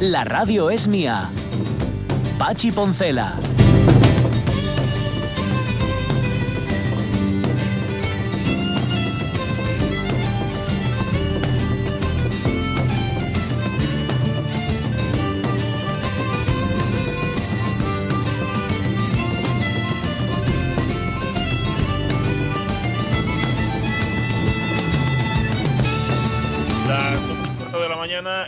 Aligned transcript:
La 0.00 0.24
radio 0.24 0.70
es 0.70 0.88
mía. 0.88 1.28
Pachi 2.38 2.72
Poncela. 2.72 3.38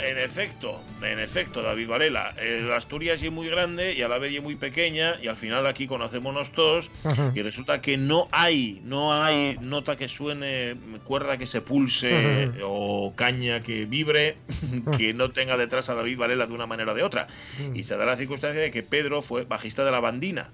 En 0.05 0.19
efecto, 0.19 0.81
en 1.05 1.19
efecto, 1.19 1.63
David 1.63 1.89
Varela. 1.89 2.35
eh, 2.39 2.71
Asturias 2.75 3.23
es 3.23 3.31
muy 3.33 3.49
grande 3.49 3.95
y 3.95 4.03
a 4.03 4.09
la 4.09 4.19
vez 4.19 4.35
es 4.35 4.43
muy 4.43 4.57
pequeña 4.57 5.17
y 5.23 5.29
al 5.29 5.37
final 5.37 5.67
aquí 5.67 5.87
conocémonos 5.87 6.53
todos 6.53 6.91
y 7.35 7.43
resulta 7.43 7.81
que 7.81 7.97
no 7.97 8.29
hay, 8.31 8.81
no 8.85 9.13
hay 9.13 9.57
nota 9.61 9.97
que 9.97 10.09
suene, 10.09 10.77
cuerda 11.05 11.37
que 11.37 11.47
se 11.47 11.61
pulse 11.61 12.51
o 12.65 13.13
caña 13.17 13.63
que 13.63 13.85
vibre 13.85 14.37
que 14.97 15.15
no 15.15 15.31
tenga 15.31 15.57
detrás 15.57 15.89
a 15.89 15.95
David 15.95 16.19
Varela 16.19 16.47
de 16.47 16.53
una 16.53 16.67
manera 16.67 16.93
o 16.93 16.95
de 16.95 17.03
otra. 17.03 17.27
Y 17.75 17.85
se 17.85 17.97
da 17.97 18.05
la 18.05 18.17
circunstancia 18.17 18.61
de 18.61 18.71
que 18.71 18.83
Pedro 18.83 19.23
fue 19.23 19.45
bajista 19.45 19.85
de 19.85 19.91
la 19.91 20.01
bandina. 20.01 20.51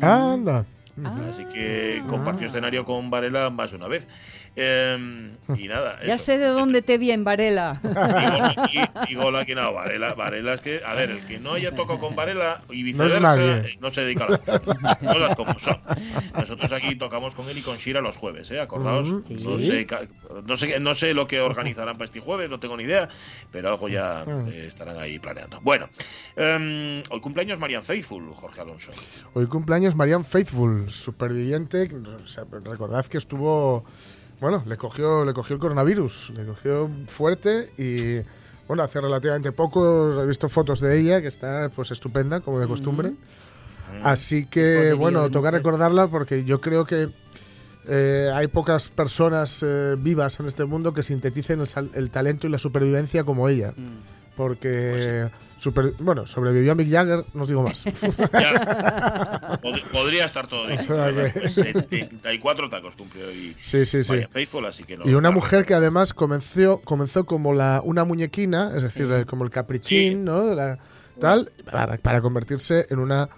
Anda. 0.00 0.64
Así 1.04 1.44
que 1.46 2.02
compartió 2.08 2.46
escenario 2.46 2.84
con 2.84 3.10
Varela 3.10 3.50
más 3.50 3.70
de 3.70 3.76
una 3.76 3.88
vez. 3.88 4.08
Em, 4.60 5.36
y 5.56 5.68
nada. 5.68 6.00
Ya 6.04 6.14
eso. 6.16 6.24
sé 6.24 6.38
de 6.38 6.48
dónde 6.48 6.82
te 6.82 6.98
vi 6.98 7.12
en 7.12 7.22
Varela. 7.22 7.80
Y, 9.06 9.12
y 9.12 9.14
gol 9.14 9.36
aquí 9.36 9.54
no, 9.54 9.72
Varela, 9.72 10.14
Varela 10.14 10.54
es 10.54 10.60
que, 10.60 10.80
a 10.84 10.94
ver, 10.94 11.10
el 11.10 11.20
que 11.26 11.38
no 11.38 11.52
haya 11.52 11.72
tocado 11.76 12.00
con 12.00 12.16
Varela 12.16 12.62
y 12.70 12.80
No 12.80 12.84
viceversa, 12.86 13.36
eh, 13.58 13.78
no 13.80 13.90
se 13.92 14.00
dedica 14.00 14.24
a 14.24 14.30
las 14.30 14.40
cosas. 14.40 14.98
Cosas 14.98 15.36
como 15.36 15.58
son. 15.60 15.80
Nosotros 16.34 16.72
aquí 16.72 16.96
tocamos 16.96 17.36
con 17.36 17.48
él 17.48 17.58
y 17.58 17.62
con 17.62 17.76
Shira 17.76 18.00
los 18.00 18.16
jueves, 18.16 18.50
¿eh? 18.50 18.58
Acordaos. 18.60 19.08
No, 19.30 19.58
sé, 19.58 19.86
ca- 19.86 20.08
no, 20.44 20.56
sé, 20.56 20.80
no 20.80 20.94
sé 20.94 21.14
lo 21.14 21.28
que 21.28 21.40
organizarán 21.40 21.94
para 21.94 22.06
este 22.06 22.18
jueves, 22.18 22.50
no 22.50 22.58
tengo 22.58 22.76
ni 22.76 22.82
idea, 22.84 23.08
pero 23.52 23.68
algo 23.68 23.88
ya 23.88 24.24
eh, 24.48 24.64
estarán 24.66 24.98
ahí 24.98 25.20
planeando. 25.20 25.60
Bueno, 25.60 25.88
em, 26.34 27.02
hoy 27.10 27.20
cumpleaños 27.20 27.60
Marian 27.60 27.84
Faithful, 27.84 28.32
Jorge 28.34 28.60
Alonso. 28.60 28.90
Hoy 29.34 29.46
cumpleaños 29.46 29.94
Marianne 29.94 30.24
Faithful, 30.24 30.87
superviviente. 30.90 31.90
O 32.22 32.26
sea, 32.26 32.44
recordad 32.64 33.06
que 33.06 33.18
estuvo. 33.18 33.84
Bueno, 34.40 34.62
le 34.66 34.76
cogió, 34.76 35.24
le 35.24 35.34
cogió 35.34 35.54
el 35.54 35.60
coronavirus, 35.60 36.30
le 36.30 36.44
cogió 36.46 36.90
fuerte 37.06 37.70
y. 37.78 38.24
Bueno, 38.66 38.82
hace 38.82 39.00
relativamente 39.00 39.50
poco 39.50 40.22
he 40.22 40.26
visto 40.26 40.48
fotos 40.50 40.80
de 40.80 41.00
ella, 41.00 41.22
que 41.22 41.28
está 41.28 41.70
pues 41.74 41.90
estupenda, 41.90 42.40
como 42.40 42.60
de 42.60 42.66
costumbre. 42.66 43.12
Así 44.02 44.44
que, 44.44 44.92
bueno, 44.92 45.30
toca 45.30 45.50
recordarla 45.50 46.08
porque 46.08 46.44
yo 46.44 46.60
creo 46.60 46.84
que 46.84 47.08
eh, 47.88 48.30
hay 48.34 48.48
pocas 48.48 48.90
personas 48.90 49.62
eh, 49.62 49.96
vivas 49.98 50.38
en 50.40 50.46
este 50.46 50.66
mundo 50.66 50.92
que 50.92 51.02
sinteticen 51.02 51.60
el, 51.60 51.90
el 51.94 52.10
talento 52.10 52.46
y 52.46 52.50
la 52.50 52.58
supervivencia 52.58 53.24
como 53.24 53.48
ella. 53.48 53.72
Porque, 54.38 55.26
super- 55.58 55.92
bueno, 55.98 56.26
sobrevivió 56.26 56.72
a 56.72 56.74
Mick 56.76 56.88
Jagger, 56.90 57.24
no 57.34 57.42
os 57.42 57.48
digo 57.48 57.62
más. 57.64 57.84
Ya. 58.32 59.58
Pod- 59.62 59.82
podría 59.92 60.24
estar 60.24 60.46
todo 60.46 60.66
dicho. 60.68 60.84
sea 60.84 61.06
¿verdad? 61.10 61.32
que- 61.34 61.48
74 61.50 62.70
tacos 62.70 62.94
cumplió 62.96 63.26
hoy 63.26 63.54
sí, 63.58 63.84
sí, 63.84 64.02
sí. 64.02 64.14
Faithful, 64.32 64.64
así 64.66 64.84
que 64.84 64.96
no. 64.96 65.04
Y 65.04 65.10
una 65.10 65.20
claro. 65.28 65.32
mujer 65.34 65.66
que 65.66 65.74
además 65.74 66.14
comenzó, 66.14 66.80
comenzó 66.84 67.26
como 67.26 67.52
la, 67.52 67.82
una 67.84 68.04
muñequina, 68.04 68.72
es 68.76 68.82
decir, 68.84 69.08
como 69.26 69.44
el 69.44 69.50
caprichín, 69.50 70.12
Sí. 70.12 70.14
¿no? 70.14 70.54
La- 70.54 70.78
tal, 71.20 71.50
para, 71.70 71.96
para 71.98 72.20
convertirse 72.22 72.86
en 72.90 73.00
una 73.00 73.28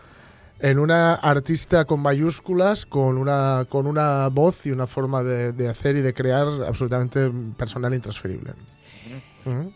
en 0.63 0.79
una 0.79 1.15
artista 1.15 1.87
con 1.87 2.01
mayúsculas, 2.01 2.85
con 2.85 3.17
una, 3.17 3.65
con 3.71 3.87
una 3.87 4.29
voz 4.29 4.67
y 4.67 4.71
una 4.71 4.87
forma 4.87 5.23
de, 5.23 5.53
de 5.55 5.71
hacer 5.71 5.97
y 5.97 6.03
de 6.03 6.13
crear 6.13 6.47
absolutamente 6.69 7.31
personal 7.57 7.95
e 7.95 7.97
intransferible. 7.97 8.53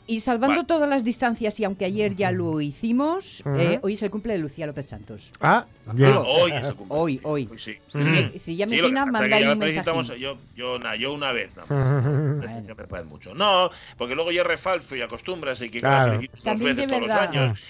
Y 0.07 0.21
salvando 0.21 0.57
Vale. 0.57 0.67
todas 0.69 0.89
las 0.89 1.05
distancias, 1.05 1.59
y 1.59 1.65
aunque 1.65 1.87
ayer 1.87 2.15
ya 2.17 2.31
lo 2.31 2.61
hicimos, 2.61 3.43
eh, 3.57 3.79
hoy 3.83 3.95
es 3.95 4.03
el 4.03 4.11
cumple 4.11 4.35
de 4.35 4.39
Lucía 4.39 4.67
López 4.67 4.87
Santos. 4.87 5.33
Ah, 5.41 5.65
Ah, 5.87 5.93
hoy, 6.27 6.53
es 6.53 6.65
el 6.69 6.75
cumpleaños. 6.75 6.77
Hoy, 6.91 7.21
hoy. 7.23 7.49
sí. 7.57 7.79
Si, 7.87 7.99
Mm. 8.03 8.11
me- 8.13 8.39
si 8.39 8.57
ya 8.57 8.67
me 8.67 8.71
Sí, 8.71 8.77
es 8.77 8.83
que 8.87 8.93
manda 8.93 9.21
ahí 9.21 9.43
ya 9.43 9.53
un 9.55 9.59
felicitamos, 9.59 10.09
mensaje. 10.09 10.21
yo, 10.21 10.37
yo, 10.55 10.79
na, 10.79 10.97
yo 10.97 11.13
una 11.15 11.33
vez, 11.33 11.57
nada 11.57 11.67
más. 11.69 12.65
Me 12.67 12.75
parece 12.75 13.09
mucho. 13.09 13.35
No, 13.35 13.71
porque 13.97 14.15
luego 14.15 14.33
ya 14.33 14.43
es 14.43 14.47
refalfo 14.47 14.97
y 14.97 15.01
acostumbras 15.03 15.61
y 15.63 15.71
que 15.71 15.81
Claro. 15.81 16.13
la 16.13 16.19
felicitas 16.19 16.37
dos 16.37 16.45
También 16.45 16.77
veces 16.77 16.91
de 16.91 16.97
todos 16.97 17.09
los 17.09 17.17
verdad. 17.17 17.29
años. 17.47 17.61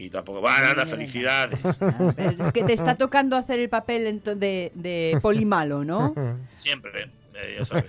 Y 0.00 0.10
tampoco, 0.10 0.40
va, 0.42 0.60
nada, 0.60 0.74
También 0.84 0.86
de 0.86 1.06
felicidades. 1.08 1.58
Es 2.40 2.52
que 2.52 2.62
te 2.62 2.72
está 2.74 2.96
tocando 2.96 3.36
hacer 3.36 3.58
el 3.58 3.68
papel 3.68 4.20
de, 4.22 4.70
de 4.74 5.18
polimalo, 5.20 5.82
¿no? 5.84 6.14
Siempre, 6.58 7.10
eh, 7.34 7.56
ya 7.58 7.64
sabes. 7.64 7.84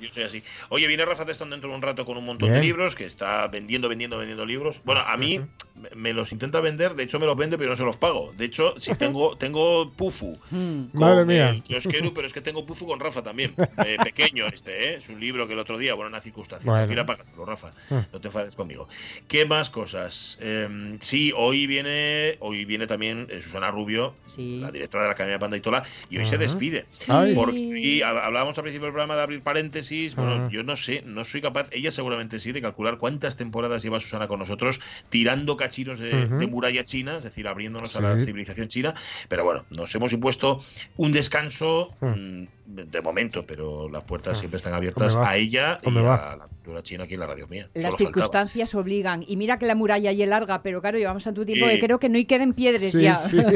Yo 0.00 0.12
soy 0.12 0.22
así. 0.24 0.42
Oye, 0.70 0.86
viene 0.86 1.04
Rafa 1.04 1.24
Testón 1.24 1.50
dentro 1.50 1.68
de 1.70 1.76
un 1.76 1.82
rato 1.82 2.04
con 2.04 2.16
un 2.16 2.24
montón 2.24 2.52
de 2.52 2.60
libros, 2.60 2.94
que 2.94 3.04
está 3.04 3.46
vendiendo, 3.48 3.88
vendiendo, 3.88 4.18
vendiendo 4.18 4.44
libros. 4.46 4.80
Bueno, 4.84 5.02
a 5.02 5.16
mí 5.16 5.40
me- 5.74 5.90
me 5.94 6.12
los 6.14 6.32
intenta 6.32 6.60
vender, 6.60 6.94
de 6.94 7.02
hecho 7.04 7.18
me 7.18 7.26
los 7.26 7.36
vende, 7.36 7.58
pero 7.58 7.70
no 7.70 7.76
se 7.76 7.82
los 7.84 7.96
pago. 7.96 8.32
De 8.36 8.44
hecho, 8.46 8.74
si 8.80 8.94
tengo, 8.94 9.36
tengo 9.36 9.90
Pufu. 9.92 10.32
Mm. 10.50 10.84
con 10.92 11.00
Madre 11.00 11.24
mía. 11.24 11.50
el 11.50 11.62
kiosquero, 11.62 12.12
pero 12.14 12.26
es 12.26 12.32
que 12.32 12.40
tengo 12.40 12.64
Pufu 12.66 12.86
con 12.86 13.00
Rafa 13.00 13.22
también. 13.22 13.54
Eh, 13.86 13.96
pequeño 14.02 14.46
este, 14.46 14.92
¿eh? 14.92 14.94
Es 14.96 15.08
un 15.08 15.20
libro 15.20 15.46
que 15.46 15.52
el 15.52 15.58
otro 15.58 15.76
día, 15.76 15.94
bueno, 15.94 16.08
una 16.08 16.20
circunstancia. 16.20 16.64
Bueno. 16.70 16.82
No 16.82 16.88
quiera 16.88 17.04
pagarlo, 17.06 17.44
Rafa. 17.44 17.74
No 17.90 18.20
te 18.20 18.28
enfades 18.28 18.56
conmigo. 18.56 18.88
¿Qué 19.28 19.44
más 19.46 19.68
cosas? 19.68 20.38
Eh, 20.40 20.96
sí, 21.00 21.32
hoy 21.36 21.66
viene, 21.66 22.36
hoy 22.40 22.64
viene 22.64 22.86
también 22.86 23.26
eh, 23.30 23.42
Susana 23.42 23.70
Rubio, 23.70 24.14
Sí. 24.26 24.58
la 24.60 24.70
directora 24.70 25.02
de 25.04 25.08
la 25.08 25.14
Academia 25.14 25.38
Panda 25.38 25.56
y 25.56 25.60
Tola, 25.60 25.82
y 26.08 26.18
hoy 26.18 26.26
se 26.26 26.38
despide. 26.38 26.86
Sí. 26.92 27.12
Porque 27.34 27.58
y 27.58 28.00
hab- 28.00 28.22
hablábamos 28.22 28.56
al 28.56 28.62
principio 28.64 28.86
del 28.86 28.92
programa 28.92 29.16
de 29.16 29.22
abrir 29.22 29.42
paréntesis. 29.42 29.73
Bueno, 30.16 30.34
Ajá. 30.34 30.48
yo 30.50 30.62
no 30.62 30.76
sé, 30.76 31.02
no 31.04 31.24
soy 31.24 31.40
capaz, 31.42 31.68
ella 31.72 31.90
seguramente 31.90 32.38
sí, 32.40 32.52
de 32.52 32.62
calcular 32.62 32.98
cuántas 32.98 33.36
temporadas 33.36 33.82
lleva 33.82 33.98
Susana 33.98 34.28
con 34.28 34.38
nosotros 34.38 34.80
tirando 35.10 35.56
cachinos 35.56 35.98
de, 35.98 36.26
muralla 36.48 36.84
china, 36.84 37.16
es 37.16 37.24
decir, 37.24 37.48
abriéndonos 37.48 37.96
a 37.96 38.00
la 38.00 38.18
Sí. 38.18 38.26
civilización 38.26 38.68
china. 38.68 38.94
Pero 39.28 39.44
bueno, 39.44 39.64
nos 39.70 39.92
hemos 39.94 40.12
impuesto 40.12 40.62
un 40.96 41.12
descanso 41.12 41.92
Mm. 42.00 42.06
mm, 42.06 42.48
de 42.66 43.02
momento, 43.02 43.44
pero 43.46 43.88
las 43.90 44.04
puertas 44.04 44.36
Ah. 44.36 44.40
siempre 44.40 44.58
están 44.58 44.72
abiertas 44.74 45.16
va. 45.16 45.28
a 45.30 45.36
ella 45.36 45.78
y 45.82 45.88
Hombre, 45.88 46.04
a 46.04 46.08
va. 46.08 46.36
la 46.36 46.46
cultura 46.48 46.82
china 46.82 47.04
aquí 47.04 47.14
en 47.14 47.20
la 47.20 47.26
radio 47.26 47.46
mía. 47.48 47.64
Las 47.74 47.82
Solo 47.82 47.96
faltaba. 47.96 47.98
circunstancias 47.98 48.74
obligan. 48.74 49.24
Y 49.26 49.36
mira 49.36 49.58
que 49.58 49.66
la 49.66 49.74
muralla 49.74 50.12
ya 50.12 50.24
es 50.24 50.30
larga, 50.30 50.62
pero 50.62 50.80
claro, 50.80 50.96
llevamos 50.98 51.24
tanto 51.24 51.44
tiempo 51.44 51.66
Sí. 51.66 51.74
que 51.74 51.78
creo 51.80 51.98
que 51.98 52.08
no 52.08 52.16
hay 52.16 52.24
queden 52.24 52.54
piedras 52.54 52.82
Sí, 52.92 53.02
ya. 53.02 53.14
sí. 53.16 53.38
Sí, 53.38 53.46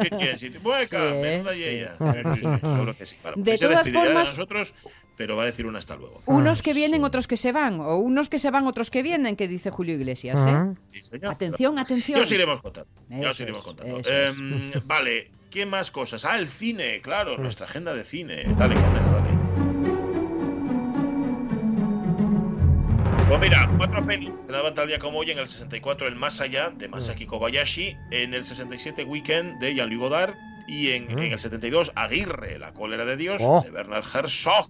sí, 0.00 0.36
sí, 0.38 0.52
sí. 0.52 0.58
Hueca, 0.62 1.10
Sí, 1.52 1.62
sí. 1.62 1.64
ella. 1.64 1.94
Ah, 2.00 2.14
Sí, 2.34 2.40
sí, 2.40 2.46
seguro 2.62 2.96
que 2.96 3.06
sí. 3.06 3.16
Bueno, 3.22 3.36
De 3.38 3.42
pues 3.44 3.60
todas 3.60 3.84
de 3.86 3.92
formas- 3.92 4.28
nosotros, 4.28 4.74
pero 5.16 5.36
va 5.36 5.42
a 5.44 5.46
decir 5.46 5.66
un 5.66 5.76
hasta 5.76 5.96
luego. 5.96 6.20
Unos 6.26 6.62
que 6.62 6.70
Ah, 6.72 6.74
vienen, 6.74 7.00
sí. 7.00 7.04
otros 7.06 7.26
que 7.28 7.36
se 7.36 7.52
van. 7.52 7.80
O 7.80 7.96
unos 7.98 8.28
que 8.28 8.38
se 8.38 8.50
van, 8.50 8.66
otros 8.66 8.90
que 8.90 9.02
vienen, 9.02 9.36
que 9.36 9.46
dice 9.48 9.70
Julio 9.70 9.94
Iglesias. 9.94 10.44
¿eh? 10.46 10.74
Sí, 10.92 11.02
señor. 11.04 11.32
Atención, 11.32 11.78
atención. 11.78 12.18
Ya 12.18 12.24
os 12.24 12.32
iremos 12.32 12.60
contando. 12.60 12.90
Ya 13.08 13.30
os 13.30 13.40
iremos 13.40 13.62
contando. 13.62 14.00
Em, 14.08 14.66
vale, 14.84 15.30
¿qué 15.50 15.66
más 15.66 15.90
cosas? 15.90 16.24
Ah, 16.24 16.38
el 16.38 16.48
cine, 16.48 17.00
claro, 17.00 17.38
nuestra 17.38 17.66
agenda 17.66 17.94
de 17.94 18.02
cine. 18.04 18.42
Dale, 18.58 18.74
Corneo, 18.74 19.12
dale. 19.12 19.30
Pues 23.28 23.40
mira, 23.40 23.70
cuatro 23.78 24.04
pelis 24.06 24.36
estrenaban 24.36 24.74
tal 24.74 24.86
día 24.86 24.98
como 24.98 25.18
hoy 25.18 25.30
en 25.30 25.38
el 25.38 25.48
64 25.48 26.06
El 26.06 26.14
Más 26.16 26.40
Allá 26.40 26.70
de 26.70 26.88
Masaki 26.88 27.26
Kobayashi, 27.26 27.96
en 28.10 28.34
el 28.34 28.44
67 28.44 29.04
Weekend 29.04 29.60
de 29.60 29.74
Jean-Luc 29.74 29.98
Godard 30.00 30.34
y 30.68 30.90
en, 30.90 31.06
Mm. 31.06 31.18
en 31.18 31.32
el 31.32 31.38
72 31.38 31.92
Aguirre, 31.94 32.58
La 32.58 32.72
cólera 32.74 33.04
de 33.04 33.16
Dios 33.16 33.40
Oh. 33.44 33.62
de 33.64 33.70
Bernard 33.70 34.04
Herzog. 34.14 34.68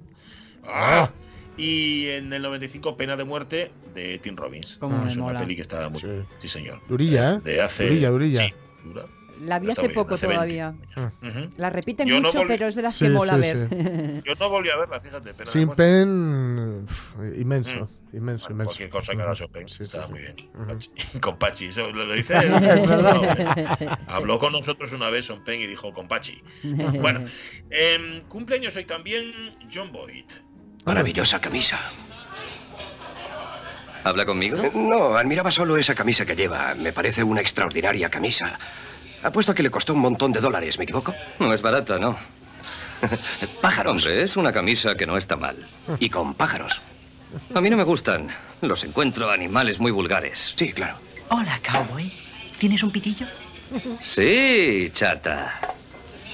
Ah. 0.67 1.11
Y 1.57 2.09
en 2.09 2.33
el 2.33 2.43
95 2.43 2.97
Pena 2.97 3.17
de 3.17 3.25
muerte 3.25 3.71
de 3.95 4.19
Tim 4.19 4.35
Robbins. 4.37 4.77
Cómo 4.81 4.99
me 4.99 5.09
es 5.11 5.17
una 5.17 5.27
mola. 5.27 5.41
peli 5.41 5.55
que 5.57 5.63
está 5.63 5.89
muy 5.89 6.01
Sí. 6.01 6.09
sí 6.41 6.49
señor. 6.49 6.81
Durilla, 6.89 7.35
¿eh? 7.35 7.41
De 7.45 7.61
hace 7.63 7.85
Durilla, 7.89 8.11
durilla. 8.11 8.43
Sí, 8.47 8.53
dura. 8.85 9.07
La 9.41 9.59
vi 9.59 9.71
hace 9.71 9.89
poco 9.89 10.15
hace 10.15 10.29
20 10.29 10.35
todavía. 10.57 10.69
años. 10.97 11.13
Ujú. 11.23 11.51
La 11.57 11.69
repiten 11.69 12.07
Yo 12.09 12.17
no 12.21 12.29
mucho, 12.29 12.39
volví- 12.43 12.49
pero 12.49 12.67
es 12.69 12.75
de 12.77 12.83
las 12.83 12.95
Sí, 12.95 13.05
que 13.07 13.11
mola 13.11 13.43
sí, 13.43 13.53
ver. 13.55 14.23
Yo 14.25 14.33
no 14.39 14.49
volví 14.49 14.71
a 14.71 14.77
verla, 14.77 15.01
fíjate. 15.01 15.35
Pero 15.35 15.51
Sin 15.51 15.69
Pen, 15.71 16.85
pf, 16.87 17.41
inmenso, 17.41 17.75
Mm. 18.13 18.17
inmenso, 18.17 18.47
Bueno, 18.49 18.55
inmenso. 18.55 18.65
Cualquier 18.65 18.91
cosa 18.91 19.15
que 19.15 19.23
haga 19.23 19.35
Chopin 19.35 19.69
Sí, 19.69 19.85
sí, 19.85 19.91
sí. 19.91 19.99
muy 20.11 20.21
bien. 20.21 20.37
Ujú. 20.55 20.65
Pachi- 20.71 20.91
Con 21.21 21.39
Pachi, 21.39 21.65
eso 21.67 21.91
lo, 21.91 22.05
lo 22.07 22.13
dice. 22.15 22.35
No, 22.89 23.99
Habló 24.07 24.39
con 24.39 24.53
nosotros 24.53 24.93
una 24.93 25.11
vez 25.11 25.27
Son 25.27 25.43
Pen 25.45 25.61
y 25.61 25.67
dijo 25.67 25.93
con 25.93 26.07
Pachi. 26.09 26.41
Bueno, 27.01 27.25
em, 27.71 28.23
cumpleaños 28.29 28.77
hoy 28.77 28.85
también 28.85 29.33
John 29.73 29.93
Boyd. 29.93 30.25
Maravillosa 30.85 31.41
camisa. 31.41 31.79
¿Habla 34.05 34.27
conmigo? 34.27 34.59
Eh, 34.63 34.71
No, 34.75 35.17
admiraba 35.17 35.51
solo 35.51 35.77
esa 35.77 35.95
camisa 35.95 36.27
que 36.27 36.37
lleva. 36.37 36.75
Me 36.75 36.93
parece 36.93 37.23
una 37.25 37.41
extraordinaria 37.41 38.11
camisa. 38.11 38.59
Apuesto 39.23 39.53
a 39.53 39.55
que 39.55 39.63
le 39.63 39.71
costó 39.71 39.95
un 39.95 40.01
montón 40.01 40.33
de 40.33 40.41
dólares, 40.41 40.79
¿me 40.79 40.85
equivoco? 40.85 41.15
No 41.39 41.55
es 41.55 41.63
barata, 41.63 41.99
¿no? 41.99 42.19
Pájaros. 43.63 44.05
Hombre, 44.05 44.23
es 44.23 44.37
una 44.37 44.53
camisa 44.53 44.95
que 44.97 45.07
no 45.07 45.17
está 45.17 45.37
mal. 45.37 45.57
Y 45.99 46.11
con 46.11 46.35
pájaros. 46.35 46.83
A 47.55 47.61
mí 47.63 47.71
no 47.71 47.77
me 47.79 47.83
gustan. 47.85 48.29
Los 48.61 48.85
encuentro 48.85 49.31
animales 49.31 49.81
muy 49.81 49.91
vulgares. 49.91 50.53
Sí, 50.57 50.73
claro. 50.73 50.99
Hola, 51.31 51.59
cowboy. 51.67 52.13
¿Tienes 52.59 52.83
un 52.83 52.91
pitillo? 52.91 53.27
Sí, 54.01 54.91
chata. 54.93 55.59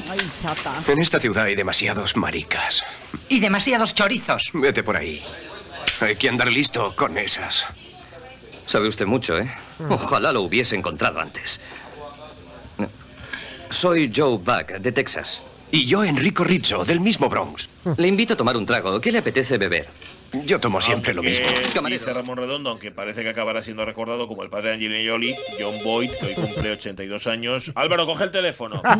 Ay, 0.08 0.31
chata. 0.37 0.82
En 0.87 1.00
esta 1.00 1.20
ciudad 1.20 1.44
hay 1.44 1.55
demasiados 1.55 2.17
maricas. 2.17 2.85
Y 3.29 3.41
demasiados 3.41 3.94
chorizos. 3.94 4.50
Vete 4.52 4.82
por 4.82 4.97
ahí. 4.97 5.23
Hay 6.00 6.17
que 6.17 6.29
andar 6.29 6.50
listo 6.50 6.94
con 6.97 7.19
esas. 7.19 7.67
Sabe 8.67 8.88
usted 8.88 9.06
mucho, 9.06 9.38
¿eh? 9.38 9.50
Ojalá 9.88 10.32
lo 10.32 10.43
hubiese 10.43 10.76
encontrado 10.76 11.20
antes. 11.20 11.61
Soy 13.69 14.11
Joe 14.14 14.38
Buck, 14.38 14.79
de 14.81 14.93
Texas. 14.93 15.43
Y 15.70 15.87
yo, 15.87 16.02
Enrico 16.02 16.43
Rizzo, 16.43 16.85
del 16.85 17.00
mismo 17.00 17.29
Bronx. 17.29 17.69
Le 17.97 18.08
invito 18.08 18.35
a 18.35 18.37
tomar 18.37 18.56
un 18.56 18.67
trago. 18.67 19.00
¿Qué 19.00 19.12
le 19.12 19.19
apetece 19.19 19.58
beber? 19.58 19.88
Yo 20.47 20.61
tomo 20.61 20.81
siempre 20.81 21.12
lo 21.12 21.23
mismo. 21.23 21.47
Camarero. 21.75 22.00
Dice 22.00 22.15
Ramón 22.15 22.37
Redondo, 22.37 22.71
aunque 22.71 22.93
parece 22.93 23.23
que 23.23 23.31
acabará 23.31 23.62
siendo 23.62 23.85
recordado 23.85 24.29
como 24.29 24.43
el 24.44 24.50
padre 24.50 24.69
de 24.69 24.75
Angelina 24.77 25.11
Jolie, 25.11 25.37
John 25.61 25.82
Boyd, 25.82 26.11
que 26.12 26.27
hoy 26.27 26.35
cumple 26.35 26.71
82 26.73 27.27
años. 27.27 27.73
Álvaro, 27.75 28.06
coge 28.06 28.25
el 28.25 28.31
teléfono. 28.31 28.81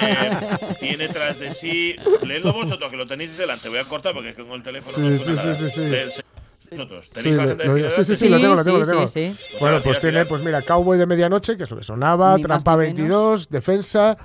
Eh, 0.00 0.76
tiene 0.80 1.08
tras 1.08 1.38
de 1.38 1.52
sí. 1.52 1.96
Leedlo 2.24 2.52
vosotros, 2.52 2.90
que 2.90 2.96
lo 2.96 3.06
tenéis 3.06 3.36
delante. 3.38 3.68
Voy 3.68 3.78
a 3.78 3.84
cortar 3.84 4.12
porque 4.14 4.34
con 4.34 4.50
el 4.52 4.62
teléfono 4.62 4.94
Sí, 4.94 5.00
no 5.00 5.10
sí, 5.18 5.36
sí, 5.36 5.54
sí, 5.54 5.68
sí. 5.70 5.80
Leed- 5.82 6.22
Vosotros, 6.70 7.06
Sí, 7.06 7.10
¿tenéis 7.14 7.36
la 7.36 7.46
le- 7.46 7.52
agenda 7.52 7.64
lo- 7.64 7.74
de 7.74 7.90
sí, 7.90 8.04
sí, 8.04 8.14
sí, 8.16 8.28
tengo, 8.30 8.54
lo 8.54 8.64
tengo, 8.64 8.78
lo 8.78 8.84
sí, 8.84 8.90
tengo. 8.90 9.08
sí, 9.08 9.32
sí. 9.32 9.44
Bueno, 9.58 9.82
Pues 9.82 10.00
tiene, 10.00 10.26
pues 10.26 10.42
mira, 10.42 10.60
Cowboy 10.62 10.98
de 10.98 11.06
medianoche, 11.06 11.56
que 11.56 11.62
es 11.64 11.70
lo 11.70 11.78
que 11.78 11.82
sonaba, 11.84 12.36
Ni 12.36 12.42
Trampa 12.42 12.72
ni 12.72 12.78
menos. 12.78 12.96
22, 12.98 13.48
Defensa, 13.48 14.18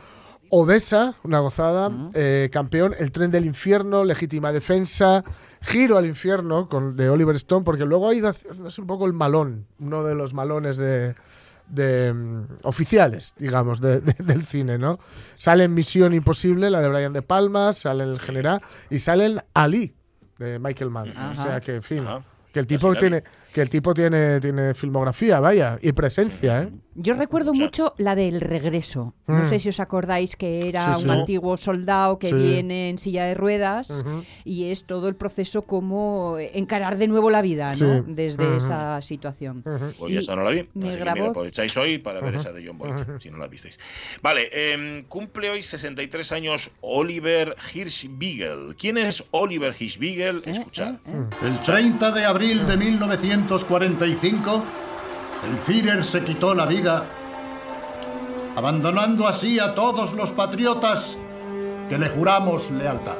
Obesa, 0.49 1.15
una 1.23 1.39
gozada, 1.39 1.89
eh, 2.13 2.49
Campeón, 2.51 2.95
El 2.99 3.11
tren 3.13 3.31
del 3.31 3.45
infierno, 3.45 4.03
Legítima 4.03 4.51
defensa, 4.51 5.23
Giro 5.63 5.97
al 5.97 6.05
infierno 6.05 6.67
con, 6.69 6.95
de 6.95 7.09
Oliver 7.09 7.35
Stone, 7.37 7.63
porque 7.63 7.85
luego 7.85 8.09
ha 8.09 8.13
ido 8.13 8.27
haciendo 8.29 8.69
un 8.77 8.87
poco 8.87 9.05
el 9.05 9.13
malón, 9.13 9.65
uno 9.79 10.03
de 10.03 10.13
los 10.13 10.33
malones 10.33 10.77
de, 10.77 11.15
de, 11.69 12.13
mm, 12.13 12.43
oficiales, 12.63 13.33
digamos, 13.37 13.79
de- 13.79 14.01
de- 14.01 14.15
del 14.19 14.43
cine, 14.45 14.77
¿no? 14.77 14.99
Sale 15.37 15.63
en 15.63 15.73
Misión 15.73 16.13
Imposible, 16.13 16.69
la 16.69 16.81
de 16.81 16.89
Brian 16.89 17.13
De 17.13 17.21
Palma, 17.21 17.71
sale 17.73 18.03
en 18.03 18.09
El 18.09 18.19
General 18.19 18.61
y 18.89 18.99
sale 18.99 19.25
en 19.25 19.41
Ali, 19.53 19.93
de 20.37 20.59
Michael 20.59 20.89
Mann. 20.89 21.09
O 21.31 21.35
sea 21.35 21.61
que, 21.61 21.75
en 21.75 21.83
fin, 21.83 21.99
Ajá. 21.99 22.21
que 22.51 22.59
el 22.59 22.67
tipo 22.67 22.93
tiene 22.95 23.23
que 23.53 23.61
el 23.61 23.69
tipo 23.69 23.93
tiene, 23.93 24.39
tiene 24.39 24.73
filmografía, 24.73 25.39
vaya, 25.39 25.77
y 25.81 25.91
presencia, 25.91 26.63
¿eh? 26.63 26.69
Yo 26.95 27.13
recuerdo 27.15 27.55
mucho 27.55 27.95
la 27.97 28.13
del 28.13 28.39
regreso. 28.39 29.15
No 29.25 29.39
Mm. 29.39 29.45
sé 29.45 29.57
si 29.57 29.69
os 29.69 29.79
acordáis 29.79 30.35
que 30.35 30.59
era 30.67 30.93
Sí, 30.93 30.99
sí. 30.99 31.05
un 31.05 31.11
antiguo 31.11 31.57
soldado 31.57 32.19
que 32.19 32.27
Sí. 32.27 32.35
viene 32.35 32.91
en 32.91 32.99
silla 32.99 33.25
de 33.25 33.33
ruedas 33.33 34.05
y 34.45 34.65
es 34.65 34.83
todo 34.85 35.07
el 35.07 35.15
proceso 35.15 35.63
como 35.63 36.37
encarar 36.37 36.97
de 36.97 37.07
nuevo 37.07 37.31
la 37.31 37.41
vida, 37.41 37.69
¿no? 37.69 37.73
Sí. 37.73 38.03
Desde 38.07 38.57
esa 38.57 39.01
situación. 39.01 39.63
Pues 39.97 40.11
Y 40.11 40.13
ya 40.15 40.19
esa 40.19 40.35
no 40.35 40.43
la 40.43 40.51
vi. 40.51 40.69
me 40.75 40.95
grabó- 40.95 41.15
mira, 41.15 41.29
aprovecháis 41.31 41.75
hoy 41.77 41.97
para 41.97 42.21
ver 42.21 42.35
esa 42.35 42.51
de 42.51 42.63
John 42.67 42.77
Boyd, 42.77 42.93
si 43.19 43.31
no 43.31 43.37
la 43.39 43.47
visteis. 43.47 43.79
Vale, 44.21 44.49
em, 44.51 45.03
cumple 45.05 45.49
hoy 45.49 45.63
63 45.63 46.31
años 46.31 46.69
Oliver 46.81 47.55
Hirschbiegel. 47.73 48.75
¿Quién 48.77 48.99
es 48.99 49.23
Oliver 49.31 49.75
Hirschbiegel? 49.77 50.43
¿Eh? 50.45 50.51
Escuchad. 50.51 50.93
¿Eh? 50.93 50.97
¿Eh? 51.07 51.47
El 51.47 51.59
30 51.61 52.11
de 52.11 52.25
abril 52.25 52.67
de 52.67 52.77
1945, 53.43 54.63
el 55.49 55.57
Führer 55.57 56.03
se 56.05 56.23
quitó 56.23 56.55
la 56.55 56.65
vida, 56.65 57.03
abandonando 58.55 59.27
así 59.27 59.59
a 59.59 59.75
todos 59.75 60.13
los 60.13 60.31
patriotas 60.31 61.17
que 61.89 61.97
le 61.97 62.09
juramos 62.09 62.71
lealtad. 62.71 63.15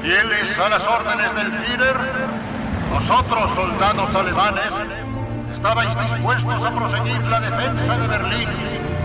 Fieles 0.00 0.58
a 0.58 0.68
las 0.68 0.82
órdenes 0.84 1.34
del 1.34 1.52
Führer, 1.52 1.96
vosotros, 2.92 3.50
soldados 3.54 4.14
alemanes, 4.14 4.72
estabais 5.54 5.90
dispuestos 6.10 6.64
a 6.64 6.74
proseguir 6.74 7.22
la 7.24 7.40
defensa 7.40 7.98
de 7.98 8.08
Berlín 8.08 8.48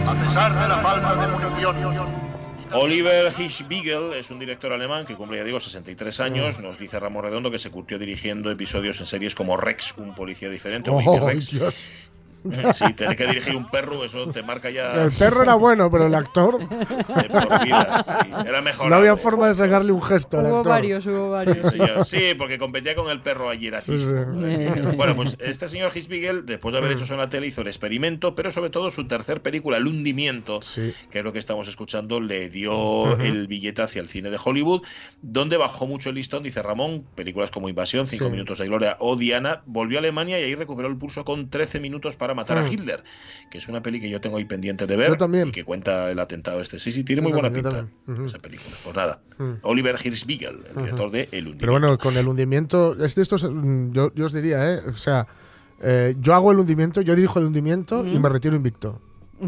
a 0.08 0.14
pesar 0.14 0.58
de 0.58 0.68
la 0.70 0.78
falta 0.78 1.16
de 1.16 1.28
munición. 1.28 2.27
Oliver 2.74 3.34
Hirschbiegel 3.38 4.14
es 4.14 4.30
un 4.30 4.40
director 4.40 4.72
alemán 4.74 5.06
que 5.06 5.16
cumple, 5.16 5.38
ya 5.38 5.44
digo, 5.44 5.60
63 5.60 6.20
años. 6.20 6.60
Nos 6.60 6.78
dice 6.78 7.00
Ramón 7.00 7.24
Redondo 7.24 7.50
que 7.50 7.60
se 7.60 7.70
curtió 7.72 7.98
dirigiendo 7.98 8.52
episodios 8.52 9.00
en 9.00 9.06
series 9.06 9.36
como 9.36 9.58
Rex, 9.58 9.94
un 9.98 10.14
policía 10.14 10.50
diferente, 10.50 10.90
o 10.90 10.98
Mickey 10.98 11.20
Oh, 11.20 11.28
Rex. 11.28 11.50
Sí, 12.74 12.94
tener 12.94 13.16
que 13.18 13.28
dirigir 13.28 13.56
un 13.56 13.70
perro, 13.70 14.04
eso 14.06 14.30
te 14.32 14.42
marca 14.44 14.70
ya 14.70 15.04
El 15.04 15.12
perro 15.12 15.44
era 15.44 15.56
bueno, 15.56 15.90
pero 15.92 16.08
el 16.08 16.16
actor 16.16 16.60
de 16.70 16.86
por 17.30 17.64
vida. 17.66 18.06
sí. 18.24 18.32
Era 18.48 18.62
mejor. 18.62 18.90
no 18.90 18.96
había 18.96 19.16
forma 19.18 19.48
de 19.48 19.56
sacarle 19.56 19.92
un 19.92 20.02
gesto 20.02 20.40
al 20.40 20.46
Hubo 20.46 20.58
actor. 20.58 20.70
varios, 20.72 21.06
hubo 21.08 21.30
varios. 21.32 21.68
Sí, 22.08 22.34
porque 22.38 22.58
competía 22.58 22.96
con 22.96 23.10
el 23.10 23.22
perro 23.22 23.50
ayer 23.50 23.76
así. 23.76 23.98
Sí, 23.98 24.06
sí. 24.08 24.14
Bueno, 24.98 25.16
pues 25.16 25.36
este 25.40 25.68
señor 25.68 25.92
Hisbigel, 25.96 26.46
después 26.46 26.72
de 26.74 26.80
haber 26.80 26.92
hecho 26.92 27.04
eso 27.04 27.14
en 27.14 27.20
la 27.20 27.30
tele, 27.30 27.48
hizo 27.48 27.62
el 27.62 27.68
experimento, 27.68 28.34
pero 28.36 28.52
sobre 28.52 28.70
todo 28.70 28.90
su 28.90 29.08
tercer 29.08 29.42
película, 29.42 29.78
El 29.78 29.88
hundimiento, 29.88 30.62
Sí. 30.62 30.94
que 31.12 31.20
es 31.20 31.24
lo 31.26 31.34
que 31.34 31.40
estamos 31.40 31.68
escuchando, 31.68 32.20
le 32.20 32.50
dio 32.50 33.18
el 33.20 33.48
billete 33.48 33.82
hacia 33.82 34.02
el 34.02 34.10
cine 34.10 34.30
de 34.30 34.38
Hollywood, 34.44 34.82
donde 35.22 35.58
bajó 35.58 35.88
mucho 35.88 36.10
el 36.10 36.16
listón, 36.16 36.44
dice 36.44 36.62
Ramón, 36.62 37.06
películas 37.16 37.52
como 37.52 37.70
Invasión, 37.70 38.08
Cinco 38.08 38.26
Sí. 38.26 38.32
minutos 38.32 38.58
de 38.60 38.68
gloria 38.68 38.96
o 39.00 39.16
Diana, 39.16 39.62
volvió 39.66 39.98
a 39.98 40.00
Alemania 40.00 40.40
y 40.40 40.44
ahí 40.44 40.56
recuperó 40.56 40.88
el 40.88 40.98
pulso 40.98 41.26
con 41.26 41.50
13 41.50 41.80
minutos 41.80 42.16
para 42.16 42.27
matar 42.34 42.58
a 42.58 42.64
Mm. 42.64 42.72
Hitler, 42.72 43.04
que 43.50 43.58
es 43.60 43.68
una 43.68 43.82
peli 43.82 44.00
que 44.00 44.10
yo 44.10 44.20
tengo 44.22 44.38
ahí 44.38 44.46
pendiente 44.46 44.88
de 44.88 44.96
ver 44.96 45.10
Yo 45.12 45.18
también. 45.18 45.48
y 45.50 45.52
que 45.52 45.64
cuenta 45.64 46.12
el 46.12 46.20
atentado 46.20 46.62
este. 46.62 46.80
Sí, 46.80 46.92
sí, 46.92 47.04
tiene 47.04 47.22
Yo 47.22 47.30
muy 47.30 47.34
buena 47.34 47.52
también, 47.52 47.90
pinta 48.06 48.24
esa 48.26 48.38
película. 48.40 48.76
Pues 48.84 48.96
nada, 48.96 49.22
Mm. 49.38 49.52
Oliver 49.62 49.98
Hirschbiegel, 50.04 50.56
el 50.70 50.76
director 50.76 51.12
de 51.12 51.22
El 51.32 51.48
hundimiento. 51.48 51.60
Pero 51.60 51.72
bueno, 51.74 51.98
con 51.98 52.18
el 52.18 52.28
hundimiento, 52.28 52.94
es 53.04 53.16
de 53.16 53.22
estos, 53.22 53.44
mm, 53.44 53.92
yo, 53.92 54.12
yo 54.16 54.26
os 54.26 54.34
diría, 54.34 54.74
¿eh? 54.74 54.82
O 54.88 54.98
sea, 54.98 55.28
eh, 55.82 56.16
yo 56.20 56.34
hago 56.34 56.52
el 56.52 56.60
hundimiento, 56.60 57.02
yo 57.02 57.16
dirijo 57.16 57.38
el 57.40 57.46
hundimiento 57.46 58.06
y 58.06 58.18
me 58.20 58.30
retiro 58.30 58.56
invicto. 58.56 59.00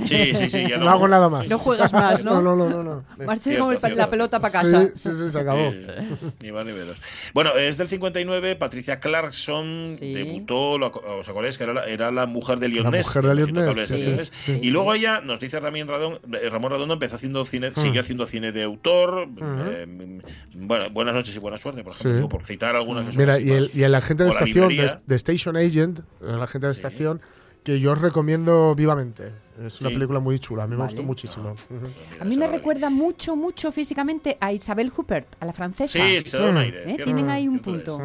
Sí, 0.05 0.34
sí, 0.36 0.50
sí, 0.50 0.69
ya 0.69 0.77
No, 0.79 0.89
hago 0.89 1.08
nada 1.08 1.29
más. 1.29 1.50
No 1.50 1.58
juegas 1.58 1.91
más, 1.93 2.24
¿no? 2.24 2.41
no, 2.41 2.55
no, 2.55 2.69
no, 2.69 2.84
no. 2.84 3.03
Marches 3.25 3.58
con 3.58 3.74
el 3.74 3.98
la 3.98 4.10
pelota 4.10 4.39
para 4.39 4.51
casa. 4.51 4.84
Sí, 4.84 4.91
sí, 4.96 5.10
sí, 5.15 5.29
se 5.29 5.39
acabó. 5.39 5.60
Eh, 5.74 6.08
ni 6.41 6.51
más 6.51 6.65
ni 6.65 6.74
menos. 6.74 6.98
Bueno, 7.34 7.51
es 7.55 7.77
del 7.77 7.88
59. 7.88 8.55
Patricia 8.55 9.00
Clarkson 9.00 9.86
Sí. 9.86 10.13
debutó, 10.13 10.74
¿os 10.74 11.27
acordáis? 11.27 11.58
Que 11.58 11.63
era 11.63 11.74
la, 11.74 11.86
era 11.86 12.12
la 12.12 12.25
mujer 12.27 12.60
de 12.60 12.67
Elliot 12.67 12.84
La 12.84 12.91
mujer 12.91 13.24
de 13.24 13.36
de 13.36 13.74
sí, 13.74 14.15
sí. 14.31 14.60
Y 14.62 14.69
luego 14.72 14.93
ella, 14.93 15.22
nos 15.22 15.39
dice 15.39 15.60
también 15.60 15.88
Radón- 15.88 16.19
eh, 16.39 16.50
Ramón 16.50 16.72
Redondo, 16.72 16.93
empezó 16.93 17.15
haciendo 17.15 17.43
cine, 17.46 17.72
siguió 17.75 18.01
haciendo 18.01 18.27
cine 18.27 18.51
de 18.51 18.63
autor. 18.63 19.27
eh, 19.72 20.22
bueno, 20.53 20.89
Buenas 20.91 21.13
noches 21.13 21.36
y 21.36 21.39
buena 21.39 21.58
suerte, 21.58 21.84
por 21.84 21.93
ejemplo, 21.93 22.29
por 22.29 22.46
citar 22.46 22.75
algunas 22.75 23.05
que 23.05 23.12
son 23.13 23.19
Mira, 23.22 23.39
y 23.39 23.51
el, 23.51 23.72
y 23.74 23.84
el 23.84 23.96
agente 23.96 24.24
de 24.24 24.29
estación, 24.29 24.69
de, 24.69 24.98
de 25.05 25.15
Station 25.15 25.55
Agent, 25.58 26.00
el 26.22 26.41
agente 26.41 26.67
de 26.67 26.74
estación, 26.74 27.22
que 27.63 27.80
yo 27.80 27.92
os 27.92 28.01
recomiendo 28.01 28.74
vivamente. 28.75 29.32
Es 29.60 29.82
una 29.82 29.89
Sí. 29.89 29.96
película 29.96 30.22
muy 30.22 30.39
chula, 30.39 30.63
a 30.63 30.68
mí 30.68 30.78
me 30.78 30.84
gustó 30.84 31.04
muchísimo. 31.04 31.50
Ujú. 31.51 31.58
Pues 31.68 31.82
mira, 31.82 32.22
A 32.22 32.24
mí 32.24 32.38
me 32.38 32.48
recuerda 32.48 32.89
mucho, 32.89 33.36
mucho 33.36 33.74
físicamente 33.74 34.38
a 34.39 34.54
Isabel 34.54 34.89
Huppert, 34.96 35.28
a 35.42 35.46
la 35.46 35.51
francesa. 35.51 36.00
Sí, 36.00 36.22
se 36.25 36.38
da 36.38 36.50
un 36.50 36.56
aire. 36.56 36.89
¿Eh? 36.94 36.98
Tienen 37.04 37.30
ahí 37.30 37.46
un 37.46 37.60
punto. 37.60 38.00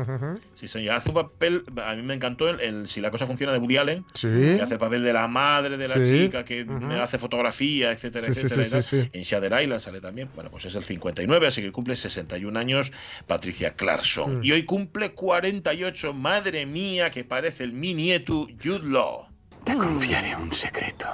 Sí, 0.57 0.67
señor. 0.67 0.97
Hace 0.97 1.11
un 1.11 1.15
papel, 1.15 1.63
a 1.87 1.95
mí 1.95 2.03
me 2.03 2.15
encantó 2.15 2.49
el, 2.49 2.59
el 2.59 2.89
Si 2.89 3.01
la 3.01 3.13
cosa 3.13 3.29
funciona 3.29 3.53
de 3.53 3.61
Woody 3.61 3.77
Allen. 3.77 4.05
Sí. 4.15 4.27
que 4.29 4.63
hace 4.63 4.73
el 4.75 4.81
papel 4.81 5.05
de 5.05 5.13
la 5.13 5.29
madre 5.29 5.77
de 5.77 5.87
la 5.87 5.95
Sí. 5.95 6.25
chica 6.25 6.45
que 6.45 6.67
hace 7.01 7.19
fotografía, 7.21 7.93
etcétera, 7.93 8.27
etcétera. 8.27 8.63
sí, 8.65 8.69
y 8.69 8.73
tal. 8.73 8.83
sí, 8.83 9.03
sí. 9.05 9.11
En 9.13 9.23
Shader 9.23 9.63
Island 9.63 9.81
sale 9.81 10.01
también. 10.01 10.31
Bueno, 10.35 10.51
pues 10.51 10.65
es 10.65 10.75
el 10.75 10.83
59, 10.83 11.47
así 11.47 11.63
que 11.63 11.71
cumple 11.71 11.95
61 11.95 12.57
años 12.59 12.91
Patricia 13.29 13.77
Clarkson. 13.77 14.41
Mm. 14.41 14.45
Y 14.45 14.51
hoy 14.51 14.65
cumple 14.65 15.13
48, 15.15 16.13
madre 16.15 16.67
mía, 16.67 17.13
que 17.13 17.23
parece 17.23 17.63
el 17.63 17.73
mi 17.75 17.95
nieto 17.95 18.49
Jude 18.61 18.89
Law. 18.89 19.29
Te 19.64 19.76
confiaré 19.76 20.37
un 20.37 20.52
secreto. 20.52 21.06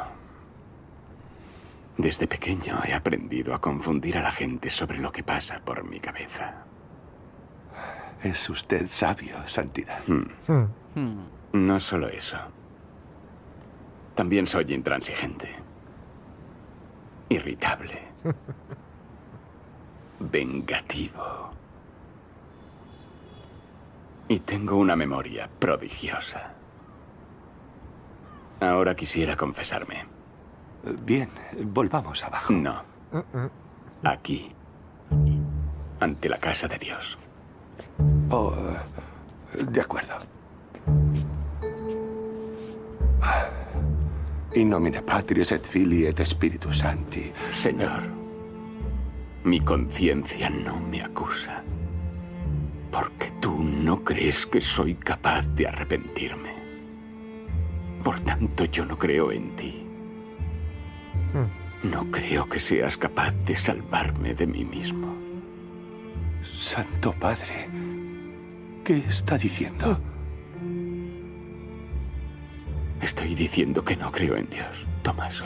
Desde 1.97 2.27
pequeño 2.27 2.81
he 2.85 2.93
aprendido 2.95 3.55
a 3.55 3.61
confundir 3.61 4.19
a 4.19 4.23
la 4.23 4.31
gente 4.31 4.71
sobre 4.71 4.99
lo 4.99 5.13
que 5.13 5.23
pasa 5.23 5.61
por 5.65 5.85
mi 5.85 6.01
cabeza. 6.01 6.65
Es 8.23 8.49
usted 8.51 8.87
sabio, 8.89 9.37
Santidad. 9.47 10.01
Mm. 10.07 11.19
No 11.53 11.81
solo 11.81 12.09
eso. 12.09 12.39
También 14.15 14.47
soy 14.47 14.73
intransigente. 14.75 15.49
irritable, 17.29 18.03
vengativo. 20.19 21.51
Y 24.29 24.41
tengo 24.41 24.77
una 24.77 24.97
memoria 24.97 25.49
prodigiosa. 25.59 26.55
Ahora 28.61 28.95
quisiera 28.95 29.37
confesarme. 29.37 30.07
Bien, 31.05 31.29
volvamos 31.65 32.23
abajo. 32.25 32.53
No. 32.53 32.83
Aquí. 34.05 34.53
Ante 36.01 36.29
la 36.29 36.39
casa 36.39 36.69
de 36.69 36.79
Dios. 36.79 37.19
Oh, 38.31 38.55
eh, 39.59 39.65
de 39.65 39.81
acuerdo. 39.81 40.15
In 44.55 44.69
nomine 44.69 45.03
Patris 45.03 45.53
et 45.53 45.65
Filii 45.65 46.07
et 46.07 46.27
Spiritus 46.27 46.79
Sancti. 46.79 47.33
Señor, 47.53 48.03
mi 49.45 49.61
conciencia 49.61 50.51
no 50.51 50.81
me 50.81 51.03
acusa. 51.03 51.63
Porque 52.91 53.31
tú 53.41 53.63
no 53.63 54.03
crees 54.03 54.47
que 54.47 54.61
soy 54.61 54.95
capaz 54.97 55.47
de 55.55 55.69
arrepentirme. 55.69 56.60
Por 58.03 58.21
tanto, 58.21 58.65
yo 58.65 58.85
no 58.87 58.99
creo 58.99 59.33
en 59.33 59.57
ti. 59.57 59.87
No 61.83 62.11
creo 62.11 62.49
que 62.49 62.61
seas 62.61 62.97
capaz 62.97 63.33
de 63.47 63.57
salvarme 63.57 64.35
de 64.35 64.47
mí 64.47 64.65
mismo. 64.65 65.15
Santo 66.43 67.13
Padre, 67.13 67.69
¿qué 68.85 68.99
está 68.99 69.39
diciendo? 69.39 69.99
Estoy 73.01 73.35
diciendo 73.35 73.83
que 73.85 73.97
no 73.97 74.13
creo 74.13 74.37
en 74.37 74.49
Dios, 74.51 74.87
Tomás. 75.03 75.43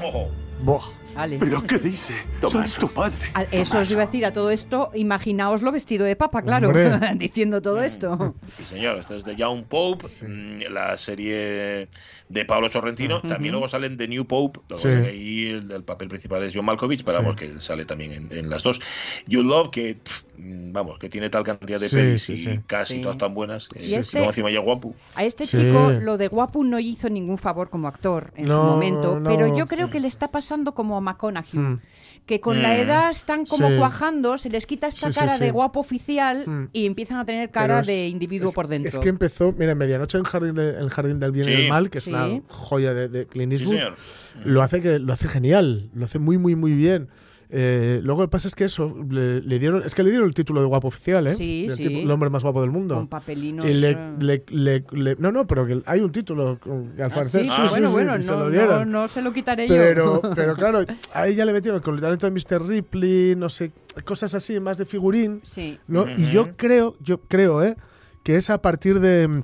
Ale. 1.16 1.38
¿Pero 1.38 1.62
qué 1.62 1.78
dice? 1.78 2.14
Tomás. 2.40 2.70
Santo 2.72 2.88
Padre. 2.88 3.16
A- 3.34 3.42
Eso 3.44 3.78
os 3.78 3.90
iba 3.90 4.02
a 4.02 4.06
decir 4.06 4.24
a 4.26 4.32
todo 4.32 4.50
esto, 4.50 4.90
imaginaoslo 4.94 5.70
vestido 5.72 6.04
de 6.04 6.16
papa, 6.16 6.42
claro, 6.42 6.72
diciendo 7.16 7.62
todo 7.62 7.82
esto. 7.82 8.34
Sí, 8.56 8.64
señor, 8.64 8.98
esto 8.98 9.14
es 9.16 9.24
de 9.24 9.36
Young 9.36 9.64
Pope, 9.64 10.06
mm, 10.26 10.72
la 10.72 10.96
serie 10.98 11.88
de 12.28 12.44
Pablo 12.46 12.68
Sorrentino. 12.68 13.20
También 13.22 13.52
luego 13.52 13.68
salen 13.68 13.96
The 13.96 14.08
New 14.08 14.24
Pope, 14.26 14.60
Sí. 14.76 14.88
ahí 14.88 15.46
el, 15.50 15.70
el 15.70 15.84
papel 15.84 16.08
principal 16.08 16.42
es 16.42 16.54
John 16.54 16.64
Malkovich, 16.64 17.04
pero 17.04 17.18
Sí. 17.18 17.24
vamos, 17.24 17.38
que 17.40 17.60
sale 17.60 17.84
también 17.84 18.12
en, 18.12 18.28
en 18.36 18.50
las 18.50 18.62
dos. 18.62 18.80
You 19.26 19.42
Love, 19.42 19.70
que 19.70 19.94
pff, 19.96 20.22
vamos, 20.36 20.98
que 20.98 21.08
tiene 21.08 21.30
tal 21.30 21.44
cantidad 21.44 21.78
de 21.80 21.88
Sí, 21.88 21.96
pelis 21.96 22.22
sí, 22.22 22.32
y 22.34 22.38
sí. 22.38 22.60
casi 22.66 22.94
Sí. 22.94 23.02
todas 23.02 23.18
tan 23.18 23.34
buenas. 23.34 23.68
Y 23.78 23.94
este- 23.94 24.16
luego 24.18 24.30
encima 24.30 24.50
ya 24.50 24.60
guapo. 24.60 24.94
A 25.14 25.24
este 25.24 25.46
Sí. 25.46 25.58
chico 25.58 25.90
lo 25.92 26.16
de 26.18 26.28
guapo 26.28 26.64
no 26.64 26.78
hizo 26.80 27.08
ningún 27.08 27.38
favor 27.38 27.70
como 27.70 27.88
actor 27.88 28.32
en 28.36 28.48
su 28.48 28.54
momento, 28.54 29.20
no. 29.20 29.30
pero 29.30 29.56
yo 29.56 29.66
creo 29.68 29.90
que 29.90 30.00
le 30.00 30.08
está 30.08 30.30
pasando 30.30 30.74
como 30.74 30.96
a 30.96 31.00
McConaughey, 31.00 31.58
Mm. 31.60 31.80
que 32.26 32.40
con 32.40 32.62
la 32.62 32.70
Mm. 32.70 32.80
edad 32.80 33.10
están 33.10 33.44
como 33.46 33.68
Sí. 33.68 33.76
cuajando, 33.76 34.38
se 34.38 34.48
les 34.50 34.66
quita 34.66 34.86
esta 34.86 35.10
cara 35.12 35.34
sí. 35.34 35.40
de 35.40 35.50
guapo 35.50 35.80
oficial 35.80 36.44
Mm. 36.46 36.68
y 36.72 36.86
empiezan 36.86 37.18
a 37.18 37.24
tener 37.24 37.50
cara 37.50 37.80
es- 37.80 37.86
de 37.86 38.08
individuo 38.08 38.48
es- 38.48 38.54
por 38.54 38.66
dentro. 38.68 38.88
Es 38.88 38.98
que 38.98 39.08
empezó, 39.10 39.52
mira, 39.52 39.74
Medianoche 39.74 40.18
en 40.18 40.24
Jardín, 40.24 40.54
de- 40.54 40.70
el 40.78 40.90
Jardín 40.90 41.20
del 41.20 41.32
Bien 41.32 41.48
y 41.48 41.52
del 41.52 41.68
Mal, 41.68 41.90
que 41.90 41.98
es 41.98 42.04
Sí. 42.04 42.10
una 42.10 42.40
joya 42.48 42.94
de, 42.94 43.08
de 43.08 43.26
Clint 43.26 43.52
Sí, 43.52 43.58
Eastwood, 43.64 43.76
señor. 43.78 43.96
lo 44.44 44.62
hace 44.62 44.80
que 44.80 44.98
lo 44.98 45.12
hace 45.12 45.28
genial, 45.28 45.90
lo 45.94 46.06
hace 46.06 46.18
muy, 46.18 46.38
muy, 46.38 46.54
muy 46.56 46.72
bien. 46.72 47.08
Eh, 47.56 48.00
luego 48.02 48.22
lo 48.22 48.26
que 48.28 48.32
pasa 48.32 48.48
es 48.48 48.56
que 48.56 48.64
eso, 48.64 48.92
le, 49.08 49.40
le 49.40 49.58
dieron, 49.60 49.84
es 49.84 49.94
que 49.94 50.02
le 50.02 50.10
dieron 50.10 50.26
el 50.26 50.34
título 50.34 50.60
de 50.60 50.66
guapo 50.66 50.88
oficial, 50.88 51.24
¿eh? 51.28 51.36
Sí, 51.36 51.66
el, 51.66 51.76
sí. 51.76 51.86
tipo- 51.86 52.00
el 52.00 52.10
hombre 52.10 52.28
más 52.28 52.42
guapo 52.42 52.60
del 52.62 52.72
mundo. 52.72 52.96
con 52.96 53.06
papelinos. 53.06 53.64
Y 53.64 53.72
le- 53.74 53.90
eh. 53.90 54.16
le- 54.18 54.44
le- 54.48 54.84
le- 54.90 55.16
no, 55.20 55.30
no, 55.30 55.46
pero 55.46 55.64
que 55.64 55.80
hay 55.86 56.00
un 56.00 56.10
título 56.10 56.58
al 56.64 56.92
Ah, 57.00 57.08
parecer. 57.14 57.44
sí, 57.44 57.48
Ah, 57.52 57.54
sí, 57.56 57.62
sí, 57.62 57.68
bueno, 57.70 57.86
sí, 57.88 57.92
bueno, 57.94 58.22
se 58.22 58.32
no, 58.32 58.38
lo 58.38 58.44
no, 58.46 58.50
dieron. 58.50 58.90
no 58.90 59.06
se 59.06 59.22
lo 59.22 59.32
quitaré 59.32 59.68
Pero, 59.68 60.20
yo. 60.20 60.30
pero 60.34 60.54
claro, 60.56 60.84
a 61.14 61.28
ella 61.28 61.44
le 61.44 61.52
metieron 61.52 61.80
con 61.80 61.94
el 61.94 62.00
talento 62.00 62.28
de 62.28 62.32
Mr. 62.32 62.66
Ripley, 62.66 63.36
no 63.36 63.48
sé, 63.48 63.70
cosas 64.04 64.34
así, 64.34 64.58
más 64.58 64.76
de 64.76 64.84
figurín. 64.84 65.38
Sí. 65.44 65.78
¿no? 65.86 66.06
Y 66.10 66.30
yo 66.32 66.56
creo, 66.56 66.96
yo 67.00 67.20
creo, 67.20 67.62
¿eh? 67.62 67.76
Que 68.24 68.34
es 68.36 68.50
a 68.50 68.60
partir 68.60 68.98
de 68.98 69.28
mm, 69.28 69.42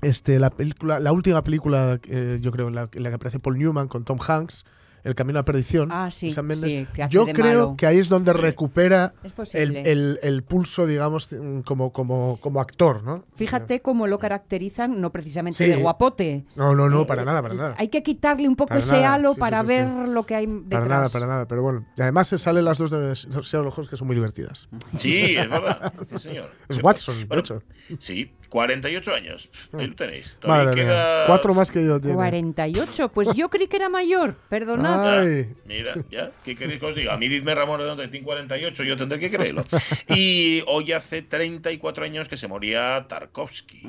este, 0.00 0.38
la 0.38 0.48
película, 0.48 1.00
la 1.00 1.12
última 1.12 1.44
película, 1.44 2.00
eh, 2.08 2.38
yo 2.40 2.50
creo, 2.50 2.68
en 2.68 2.76
la, 2.76 2.88
en 2.92 3.02
la 3.02 3.10
que 3.10 3.16
aparece 3.16 3.38
Paul 3.40 3.58
Newman 3.58 3.88
con 3.88 4.04
Tom 4.04 4.18
Hanks, 4.26 4.64
El 5.04 5.14
Camino 5.16 5.38
a 5.38 5.42
la 5.42 5.44
Perdición. 5.44 5.88
Ah, 5.90 6.10
sí, 6.10 6.30
Sam 6.30 6.46
Mendes. 6.46 6.70
sí, 6.70 6.86
que 6.94 7.02
hace 7.02 7.12
yo 7.12 7.24
de 7.24 7.32
creo 7.32 7.44
malo. 7.66 7.76
que 7.76 7.86
ahí 7.86 7.98
es 7.98 8.08
donde 8.08 8.32
Sí. 8.32 8.38
recupera 8.38 9.14
Es 9.24 9.54
el, 9.56 9.76
el- 9.76 10.20
el 10.22 10.42
pulso, 10.44 10.86
digamos, 10.86 11.28
mm, 11.32 11.60
como, 11.62 11.92
como, 11.92 12.38
como 12.40 12.60
actor, 12.60 13.02
¿no? 13.02 13.24
Fíjate 13.34 13.80
cómo 13.82 14.06
lo 14.06 14.18
caracterizan, 14.18 15.00
no 15.00 15.10
precisamente 15.10 15.64
Sí. 15.64 15.70
de 15.70 15.76
guapote. 15.76 16.44
No, 16.54 16.74
no, 16.74 16.88
no, 16.88 17.02
Eh, 17.02 17.06
para 17.06 17.24
nada, 17.24 17.42
para 17.42 17.54
nada. 17.54 17.74
Hay 17.78 17.88
que 17.88 18.02
quitarle 18.02 18.46
un 18.48 18.54
poco 18.56 18.68
Para 18.68 18.78
ese 18.78 18.92
nada, 18.96 19.14
halo 19.14 19.34
sí, 19.34 19.40
para 19.40 19.60
sí, 19.62 19.66
sí, 19.66 19.74
ver 19.74 19.86
sí. 19.88 20.10
lo 20.12 20.24
que 20.26 20.34
hay 20.36 20.46
detrás. 20.46 20.68
Para 20.70 20.86
nada, 20.86 21.08
para 21.08 21.26
nada, 21.26 21.48
pero 21.48 21.62
bueno. 21.62 21.84
Y 21.96 22.02
además 22.02 22.28
se 22.28 22.38
salen 22.38 22.64
las 22.64 22.78
dos 22.78 22.90
de 22.90 23.12
Sherlock 23.14 23.76
Holmes 23.76 23.88
que 23.90 23.96
son 23.96 24.06
muy 24.06 24.14
divertidas. 24.14 24.68
Sí, 24.96 25.34
es 25.36 25.48
verdad. 25.50 25.92
Sí, 26.08 26.18
señor. 26.18 26.50
Es 26.68 26.82
Watson, 26.82 27.18
de 27.18 27.24
bueno, 27.24 27.40
hecho. 27.40 27.62
Sí, 27.98 28.32
48 28.48 29.12
años. 29.14 29.50
Ahí 29.72 29.86
lo 29.88 29.96
tenéis. 29.96 30.36
Todavía 30.40 30.64
Madre 30.66 30.82
queda... 30.82 31.26
Cuatro 31.26 31.54
más 31.54 31.70
que 31.70 31.84
yo 31.84 32.00
tiene. 32.00 32.14
48, 32.14 33.08
pues 33.08 33.34
yo 33.34 33.48
creí 33.48 33.66
que 33.66 33.76
era 33.76 33.88
mayor, 33.88 34.34
perdonad. 34.48 34.91
Ay. 34.92 35.48
Mira, 35.64 35.94
ya, 36.10 36.32
¿qué 36.44 36.56
queréis 36.56 36.80
que 36.80 36.86
os 36.86 36.94
diga? 36.94 37.14
A 37.14 37.16
mí 37.16 37.28
didme 37.28 37.54
Ramón 37.54 37.80
Redondo 37.80 38.08
tiene 38.08 38.24
48, 38.24 38.84
yo 38.84 38.96
tendré 38.96 39.18
que 39.18 39.30
creerlo. 39.30 39.64
Y 40.08 40.62
hoy 40.66 40.92
hace 40.92 41.22
34 41.22 42.04
años 42.04 42.28
que 42.28 42.36
se 42.36 42.48
moría 42.48 43.06
Tarkovsky. 43.08 43.82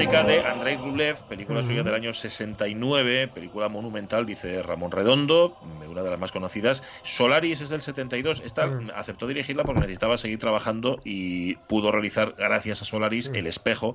Música 0.00 0.24
de 0.24 0.40
Andrei 0.40 0.76
Rublev, 0.78 1.16
película 1.28 1.62
suya 1.62 1.82
del 1.82 1.92
año 1.94 2.14
69, 2.14 3.28
película 3.28 3.68
monumental, 3.68 4.24
dice 4.24 4.62
Ramón 4.62 4.90
Redondo, 4.92 5.58
una 5.86 6.02
de 6.02 6.10
las 6.10 6.18
más 6.18 6.32
conocidas. 6.32 6.82
Solaris 7.02 7.60
es 7.60 7.68
del 7.68 7.82
72, 7.82 8.40
esta 8.42 8.70
aceptó 8.94 9.26
dirigirla 9.26 9.64
porque 9.64 9.80
necesitaba 9.80 10.16
seguir 10.16 10.38
trabajando 10.38 11.00
y 11.04 11.56
pudo 11.68 11.92
realizar, 11.92 12.34
gracias 12.38 12.80
a 12.80 12.86
Solaris, 12.86 13.30
El 13.34 13.46
Espejo, 13.46 13.94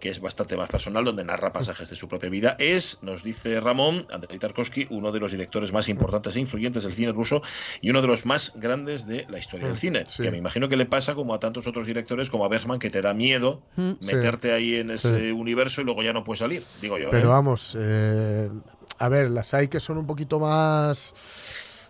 que 0.00 0.08
es 0.08 0.20
bastante 0.20 0.56
más 0.56 0.70
personal, 0.70 1.04
donde 1.04 1.22
narra 1.22 1.52
pasajes 1.52 1.90
de 1.90 1.96
su 1.96 2.08
propia 2.08 2.30
vida. 2.30 2.56
Es, 2.58 3.02
nos 3.02 3.22
dice 3.22 3.60
Ramón, 3.60 4.06
Andrei 4.10 4.38
Tarkovsky, 4.38 4.86
uno 4.88 5.12
de 5.12 5.20
los 5.20 5.32
directores 5.32 5.70
más 5.70 5.90
importantes 5.90 6.34
e 6.34 6.40
influyentes 6.40 6.84
del 6.84 6.94
cine 6.94 7.12
ruso 7.12 7.42
y 7.82 7.90
uno 7.90 8.00
de 8.00 8.08
los 8.08 8.24
más 8.24 8.52
grandes 8.56 9.06
de 9.06 9.26
la 9.28 9.38
historia 9.38 9.68
del 9.68 9.76
cine. 9.76 10.04
Sí. 10.06 10.22
Que 10.22 10.30
me 10.30 10.38
imagino 10.38 10.70
que 10.70 10.76
le 10.78 10.86
pasa 10.86 11.14
como 11.14 11.34
a 11.34 11.40
tantos 11.40 11.66
otros 11.66 11.86
directores, 11.86 12.30
como 12.30 12.46
a 12.46 12.48
Bergman, 12.48 12.78
que 12.78 12.88
te 12.88 13.02
da 13.02 13.12
miedo 13.12 13.60
Mm. 13.76 13.92
Sí. 14.00 14.14
meterte 14.14 14.52
ahí 14.52 14.76
en 14.76 14.90
ese. 14.90 15.32
Universo 15.42 15.80
y 15.80 15.84
luego 15.84 16.02
ya 16.02 16.12
no 16.12 16.24
puedes 16.24 16.38
salir, 16.38 16.64
digo 16.80 16.96
yo. 16.98 17.10
Pero 17.10 17.24
¿eh? 17.28 17.30
vamos, 17.30 17.76
eh, 17.78 18.48
a 18.98 19.08
ver, 19.10 19.30
las 19.30 19.52
hay 19.54 19.68
que 19.68 19.78
son 19.80 19.98
un 19.98 20.06
poquito 20.06 20.38
más 20.40 21.14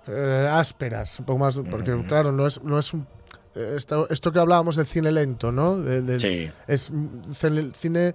eh, 0.09 0.49
ásperas, 0.51 1.21
un 1.21 1.27
poco 1.27 1.39
más, 1.39 1.59
porque 1.71 1.95
Ujú. 1.95 2.07
claro, 2.07 2.33
no 2.33 2.47
es, 2.47 2.61
no 2.63 2.79
es 2.79 2.93
un, 2.93 3.07
esto, 3.55 4.09
esto 4.11 4.33
que 4.33 4.39
hablábamos 4.41 4.77
del 4.77 4.87
cine 4.87 5.13
lento, 5.13 5.53
¿no? 5.53 5.79
De- 5.79 6.03
de- 6.03 6.19
Sí. 6.21 6.51
Es 6.67 6.91
cine- 7.35 8.15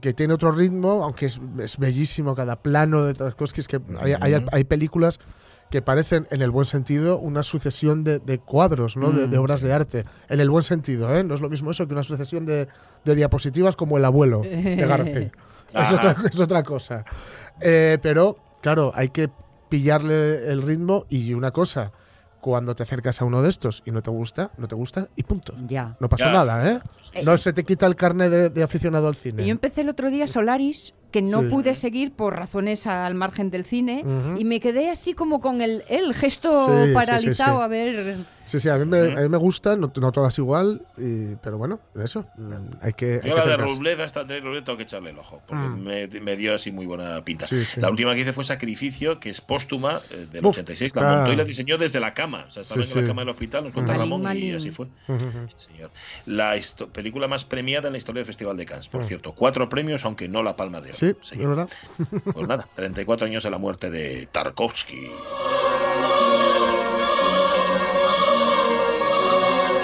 que 0.00 0.12
tiene 0.14 0.34
otro 0.34 0.52
ritmo, 0.52 1.04
aunque 1.04 1.26
es, 1.26 1.40
es 1.58 1.76
bellísimo 1.78 2.34
cada 2.34 2.56
plano 2.56 3.04
de 3.04 3.14
Tarkovsky, 3.14 3.60
es 3.60 3.68
que 3.68 3.80
hay, 4.00 4.14
hay, 4.20 4.34
Ujú. 4.36 4.46
hay 4.52 4.64
películas 4.64 5.20
que 5.72 5.82
parecen, 5.82 6.28
en 6.30 6.42
el 6.42 6.50
buen 6.52 6.66
sentido, 6.66 7.18
una 7.18 7.42
sucesión 7.42 8.04
de, 8.04 8.20
de 8.20 8.38
cuadros, 8.38 8.96
¿no? 8.96 9.10
de, 9.10 9.26
de 9.26 9.36
Mm, 9.36 9.40
obras 9.40 9.60
de 9.62 9.72
arte. 9.72 10.04
En 10.28 10.38
el 10.38 10.48
buen 10.50 10.62
sentido, 10.62 11.12
¿eh? 11.16 11.24
No 11.24 11.34
es 11.34 11.40
lo 11.40 11.48
mismo 11.48 11.72
eso 11.72 11.86
que 11.88 11.94
una 11.94 12.04
sucesión 12.04 12.46
de, 12.46 12.68
de 13.04 13.14
diapositivas 13.16 13.74
como 13.74 13.96
El 13.96 14.04
abuelo 14.04 14.42
de 14.42 14.76
García. 14.86 15.32
Es 15.74 15.90
otra, 15.90 16.14
es 16.30 16.38
otra 16.38 16.62
cosa. 16.62 17.02
Eh, 17.60 17.96
pero, 18.02 18.36
claro, 18.60 18.92
hay 18.94 19.08
que 19.08 19.30
pillarle 19.70 20.52
el 20.52 20.60
ritmo 20.60 21.06
y 21.08 21.32
una 21.32 21.50
cosa, 21.50 21.92
cuando 22.42 22.74
te 22.74 22.82
acercas 22.82 23.22
a 23.22 23.24
uno 23.24 23.40
de 23.40 23.48
estos 23.48 23.82
y 23.86 23.90
no 23.90 24.02
te 24.02 24.10
gusta, 24.10 24.50
no 24.58 24.68
te 24.68 24.74
gusta 24.74 25.08
y 25.16 25.22
punto. 25.22 25.54
Ya. 25.66 25.96
No 25.98 26.10
pasa 26.10 26.26
Ya. 26.26 26.32
nada, 26.32 26.70
¿eh? 26.70 26.80
No 27.24 27.38
se 27.38 27.54
te 27.54 27.64
quita 27.64 27.86
el 27.86 27.96
carne 27.96 28.28
de, 28.28 28.50
de 28.50 28.62
aficionado 28.62 29.08
al 29.08 29.14
cine. 29.14 29.44
Y 29.44 29.46
Yo 29.46 29.52
empecé 29.52 29.80
el 29.80 29.88
otro 29.88 30.10
día 30.10 30.26
Solaris, 30.26 30.92
que 31.12 31.22
no 31.22 31.42
Sí. 31.42 31.48
pude 31.48 31.74
seguir 31.74 32.12
por 32.12 32.34
razones 32.36 32.86
al 32.88 33.14
margen 33.14 33.50
del 33.50 33.64
cine, 33.64 34.02
Ujú. 34.04 34.40
y 34.40 34.44
me 34.44 34.58
quedé 34.58 34.90
así 34.90 35.12
como 35.14 35.40
con 35.40 35.60
el, 35.60 35.84
el 35.88 36.14
gesto 36.14 36.66
Sí, 36.66 36.72
sí, 36.82 36.88
sí, 36.88 36.94
paralizado, 36.94 37.58
sí. 37.58 37.62
a 37.62 37.68
ver... 37.68 38.16
Sí, 38.44 38.58
sí, 38.58 38.68
a 38.68 38.76
mí 38.76 38.84
me, 38.84 38.98
a 38.98 39.20
mí 39.22 39.28
me 39.28 39.36
gusta, 39.36 39.76
no, 39.76 39.92
no 39.94 40.10
todas 40.12 40.36
igual, 40.36 40.82
y- 40.98 41.36
pero 41.36 41.58
bueno, 41.58 41.78
eso, 42.02 42.26
mm, 42.36 42.52
hay 42.82 42.92
que... 42.92 43.20
hay 43.22 43.30
Yo 43.30 43.36
que 43.36 43.40
la 43.40 43.46
de. 43.46 43.56
Rublev 43.56 44.00
hasta 44.02 44.20
Andrei 44.22 44.40
Rublev 44.40 44.64
tengo 44.64 44.76
que 44.76 44.82
echarle 44.82 45.10
el 45.10 45.18
ojo, 45.18 45.40
porque 45.46 45.68
Mm. 45.68 45.82
me, 45.84 46.06
me 46.20 46.36
dio 46.36 46.56
así 46.56 46.72
muy 46.72 46.84
buena 46.84 47.22
pinta. 47.24 47.46
Sí, 47.46 47.64
sí. 47.64 47.80
La 47.80 47.88
última 47.88 48.14
que 48.14 48.22
hice 48.22 48.32
fue 48.32 48.42
Sacrificio, 48.44 49.20
que 49.20 49.30
es 49.30 49.40
póstuma 49.40 50.00
eh, 50.10 50.26
del 50.30 50.44
Uf, 50.44 50.56
86. 50.58 50.88
está- 50.88 51.02
La 51.02 51.16
montó 51.18 51.32
y 51.32 51.36
la 51.36 51.44
diseñó 51.44 51.78
desde 51.78 52.00
la 52.00 52.14
cama. 52.14 52.44
O 52.48 52.50
sea, 52.50 52.62
estaba 52.62 52.82
Sí, 52.82 52.92
en 52.98 53.02
la 53.04 53.06
cama 53.10 53.22
del 53.22 53.28
hospital, 53.28 53.62
nos 53.64 53.72
contó 53.72 53.92
Malín, 53.92 54.10
Ramón 54.10 54.36
y 54.36 54.50
así 54.52 54.70
fue. 54.72 54.88
Señor. 55.56 55.90
La 56.26 56.56
película 56.92 57.28
más 57.28 57.44
premiada 57.44 57.86
en 57.88 57.92
la 57.92 57.98
historia 57.98 58.20
del 58.20 58.26
Festival 58.26 58.56
de 58.56 58.66
Cannes, 58.66 58.88
por 58.88 59.02
Mm. 59.02 59.04
cierto. 59.06 59.32
Cuatro 59.34 59.68
premios, 59.68 60.04
aunque 60.04 60.28
no 60.28 60.42
la 60.42 60.56
palma 60.56 60.80
de 60.80 60.88
oro. 60.88 60.94
Sí, 61.02 61.16
es 61.20 61.26
señor. 61.26 61.48
verdad. 61.56 61.68
Pues 62.32 62.46
nada, 62.46 62.68
34 62.76 63.26
años 63.26 63.42
de 63.42 63.50
la 63.50 63.58
muerte 63.58 63.90
de 63.90 64.26
Tarkovsky. 64.26 65.10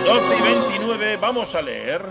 12 0.06 0.38
y 0.38 0.42
29, 0.42 1.16
vamos 1.16 1.56
a 1.56 1.62
leer. 1.62 2.02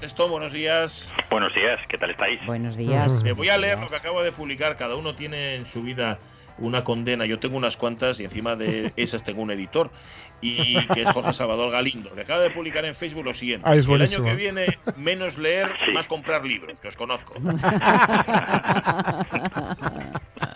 Testón, 0.00 0.30
buenos 0.30 0.52
días. 0.52 1.08
Buenos 1.30 1.54
días, 1.54 1.80
¿qué 1.88 1.96
tal 1.96 2.10
estáis? 2.10 2.44
Buenos 2.46 2.76
días. 2.76 3.22
Me 3.22 3.32
voy 3.32 3.48
a 3.48 3.56
leer 3.56 3.78
lo 3.78 3.88
que 3.88 3.96
acabo 3.96 4.22
de 4.22 4.30
publicar. 4.32 4.76
Cada 4.76 4.96
uno 4.96 5.14
tiene 5.14 5.54
en 5.54 5.66
su 5.66 5.82
vida 5.82 6.18
una 6.58 6.84
condena. 6.84 7.26
Yo 7.26 7.38
tengo 7.38 7.56
unas 7.56 7.76
cuantas 7.76 8.20
y 8.20 8.24
encima 8.24 8.56
de 8.56 8.92
esas 8.96 9.24
tengo 9.24 9.42
un 9.42 9.50
editor. 9.50 9.90
Y 10.42 10.86
que 10.88 11.02
es 11.02 11.08
Jorge 11.08 11.32
Salvador 11.32 11.70
Galindo, 11.70 12.14
que 12.14 12.20
acaba 12.20 12.40
de 12.40 12.50
publicar 12.50 12.84
en 12.84 12.94
Facebook 12.94 13.24
lo 13.24 13.32
siguiente. 13.32 13.66
Ah, 13.66 13.74
es 13.74 13.86
el 13.86 14.02
año 14.02 14.22
que 14.22 14.34
viene, 14.34 14.78
menos 14.94 15.38
leer, 15.38 15.70
más 15.94 16.08
comprar 16.08 16.44
libros, 16.44 16.78
que 16.78 16.88
os 16.88 16.96
conozco. 16.96 17.32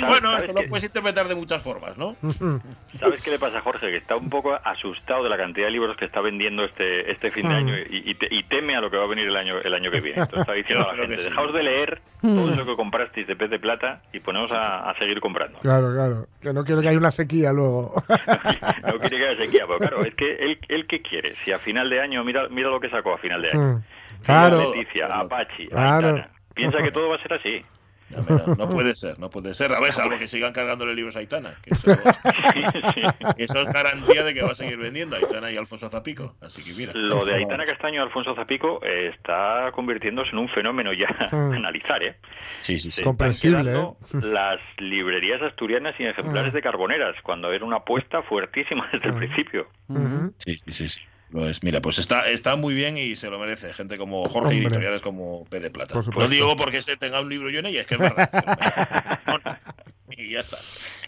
bueno, 0.00 0.30
¿Sabes 0.32 0.44
esto 0.48 0.60
lo 0.62 0.68
puedes 0.68 0.84
interpretar 0.84 1.28
de 1.28 1.34
muchas 1.34 1.62
formas, 1.62 1.96
¿no? 1.96 2.16
¿Sabes 2.98 3.22
qué 3.22 3.30
le 3.30 3.38
pasa 3.38 3.58
a 3.58 3.60
Jorge? 3.60 3.90
Que 3.90 3.96
está 3.96 4.16
un 4.16 4.30
poco 4.30 4.58
asustado 4.64 5.24
de 5.24 5.30
la 5.30 5.36
cantidad 5.36 5.66
de 5.66 5.72
libros 5.72 5.96
que 5.96 6.04
está 6.04 6.20
vendiendo 6.20 6.64
este, 6.64 7.10
este 7.10 7.30
fin 7.30 7.48
de 7.48 7.54
año 7.54 7.74
y, 7.78 8.10
y 8.10 8.14
te- 8.14 8.28
y 8.34 8.42
teme 8.44 8.76
a 8.76 8.80
lo 8.80 8.90
que 8.90 8.96
va 8.96 9.04
a 9.04 9.08
venir 9.08 9.26
el 9.28 9.36
año, 9.36 9.58
el 9.58 9.74
año 9.74 9.90
que 9.90 10.00
viene. 10.00 10.20
Entonces 10.20 10.40
está 10.40 10.52
diciendo 10.52 10.88
a 10.90 10.94
la 10.96 11.02
gente, 11.02 11.22
dejaos 11.22 11.52
de 11.52 11.62
leer 11.62 12.00
Mm. 12.20 12.34
todo 12.34 12.50
lo 12.56 12.66
que 12.66 12.74
comprasteis 12.74 13.28
de 13.28 13.36
pez 13.36 13.48
de 13.48 13.60
plata 13.60 14.02
y 14.12 14.18
ponemos 14.18 14.50
a, 14.50 14.90
a 14.90 14.98
seguir 14.98 15.20
comprando. 15.20 15.60
Claro, 15.60 15.92
claro. 15.94 16.26
Que 16.40 16.52
no 16.52 16.64
quiero 16.64 16.80
que 16.80 16.88
haya 16.88 16.98
una 16.98 17.12
sequía 17.12 17.52
luego. 17.52 18.02
No 18.84 18.98
quiere 18.98 19.18
que 19.18 19.28
haya 19.28 19.38
sequía, 19.38 19.64
pero 19.68 19.78
claro, 19.78 20.04
es 20.04 20.14
que 20.16 20.32
él, 20.34 20.58
él 20.68 20.86
qué 20.88 21.00
quiere. 21.00 21.36
Si 21.44 21.52
a 21.52 21.60
final 21.60 21.88
de 21.88 22.00
año, 22.00 22.24
mira, 22.24 22.48
mira 22.48 22.70
lo 22.70 22.80
que 22.80 22.90
sacó 22.90 23.14
a 23.14 23.18
final 23.18 23.40
de 23.42 23.50
año. 23.52 23.60
Mm. 23.60 23.82
Claro. 24.24 24.58
Leticia, 24.74 25.06
Apache, 25.06 25.68
Claro. 25.68 26.24
Piensa 26.54 26.78
que 26.78 26.90
todo 26.90 27.08
va 27.08 27.14
a 27.14 27.22
ser 27.22 27.34
así. 27.34 27.64
No 28.10 28.68
puede 28.70 28.94
ser, 28.96 29.18
no 29.18 29.28
puede 29.30 29.54
ser. 29.54 29.72
A 29.74 29.80
ver, 29.80 29.92
salvo 29.92 30.18
que 30.18 30.28
sigan 30.28 30.52
cargándole 30.52 30.94
libros 30.94 31.16
a 31.16 31.18
Aitana. 31.18 31.54
Que 31.62 31.70
eso, 31.74 31.90
eso 33.36 33.60
es 33.62 33.72
garantía 33.72 34.22
de 34.24 34.34
que 34.34 34.42
va 34.42 34.52
a 34.52 34.54
seguir 34.54 34.78
vendiendo 34.78 35.16
Aitana 35.16 35.50
y 35.50 35.56
Alfonso 35.56 35.88
Zapico. 35.88 36.34
Así 36.40 36.62
que 36.62 36.72
mira. 36.78 36.92
Lo 36.94 37.24
de 37.24 37.34
Aitana 37.34 37.64
Castaño 37.64 37.96
y 37.96 38.02
Alfonso 38.02 38.34
Zapico 38.34 38.80
eh, 38.84 39.08
está 39.14 39.70
convirtiéndose 39.72 40.30
en 40.32 40.38
un 40.38 40.48
fenómeno 40.48 40.92
ya 40.92 41.08
a 41.32 41.36
analizar, 41.54 42.02
¿eh? 42.02 42.16
Sí, 42.62 42.78
sí, 42.78 42.90
Se 42.90 43.04
Comprensible, 43.04 43.72
¿eh? 43.72 43.86
Las 44.22 44.60
librerías 44.78 45.42
asturianas 45.42 45.94
sin 45.96 46.06
ejemplares 46.06 46.52
Mm. 46.52 46.54
de 46.56 46.62
carboneras, 46.62 47.16
cuando 47.22 47.52
era 47.52 47.64
una 47.64 47.76
apuesta 47.78 48.22
fuertísima 48.22 48.88
desde 48.92 49.08
el 49.08 49.14
principio. 49.14 49.68
Ujú. 49.88 50.32
Sí, 50.38 50.56
sí, 50.68 50.88
sí. 50.88 51.00
Sí. 51.30 51.36
Lo 51.36 51.48
es. 51.48 51.62
Mira, 51.62 51.80
pues 51.80 51.98
está, 51.98 52.28
está 52.28 52.56
muy 52.56 52.74
bien 52.74 52.96
y 52.96 53.16
se 53.16 53.30
lo 53.30 53.38
merece. 53.38 53.72
Gente 53.74 53.98
como 53.98 54.24
Jorge 54.24 54.54
y 54.54 54.58
editoriales 54.58 55.02
como 55.02 55.44
P 55.46 55.60
de 55.60 55.70
Plata. 55.70 55.94
Por 55.94 56.16
Lo 56.16 56.28
digo 56.28 56.56
porque 56.56 56.82
se 56.82 56.96
tenga 56.96 57.20
un 57.20 57.28
libro 57.28 57.50
yo 57.50 57.60
en 57.60 57.66
ella, 57.66 57.80
es 57.80 57.86
que 57.86 57.94
es 57.94 58.00
verdad. 58.00 59.20
y 60.10 60.30
ya 60.30 60.40
está. 60.40 60.58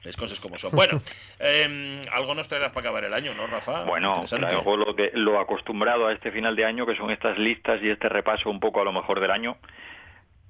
Las 0.03 0.17
cosas 0.17 0.41
como 0.41 0.57
son. 0.57 0.73
Bueno, 0.73 1.03
eh, 1.39 2.00
algo 2.12 2.35
nos 2.35 2.49
traerás 2.49 2.73
para 2.73 2.89
acabar 2.89 3.05
el 3.05 3.12
año, 3.12 3.35
¿no, 3.35 3.47
Rafa? 3.47 3.85
Bueno, 3.85 4.25
traigo 4.29 4.77
lo, 4.77 4.97
que, 4.97 5.11
lo 5.15 5.39
acostumbrado 5.39 6.07
a 6.07 6.12
este 6.12 6.33
final 6.33 6.57
de 6.57 6.65
año, 6.65 6.87
que 6.87 6.97
son 6.97 7.11
estas 7.11 7.39
listas 7.39 7.81
y 7.83 7.91
este 7.91 8.09
repaso 8.09 8.49
un 8.49 8.61
poco 8.61 8.81
a 8.81 8.85
lo 8.85 8.93
mejor 8.93 9.21
del 9.21 9.31
año, 9.31 9.59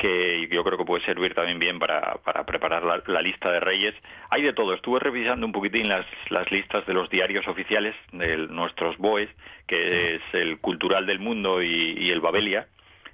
que 0.00 0.48
yo 0.50 0.64
creo 0.64 0.78
que 0.78 0.84
puede 0.84 1.04
servir 1.04 1.34
también 1.34 1.58
bien 1.58 1.78
para, 1.78 2.14
para 2.24 2.44
preparar 2.46 2.82
la, 2.82 3.02
la 3.06 3.20
lista 3.20 3.52
de 3.52 3.60
Reyes. 3.60 3.94
Hay 4.30 4.40
de 4.42 4.54
todo. 4.54 4.72
Estuve 4.72 4.98
revisando 4.98 5.44
un 5.44 5.52
poquitín 5.52 5.88
las, 5.88 6.06
las 6.30 6.50
listas 6.50 6.86
de 6.86 6.94
los 6.94 7.10
diarios 7.10 7.46
oficiales 7.46 7.94
de 8.10 8.38
nuestros 8.48 8.96
BOEs, 8.96 9.28
que 9.66 10.14
es 10.14 10.22
el 10.32 10.58
Cultural 10.58 11.04
del 11.06 11.18
Mundo 11.18 11.62
y, 11.62 11.96
y 11.98 12.10
el 12.10 12.20
Babelia. 12.20 12.66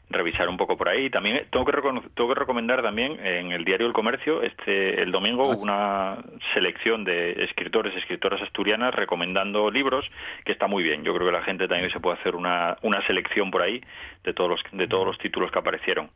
Revisar 0.08 0.48
un 0.48 0.56
poco 0.56 0.76
por 0.76 0.88
ahí. 0.88 1.10
También 1.10 1.46
tengo 1.50 1.64
que, 1.64 1.72
tengo 2.14 2.28
que 2.32 2.38
recomendar 2.38 2.80
también 2.80 3.18
en 3.26 3.50
el 3.50 3.64
diario 3.64 3.88
El 3.88 3.92
Comercio 3.92 4.40
este 4.42 5.02
el 5.02 5.10
domingo 5.10 5.50
Ah, 5.50 5.56
sí. 5.56 5.62
una 5.64 6.16
selección 6.54 7.02
de 7.04 7.42
escritores 7.42 7.92
y 7.94 7.98
escritoras 7.98 8.40
asturianas 8.40 8.94
recomendando 8.94 9.68
libros 9.68 10.08
que 10.44 10.52
está 10.52 10.68
muy 10.68 10.84
bien. 10.84 11.02
Yo 11.02 11.12
creo 11.12 11.26
que 11.26 11.32
la 11.32 11.42
gente 11.42 11.66
también 11.66 11.90
se 11.90 11.98
puede 11.98 12.18
hacer 12.20 12.36
una, 12.36 12.76
una 12.82 13.04
selección 13.08 13.50
por 13.50 13.62
ahí 13.62 13.82
de 14.22 14.32
todos 14.32 14.48
los 14.50 14.60
de 14.70 14.86
todos 14.86 15.06
los 15.06 15.18
títulos 15.18 15.50
que 15.50 15.58
aparecieron. 15.58 16.08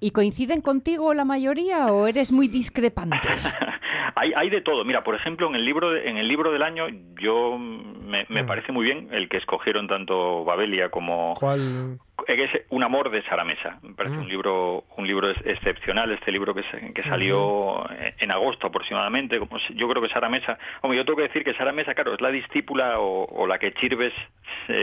¿Y 0.00 0.10
coinciden 0.10 0.60
contigo 0.60 1.14
la 1.14 1.24
mayoría 1.24 1.86
o 1.86 2.06
eres 2.06 2.30
muy 2.32 2.48
discrepante? 2.48 3.16
hay, 4.14 4.32
hay 4.36 4.50
de 4.50 4.60
todo. 4.60 4.84
Mira, 4.84 5.02
por 5.04 5.14
ejemplo, 5.14 5.48
en 5.48 5.54
el 5.54 5.64
libro 5.64 5.90
de- 5.90 6.08
en 6.08 6.18
el 6.18 6.28
libro 6.28 6.52
del 6.52 6.62
año 6.62 6.86
yo 7.18 7.56
me, 7.58 8.26
me 8.28 8.44
parece 8.44 8.72
muy 8.72 8.84
bien 8.84 9.08
el 9.12 9.28
que 9.30 9.38
escogieron 9.38 9.88
tanto 9.88 10.44
Babelia 10.44 10.90
como 10.90 11.34
¿Cuál? 11.38 11.98
Es 12.26 12.50
Un 12.70 12.82
amor 12.82 13.10
de 13.10 13.22
Sara 13.24 13.44
Mesa. 13.44 13.78
Me 13.82 13.94
parece 13.94 14.16
un 14.16 14.28
libro 14.28 14.84
un 14.96 15.06
libro 15.06 15.30
ex- 15.30 15.40
excepcional, 15.46 16.10
este 16.12 16.32
libro 16.32 16.54
que, 16.54 16.62
se- 16.64 16.92
que 16.92 17.02
salió 17.04 17.84
en 18.18 18.30
agosto 18.30 18.66
aproximadamente. 18.66 19.38
Como 19.38 19.58
yo 19.74 19.88
creo 19.88 20.02
que 20.02 20.08
Sara 20.08 20.28
Mesa... 20.28 20.58
Hombre, 20.82 20.98
yo 20.98 21.04
tengo 21.04 21.16
que 21.18 21.22
decir 21.28 21.44
que 21.44 21.54
Sara 21.54 21.72
Mesa, 21.72 21.94
claro, 21.94 22.14
es 22.14 22.20
la 22.20 22.30
discípula 22.30 22.94
o, 22.98 23.24
o 23.24 23.46
la 23.46 23.58
que 23.58 23.72
Chirves 23.74 24.12
eh, 24.68 24.80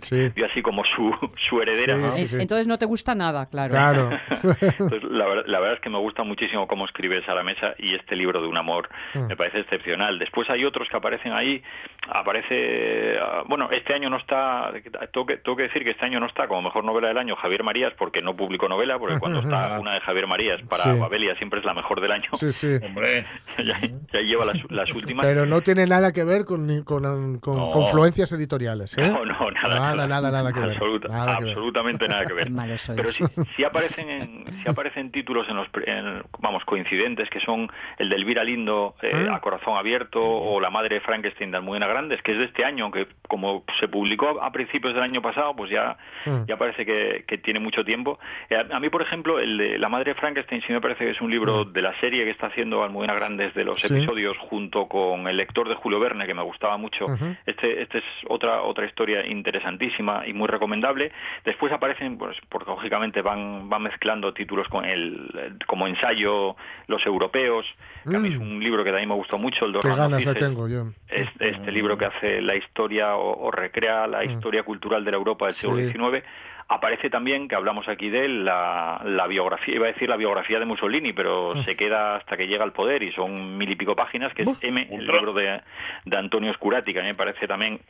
Sí, 0.00 0.16
sí. 0.28 0.32
vio 0.34 0.46
así 0.46 0.60
como 0.62 0.84
su, 0.84 1.14
su 1.48 1.60
heredera. 1.62 1.94
Sí, 1.96 2.00
¿no? 2.02 2.10
sí, 2.10 2.26
sí. 2.26 2.36
Entonces 2.40 2.66
no 2.66 2.78
te 2.78 2.86
gusta 2.86 3.14
nada, 3.14 3.46
claro. 3.46 3.70
Claro. 3.70 4.10
Entonces, 4.60 5.02
la, 5.04 5.26
ver- 5.26 5.48
la 5.48 5.60
verdad 5.60 5.74
es 5.76 5.80
que 5.80 5.90
me 5.90 5.98
gusta 5.98 6.22
muchísimo 6.24 6.66
cómo 6.66 6.84
escribe 6.86 7.24
Sara 7.24 7.42
Mesa 7.42 7.74
y 7.78 7.94
este 7.94 8.16
libro 8.16 8.40
de 8.42 8.48
un 8.48 8.56
amor 8.56 8.88
Mm. 9.14 9.26
me 9.26 9.36
parece 9.36 9.60
excepcional. 9.60 10.18
Después 10.18 10.50
hay 10.50 10.64
otros 10.64 10.88
que 10.88 10.96
aparecen 10.96 11.32
ahí. 11.32 11.62
Aparece, 12.08 13.16
ah, 13.20 13.42
bueno, 13.46 13.68
este 13.70 13.94
año 13.94 14.10
no 14.10 14.16
está, 14.16 14.72
tengo 15.12 15.26
que, 15.26 15.36
tengo 15.36 15.56
que 15.56 15.64
decir 15.64 15.84
que 15.84 15.90
este 15.90 16.04
año 16.04 16.18
no 16.20 16.26
está 16.26 16.47
como 16.48 16.62
mejor 16.62 16.84
novela 16.84 17.08
del 17.08 17.18
año 17.18 17.36
Javier 17.36 17.62
Marías 17.62 17.92
porque 17.98 18.22
no 18.22 18.34
publicó 18.36 18.68
novela, 18.68 18.98
porque 18.98 19.18
cuando 19.20 19.40
está 19.40 19.78
una 19.78 19.94
de 19.94 20.00
Javier 20.00 20.26
Marías 20.26 20.60
para 20.68 20.82
Sí. 20.84 20.90
Babelia 20.98 21.34
siempre 21.36 21.60
es 21.60 21.66
la 21.66 21.74
mejor 21.74 22.00
del 22.00 22.12
año. 22.12 22.30
Sí, 22.32 22.50
sí. 22.52 22.68
Hombre, 22.82 23.26
ya, 23.58 23.80
ya 24.12 24.20
lleva 24.20 24.44
las, 24.46 24.56
las 24.70 24.90
últimas. 24.92 25.24
Pero 25.26 25.46
no 25.46 25.60
tiene 25.60 25.86
nada 25.86 26.12
que 26.12 26.24
ver 26.24 26.44
con, 26.44 26.82
con, 26.84 27.38
con 27.38 27.56
No. 27.56 27.70
confluencias 27.72 28.32
editoriales, 28.32 28.96
¿eh? 28.98 29.08
No, 29.08 29.24
no, 29.24 29.50
nada. 29.50 29.74
Nada, 29.94 30.06
nada, 30.06 30.30
nada 30.30 30.52
que 30.52 30.60
ver. 30.60 30.70
Absoluta- 30.70 31.08
Nada 31.08 31.36
que 31.38 31.44
ver. 31.44 31.52
absolutamente 31.52 32.08
nada 32.08 32.24
que 32.24 32.32
ver. 32.34 32.48
Pero 32.96 33.08
sí, 33.08 33.24
sí 33.56 33.64
aparecen 33.64 34.08
en, 34.10 34.44
sí 34.62 34.68
aparecen 34.68 35.10
títulos 35.10 35.48
en 35.48 35.56
los 35.56 35.68
en, 35.86 36.22
vamos 36.38 36.64
coincidentes 36.64 37.28
que 37.30 37.40
son 37.40 37.70
el 37.98 38.08
de 38.08 38.16
Elvira 38.16 38.44
Lindo 38.44 38.94
eh, 39.02 39.26
Ah. 39.30 39.36
a 39.36 39.40
corazón 39.40 39.76
abierto 39.76 40.20
o 40.22 40.60
la 40.60 40.70
madre 40.70 40.96
de 40.96 41.00
Frankenstein 41.00 41.50
de 41.50 41.56
Almudena 41.58 41.86
Grandes 41.88 42.22
que 42.22 42.32
es 42.32 42.38
de 42.38 42.44
este 42.44 42.64
año 42.64 42.84
aunque 42.84 43.08
como 43.28 43.64
se 43.80 43.88
publicó 43.88 44.40
a, 44.40 44.46
a 44.46 44.52
principios 44.52 44.94
del 44.94 45.02
año 45.02 45.20
pasado 45.20 45.54
pues 45.56 45.70
ya 45.70 45.96
Mm. 46.40 46.46
ya 46.46 46.56
parece 46.56 46.84
que, 46.86 47.24
que 47.26 47.38
tiene 47.38 47.60
mucho 47.60 47.84
tiempo 47.84 48.18
Eh, 48.50 48.56
a, 48.56 48.76
a 48.76 48.80
mí 48.80 48.88
por 48.90 49.02
ejemplo 49.02 49.38
el 49.38 49.56
de 49.58 49.78
la 49.78 49.88
madre 49.88 50.14
de 50.14 50.20
Frankenstein 50.20 50.62
sí 50.62 50.72
me 50.72 50.80
parece 50.80 51.04
que 51.04 51.10
es 51.10 51.20
un 51.20 51.30
libro 51.30 51.64
de 51.64 51.82
la 51.82 51.98
serie 52.00 52.24
que 52.24 52.30
está 52.30 52.46
haciendo 52.48 52.82
Almudena 52.82 53.14
Grandes 53.14 53.54
de 53.54 53.64
los 53.64 53.76
Mm. 53.78 53.86
Sí. 53.88 53.94
episodios 53.96 54.36
junto 54.38 54.86
con 54.88 55.26
el 55.28 55.36
lector 55.36 55.68
de 55.68 55.74
Julio 55.74 56.00
Verne 56.00 56.26
que 56.26 56.34
me 56.34 56.42
gustaba 56.42 56.76
mucho 56.76 57.06
Ujú. 57.06 57.36
este, 57.46 57.82
este 57.82 57.98
es 57.98 58.04
otra 58.28 58.62
otra 58.62 58.86
historia 58.86 59.26
interesantísima 59.26 60.24
y 60.26 60.32
muy 60.32 60.46
recomendable. 60.48 61.10
Después 61.44 61.72
aparecen, 61.72 62.18
pues, 62.18 62.36
porque 62.48 62.70
lógicamente 62.70 63.22
van, 63.22 63.68
van 63.68 63.82
mezclando 63.82 64.32
títulos 64.32 64.68
con 64.68 64.84
el, 64.84 65.56
como 65.66 65.86
ensayo 65.86 66.56
los 66.86 67.04
europeos, 67.06 67.66
que 68.08 68.16
a 68.16 68.18
mí 68.18 68.28
es 68.28 68.38
Mm. 68.38 68.42
un 68.42 68.60
libro 68.62 68.84
que 68.84 68.90
también 68.90 69.08
me 69.08 69.14
gustó 69.14 69.38
mucho, 69.38 69.64
el 69.66 69.72
de 69.72 69.80
Qué 69.80 69.88
ganas 69.88 70.24
tengo 70.36 70.68
yo. 70.68 70.86
Este 71.08 71.72
libro 71.72 71.96
que 71.96 72.04
hace 72.06 72.40
la 72.40 72.54
historia 72.56 73.16
o, 73.16 73.46
o 73.46 73.50
recrea 73.50 74.06
la 74.06 74.24
historia 74.24 74.62
cultural 74.62 75.04
de 75.04 75.10
la 75.10 75.16
Europa 75.16 75.46
del 75.46 75.54
siglo 75.54 75.76
Mm. 75.76 75.78
Sí. 75.78 75.92
XIX. 75.92 76.24
Aparece 76.70 77.08
también, 77.08 77.48
que 77.48 77.54
hablamos 77.54 77.88
aquí 77.88 78.10
de 78.10 78.26
él, 78.26 78.44
la, 78.44 79.00
la 79.04 79.26
biografía, 79.26 79.74
iba 79.76 79.86
a 79.86 79.92
decir 79.92 80.08
la 80.08 80.16
biografía 80.18 80.58
de 80.58 80.66
Mussolini, 80.66 81.14
pero 81.14 81.54
Mm. 81.54 81.64
se 81.64 81.76
queda 81.76 82.16
hasta 82.16 82.36
que 82.36 82.46
llega 82.46 82.62
al 82.62 82.72
poder 82.72 83.02
y 83.02 83.10
son 83.12 83.56
mil 83.56 83.70
y 83.70 83.76
pico 83.76 83.96
páginas, 83.96 84.34
que 84.34 84.42
es. 84.42 84.48
M, 84.60 84.86
el 84.90 85.06
libro 85.06 85.32
de, 85.32 85.62
de 86.04 86.16
Antonio 86.18 86.52
Scurati, 86.52 86.92
que 86.92 86.98
a 87.00 87.02
mí 87.02 87.08
me 87.08 87.14
parece 87.14 87.48
también 87.48 87.80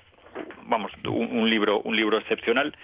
vamos 0.65 0.93
un, 1.07 1.39
un 1.39 1.51
libro 1.51 1.81
un 1.81 1.97
libro 1.97 2.19
excepcional. 2.19 2.75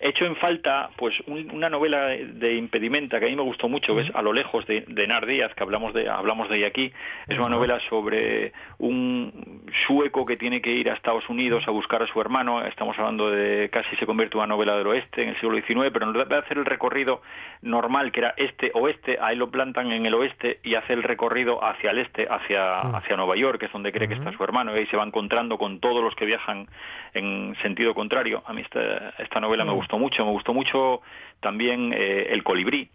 Hecho 0.00 0.26
en 0.26 0.36
falta 0.36 0.90
pues 0.96 1.12
un- 1.26 1.50
una 1.52 1.68
novela 1.68 2.06
de 2.06 2.54
impedimenta 2.54 3.18
que 3.18 3.26
a 3.26 3.28
mí 3.28 3.34
me 3.34 3.42
gustó 3.42 3.68
mucho 3.68 3.96
que 3.96 4.02
es 4.02 4.14
a 4.14 4.22
lo 4.22 4.32
lejos 4.32 4.64
de, 4.66 4.84
de 4.86 5.06
Nar 5.08 5.26
Díaz 5.26 5.52
que 5.54 5.62
hablamos 5.64 5.92
de 5.92 6.08
hablamos 6.08 6.48
de 6.48 6.58
ella 6.58 6.68
aquí. 6.68 6.92
Es 7.26 7.36
una 7.36 7.48
novela 7.48 7.80
sobre 7.88 8.52
un 8.78 9.62
sueco 9.86 10.24
que 10.24 10.36
tiene 10.36 10.60
que 10.62 10.70
ir 10.70 10.88
a 10.88 10.94
Estados 10.94 11.28
Unidos 11.28 11.66
a 11.66 11.72
buscar 11.72 12.00
a 12.02 12.06
su 12.06 12.20
hermano. 12.20 12.64
Estamos 12.64 12.96
hablando 12.96 13.28
de 13.30 13.70
casi 13.70 13.96
se 13.96 14.06
convierte 14.06 14.36
en 14.36 14.38
una 14.44 14.46
novela 14.54 14.76
del 14.76 14.86
oeste 14.86 15.22
en 15.24 15.30
el 15.30 15.36
siglo 15.40 15.56
XIX 15.56 15.90
pero 15.92 16.06
en 16.06 16.12
lugar 16.12 16.28
de 16.28 16.36
hacer 16.36 16.58
el 16.58 16.64
recorrido 16.64 17.20
normal 17.62 18.12
que 18.12 18.20
era 18.20 18.34
este 18.36 18.70
oeste 18.74 19.18
ahí 19.20 19.34
lo 19.36 19.50
plantan 19.50 19.90
en 19.90 20.06
el 20.06 20.14
oeste 20.14 20.60
y 20.62 20.76
hace 20.76 20.92
el 20.92 21.02
recorrido 21.02 21.64
hacia 21.64 21.90
el 21.90 21.98
este 21.98 22.28
hacia 22.30 22.80
hacia 22.80 23.16
Nueva 23.16 23.34
York 23.36 23.58
que 23.58 23.66
es 23.66 23.72
donde 23.72 23.90
cree 23.90 24.06
que 24.06 24.14
está 24.14 24.30
su 24.32 24.44
hermano 24.44 24.74
y 24.74 24.78
ahí 24.78 24.86
se 24.86 24.96
va 24.96 25.02
encontrando 25.04 25.58
con 25.58 25.80
todos 25.80 26.04
los 26.04 26.14
que 26.14 26.24
viajan 26.24 26.68
en 27.14 27.56
sentido 27.62 27.94
contrario. 27.94 28.42
A 28.46 28.52
mí 28.52 28.62
esta, 28.62 29.10
esta 29.18 29.40
novela 29.40 29.64
me 29.64 29.72
gustó 29.72 29.98
mucho, 29.98 30.24
me 30.24 30.32
gustó 30.32 30.52
mucho 30.54 31.00
también 31.40 31.92
eh, 31.96 32.28
El 32.30 32.42
colibrí, 32.42 32.90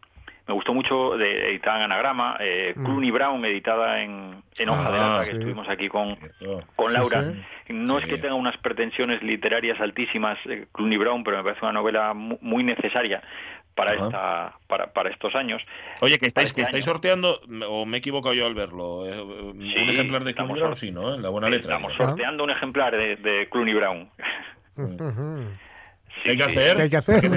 me 0.48 0.54
gustó 0.54 0.74
mucho 0.74 1.16
de, 1.18 1.52
editada 1.52 1.78
en 1.78 1.84
anagrama, 1.84 2.36
eh, 2.40 2.74
Clooney 2.76 3.12
Brown 3.12 3.46
editada 3.46 4.02
en, 4.02 4.44
en 4.58 4.70
hoja 4.70 4.92
de 4.92 4.98
Ah, 5.00 5.02
lata, 5.10 5.24
sí. 5.24 5.30
que 5.32 5.38
estuvimos 5.38 5.70
aquí 5.70 5.88
con, 5.88 6.18
con 6.76 6.92
Laura. 6.92 7.24
sí. 7.68 7.74
No 7.74 7.98
es 7.98 8.06
que 8.06 8.18
tenga 8.18 8.36
unas 8.36 8.58
pretensiones 8.58 9.24
literarias 9.24 9.80
altísimas, 9.80 10.38
eh, 10.46 10.66
Clooney 10.74 10.98
Brown, 10.98 11.24
pero 11.24 11.38
me 11.38 11.44
parece 11.44 11.62
una 11.64 11.72
novela 11.72 12.14
mu- 12.14 12.38
muy 12.42 12.64
necesaria 12.64 13.22
para 13.76 13.94
Ajá. 13.94 14.06
esta 14.06 14.58
para, 14.68 14.94
para 14.94 15.10
estos 15.10 15.36
años. 15.36 15.62
Oye, 16.02 16.20
que 16.20 16.28
estáis, 16.28 16.54
que 16.54 16.62
este 16.62 16.70
estáis 16.78 16.86
año. 16.86 16.94
sorteando, 16.94 17.42
o 17.70 17.86
me 17.86 17.98
he 17.98 18.00
equivocado 18.00 18.34
yo 18.34 18.46
al 18.46 18.54
verlo, 18.54 19.06
eh, 19.06 19.22
un 19.22 19.62
ejemplar 19.64 20.24
de 20.24 20.32
estamos 20.32 20.52
Clooney 20.54 20.62
Brown, 20.64 20.76
sí, 20.76 20.92
¿no? 20.92 21.16
En 21.16 21.22
la 21.22 21.30
buena 21.30 21.50
letra. 21.50 21.76
Estamos 21.76 21.94
sorteando 21.96 22.44
un 22.44 22.50
ejemplar 22.50 22.96
de, 22.96 23.16
de 23.18 23.50
Clooney 23.50 23.74
Brown. 23.74 24.10
¿Qué 26.24 26.32
hay 26.32 26.38
que 26.38 26.44
hacer? 26.44 26.76
¿Qué 26.78 26.82
hay 26.84 26.90
que 26.90 26.98
hacer? 26.98 27.22
¿Qué 27.22 27.28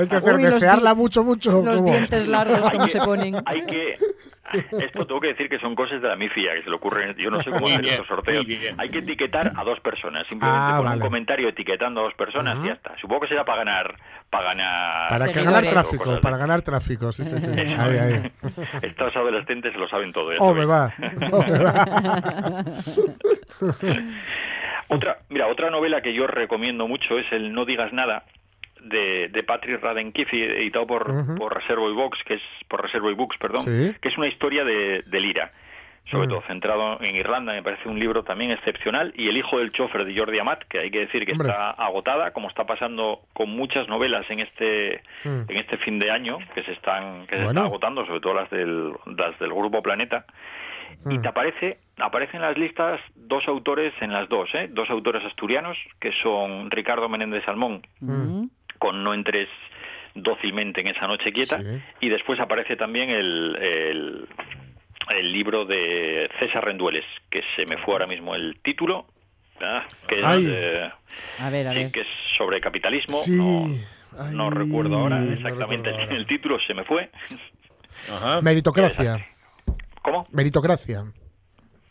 hay 0.00 0.08
que 0.08 0.16
hacer? 0.16 0.34
Uy, 0.34 0.42
¿Desearla 0.44 0.94
mucho, 0.94 1.24
mucho? 1.24 1.62
Los 1.62 1.76
¿Cómo? 1.76 1.90
dientes 1.90 2.26
largos, 2.28 2.70
como 2.70 2.84
que- 2.86 2.92
se 2.92 2.98
ponen. 3.00 3.36
Hay 3.46 3.64
que 3.66 3.96
esto 4.52 5.06
tengo 5.06 5.20
que 5.20 5.28
decir 5.28 5.48
que 5.48 5.60
son 5.60 5.76
cosas 5.76 6.02
de 6.02 6.08
la 6.08 6.16
mifia 6.16 6.52
que 6.56 6.64
se 6.64 6.70
le 6.70 6.74
ocurren. 6.74 7.14
Yo 7.16 7.30
no 7.30 7.40
sé 7.40 7.50
cómo 7.50 7.68
hacer 7.68 7.84
estos 7.86 8.08
sorteos. 8.08 8.44
Hay 8.78 8.88
que 8.88 8.98
etiquetar 8.98 9.52
a 9.54 9.62
dos 9.62 9.78
personas. 9.78 10.26
Simplemente 10.28 10.60
Ah, 10.60 10.74
con 10.78 10.86
vale. 10.86 10.96
un 10.96 11.02
comentario 11.02 11.48
etiquetando 11.48 12.00
a 12.00 12.02
dos 12.04 12.14
personas 12.14 12.58
y 12.64 12.66
ya 12.66 12.72
está. 12.72 12.96
Supongo 13.00 13.20
que 13.22 13.28
será 13.28 13.44
para 13.44 13.58
ganar, 13.58 13.94
para 14.28 14.44
ganar. 14.46 15.08
Para 15.08 15.26
ganar 15.32 15.64
tráfico, 15.66 16.20
para 16.20 16.36
ganar 16.36 16.62
tráfico, 16.62 17.12
sí, 17.12 17.22
sí, 17.24 17.38
sí. 17.38 17.48
de- 17.52 17.60
Ahí, 17.76 17.96
ahí. 17.98 18.32
Estos 18.82 19.14
adolescentes 19.14 19.72
se 19.72 19.78
lo 19.78 19.88
saben 19.88 20.12
todo. 20.12 20.32
Oh, 20.40 20.52
me 20.52 20.64
va. 20.64 20.92
Oh, 21.30 21.42
me 21.44 21.58
va. 21.60 22.64
Otra, 24.90 25.18
mira, 25.28 25.46
otra 25.46 25.70
novela 25.70 26.00
que 26.02 26.12
yo 26.12 26.26
recomiendo 26.26 26.86
mucho 26.88 27.18
es 27.18 27.30
el 27.32 27.52
No 27.52 27.64
digas 27.64 27.92
nada 27.92 28.24
de, 28.80 29.28
de 29.28 29.42
Patrick 29.42 29.80
Radden 29.82 30.12
Keefe, 30.12 30.58
editado 30.58 30.86
por, 30.86 31.10
Ujú. 31.10 31.34
por 31.36 31.54
Reservoir 31.54 31.92
Books, 31.92 32.22
que 32.24 32.34
es 32.34 32.42
por 32.68 32.82
Reservoir 32.82 33.14
Books, 33.14 33.36
perdón, 33.38 33.62
Sí. 33.62 33.94
que 34.00 34.08
es 34.08 34.16
una 34.18 34.26
historia 34.28 34.64
de, 34.64 35.02
de 35.06 35.20
Lira, 35.20 35.52
sobre 36.10 36.26
todo 36.28 36.40
centrado 36.48 37.00
en 37.02 37.14
Irlanda, 37.14 37.52
me 37.52 37.62
parece 37.62 37.88
un 37.88 38.00
libro 38.00 38.24
también 38.24 38.50
excepcional, 38.50 39.12
y 39.16 39.28
El 39.28 39.36
hijo 39.36 39.58
del 39.58 39.70
chofer 39.70 40.04
de 40.06 40.16
Jordi 40.18 40.38
Amat, 40.40 40.64
que 40.64 40.78
hay 40.80 40.90
que 40.90 41.00
decir 41.00 41.24
que 41.26 41.32
Hombre. 41.32 41.48
está 41.50 41.70
agotada, 41.72 42.32
como 42.32 42.48
está 42.48 42.64
pasando 42.64 43.20
con 43.32 43.50
muchas 43.50 43.86
novelas 43.86 44.28
en 44.30 44.40
este 44.40 45.02
en 45.24 45.56
este 45.56 45.76
fin 45.76 45.98
de 46.00 46.10
año, 46.10 46.38
que 46.54 46.64
se 46.64 46.72
están 46.72 47.26
que 47.26 47.36
se 47.36 47.42
están 47.42 47.58
agotando, 47.58 48.04
sobre 48.06 48.20
todo 48.20 48.34
las 48.34 48.50
del 48.50 48.92
las 49.14 49.38
del 49.38 49.50
grupo 49.52 49.82
Planeta 49.82 50.24
y 51.08 51.18
te 51.20 51.28
aparece 51.28 51.78
aparecen 52.00 52.36
en 52.36 52.42
las 52.48 52.58
listas 52.58 53.00
dos 53.14 53.46
autores 53.48 53.92
en 54.00 54.12
las 54.12 54.28
dos 54.28 54.48
¿eh? 54.54 54.68
dos 54.70 54.88
autores 54.90 55.24
asturianos 55.24 55.76
que 56.00 56.12
son 56.22 56.70
Ricardo 56.70 57.08
Menéndez 57.08 57.44
Salmón 57.44 57.86
Mm. 58.00 58.44
con 58.78 59.02
No 59.04 59.12
entres 59.14 59.48
dócilmente 60.14 60.80
en 60.80 60.88
esa 60.88 61.06
noche 61.06 61.32
quieta 61.32 61.58
Sí. 61.60 61.82
y 62.00 62.08
después 62.08 62.40
aparece 62.40 62.76
también 62.76 63.10
el, 63.10 63.56
el 63.60 64.28
el 65.10 65.32
libro 65.32 65.64
de 65.64 66.30
César 66.38 66.64
Rendueles 66.64 67.04
que 67.30 67.42
se 67.56 67.64
me 67.66 67.76
fue 67.78 67.94
ahora 67.94 68.06
mismo 68.06 68.34
el 68.34 68.58
título 68.62 69.06
que 70.08 70.18
es 70.18 70.24
Ay. 70.24 70.46
eh, 70.50 70.90
A 71.40 71.50
ver, 71.50 71.66
a 71.68 71.72
sí, 71.72 71.78
ver. 71.78 71.92
que 71.92 72.00
es 72.00 72.06
sobre 72.38 72.60
capitalismo 72.60 73.18
Sí. 73.18 73.32
no, 73.32 73.66
Ay, 74.18 74.34
no 74.34 74.50
recuerdo 74.50 74.98
ahora 74.98 75.18
no 75.18 75.32
exactamente 75.32 75.88
recuerdo 75.90 76.02
ahora. 76.10 76.16
el 76.16 76.26
título 76.26 76.58
se 76.60 76.74
me 76.74 76.84
fue 76.84 77.10
Ajá. 78.10 78.40
Meritocracia. 78.40 79.26
¿cómo? 80.02 80.24
Meritocracia. 80.32 81.04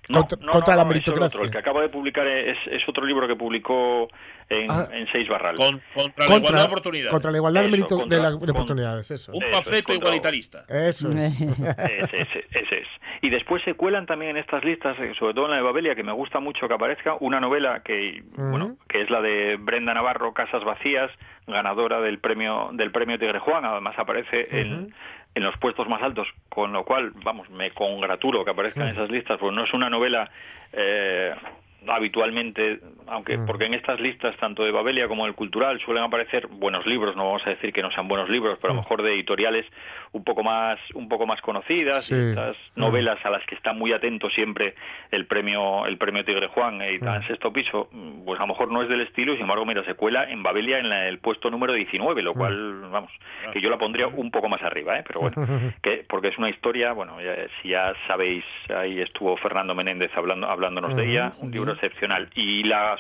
No, 0.10 0.22
Contra- 0.22 0.40
no, 0.46 0.52
contra 0.52 0.74
no, 0.74 0.78
la 0.80 0.84
no, 0.86 0.90
es 0.92 0.96
el 0.98 1.02
meritocracia. 1.06 1.38
otro. 1.38 1.44
El 1.46 1.52
que 1.52 1.58
acaba 1.60 1.82
de 1.82 1.90
publicar 1.90 2.26
es, 2.28 2.58
es 2.72 2.82
otro 2.90 3.06
libro 3.06 3.28
que 3.28 3.36
publicó 3.36 4.08
en, 4.50 4.70
Ah. 4.72 4.88
en 4.92 5.08
Seis 5.12 5.30
Barral. 5.30 5.56
Con- 5.56 5.80
contra, 5.94 6.28
la 6.28 6.36
igualdad 6.38 6.60
de 6.62 6.66
oportunidades. 6.68 7.12
contra 7.12 7.30
la 7.32 7.38
igualdad 7.38 7.62
de, 7.62 7.68
Eso, 7.78 7.88
contra- 7.88 8.18
de, 8.18 8.24
la- 8.24 8.32
de 8.32 8.40
con- 8.40 8.50
oportunidades, 8.50 9.12
eso. 9.12 9.32
Un 9.34 9.44
es, 9.44 9.50
panfleto 9.52 9.94
igualitarista. 9.94 10.64
Eso 10.68 11.10
es. 11.10 11.40
Ese, 11.40 12.22
ese, 12.22 12.46
ese 12.52 12.78
es. 12.80 12.88
Y 13.22 13.30
después 13.30 13.62
se 13.64 13.76
cuelan 13.76 14.08
también 14.08 14.32
en 14.32 14.38
estas 14.38 14.64
listas, 14.64 14.98
eh, 15.00 15.14
sobre 15.20 15.36
todo 15.36 15.46
en 15.46 15.52
la 15.52 15.58
de 15.58 15.64
Babelia, 15.64 15.94
que 15.94 16.04
me 16.04 16.12
gusta 16.14 16.40
mucho 16.40 16.68
que 16.68 16.74
aparezca, 16.74 17.16
una 17.20 17.40
novela 17.40 17.82
que, 17.84 18.24
bueno, 18.36 18.78
que 18.88 19.02
es 19.04 19.10
la 19.12 19.22
de 19.22 19.58
Brenda 19.60 19.94
Navarro, 19.94 20.34
Casas 20.34 20.64
Vacías, 20.64 21.12
ganadora 21.46 22.00
del 22.02 22.18
premio 22.20 22.70
del 22.74 22.92
premio 22.92 23.20
Tigre 23.20 23.38
Juan. 23.40 23.64
Además 23.66 23.94
aparece 24.00 24.48
en, 24.60 24.94
en 25.36 25.44
los 25.44 25.58
puestos 25.58 25.88
más 25.88 26.02
altos, 26.02 26.28
con 26.50 26.74
lo 26.74 26.84
cual, 26.84 27.12
vamos, 27.24 27.50
me 27.50 27.72
congratulo 27.72 28.44
que 28.44 28.52
aparezca 28.52 28.82
en 28.82 28.90
esas 28.90 29.10
listas, 29.10 29.38
porque 29.38 29.56
no 29.56 29.64
es 29.64 29.74
una 29.74 29.90
novela 29.90 30.30
eh, 30.74 31.34
habitualmente, 31.88 32.80
aunque 33.08 33.38
porque 33.40 33.66
en 33.66 33.74
estas 33.74 34.00
listas 34.00 34.36
tanto 34.38 34.64
de 34.64 34.72
Babelia 34.72 35.08
como 35.08 35.26
del 35.26 35.34
Cultural 35.36 35.80
suelen 35.82 36.04
aparecer 36.04 36.48
buenos 36.48 36.86
libros, 36.86 37.16
no 37.16 37.26
vamos 37.26 37.46
a 37.46 37.52
decir 37.52 37.74
que 37.74 37.82
no 37.82 37.92
sean 37.92 38.08
buenos 38.08 38.30
libros, 38.30 38.58
pero 38.62 38.74
a 38.74 38.76
lo 38.76 38.82
mejor 38.82 39.02
de 39.02 39.14
editoriales 39.14 39.66
un 40.12 40.24
poco 40.24 40.44
más 40.44 40.80
un 40.94 41.08
poco 41.08 41.26
más 41.28 41.42
conocidas 41.42 42.06
Sí. 42.06 42.14
estas 42.16 42.56
novelas 42.76 43.24
a 43.26 43.30
las 43.30 43.46
que 43.46 43.56
está 43.56 43.74
muy 43.74 43.94
atento 43.94 44.30
siempre 44.30 44.76
el 45.12 45.26
premio 45.28 45.86
el 45.86 45.98
premio 45.98 46.26
Tigre 46.26 46.48
Juan 46.48 46.82
editada 46.82 47.18
en 47.18 47.28
sexto 47.28 47.52
piso, 47.54 47.90
mm, 47.92 48.26
pues 48.26 48.40
a 48.40 48.44
lo 48.44 48.48
mejor 48.48 48.72
no 48.72 48.82
es 48.82 48.90
del 48.90 49.02
estilo, 49.02 49.34
sin 49.34 49.42
embargo, 49.44 49.66
mira, 49.66 49.84
se 49.86 49.94
cuela 49.94 50.30
en 50.30 50.44
Babelia 50.44 50.80
en 50.80 50.90
la- 50.90 51.08
el 51.08 51.20
puesto 51.20 51.50
número 51.50 51.74
19, 51.74 52.22
lo 52.22 52.34
cual, 52.34 52.82
vamos, 52.92 53.12
que 53.54 53.62
yo 53.62 53.70
la 53.70 53.78
pondría 53.78 54.08
un 54.08 54.32
poco 54.32 54.50
más 54.50 54.62
arriba, 54.64 54.98
¿eh? 55.00 55.04
pero 55.08 55.22
bueno, 55.22 55.36
que, 55.82 56.06
porque 56.08 56.30
es 56.30 56.38
una 56.38 56.50
historia, 56.50 56.94
bueno, 56.94 57.22
ya- 57.22 57.36
si 57.62 57.70
ya 57.70 57.94
sabéis, 58.08 58.44
ahí 58.76 59.00
estuvo 59.02 59.36
Fernando 59.38 59.74
Menéndez 59.76 60.12
hablando 60.16 60.48
hablándonos 60.50 60.96
de 60.96 61.10
ella, 61.10 61.32
un 61.42 61.52
libro 61.52 61.69
excepcional. 61.74 62.30
Y 62.36 62.64
las 62.64 63.00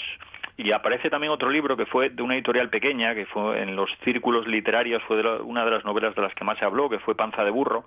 y 0.58 0.74
aparece 0.74 1.10
también 1.10 1.32
otro 1.32 1.50
libro 1.50 1.78
que 1.78 1.86
fue 1.86 2.10
de 2.10 2.22
una 2.22 2.36
editorial 2.36 2.70
pequeña, 2.70 3.16
que 3.16 3.26
fue 3.26 3.62
en 3.62 3.78
los 3.78 3.90
círculos 4.04 4.46
literarios, 4.46 5.02
fue 5.04 5.16
de 5.16 5.24
la- 5.24 5.42
una 5.42 5.64
de 5.64 5.72
las 5.72 5.86
novelas 5.86 6.14
de 6.16 6.22
las 6.22 6.34
que 6.34 6.44
más 6.44 6.58
se 6.60 6.66
habló, 6.66 6.90
que 6.90 7.00
fue 7.00 7.16
Panza 7.16 7.46
de 7.46 7.50
Burro, 7.50 7.86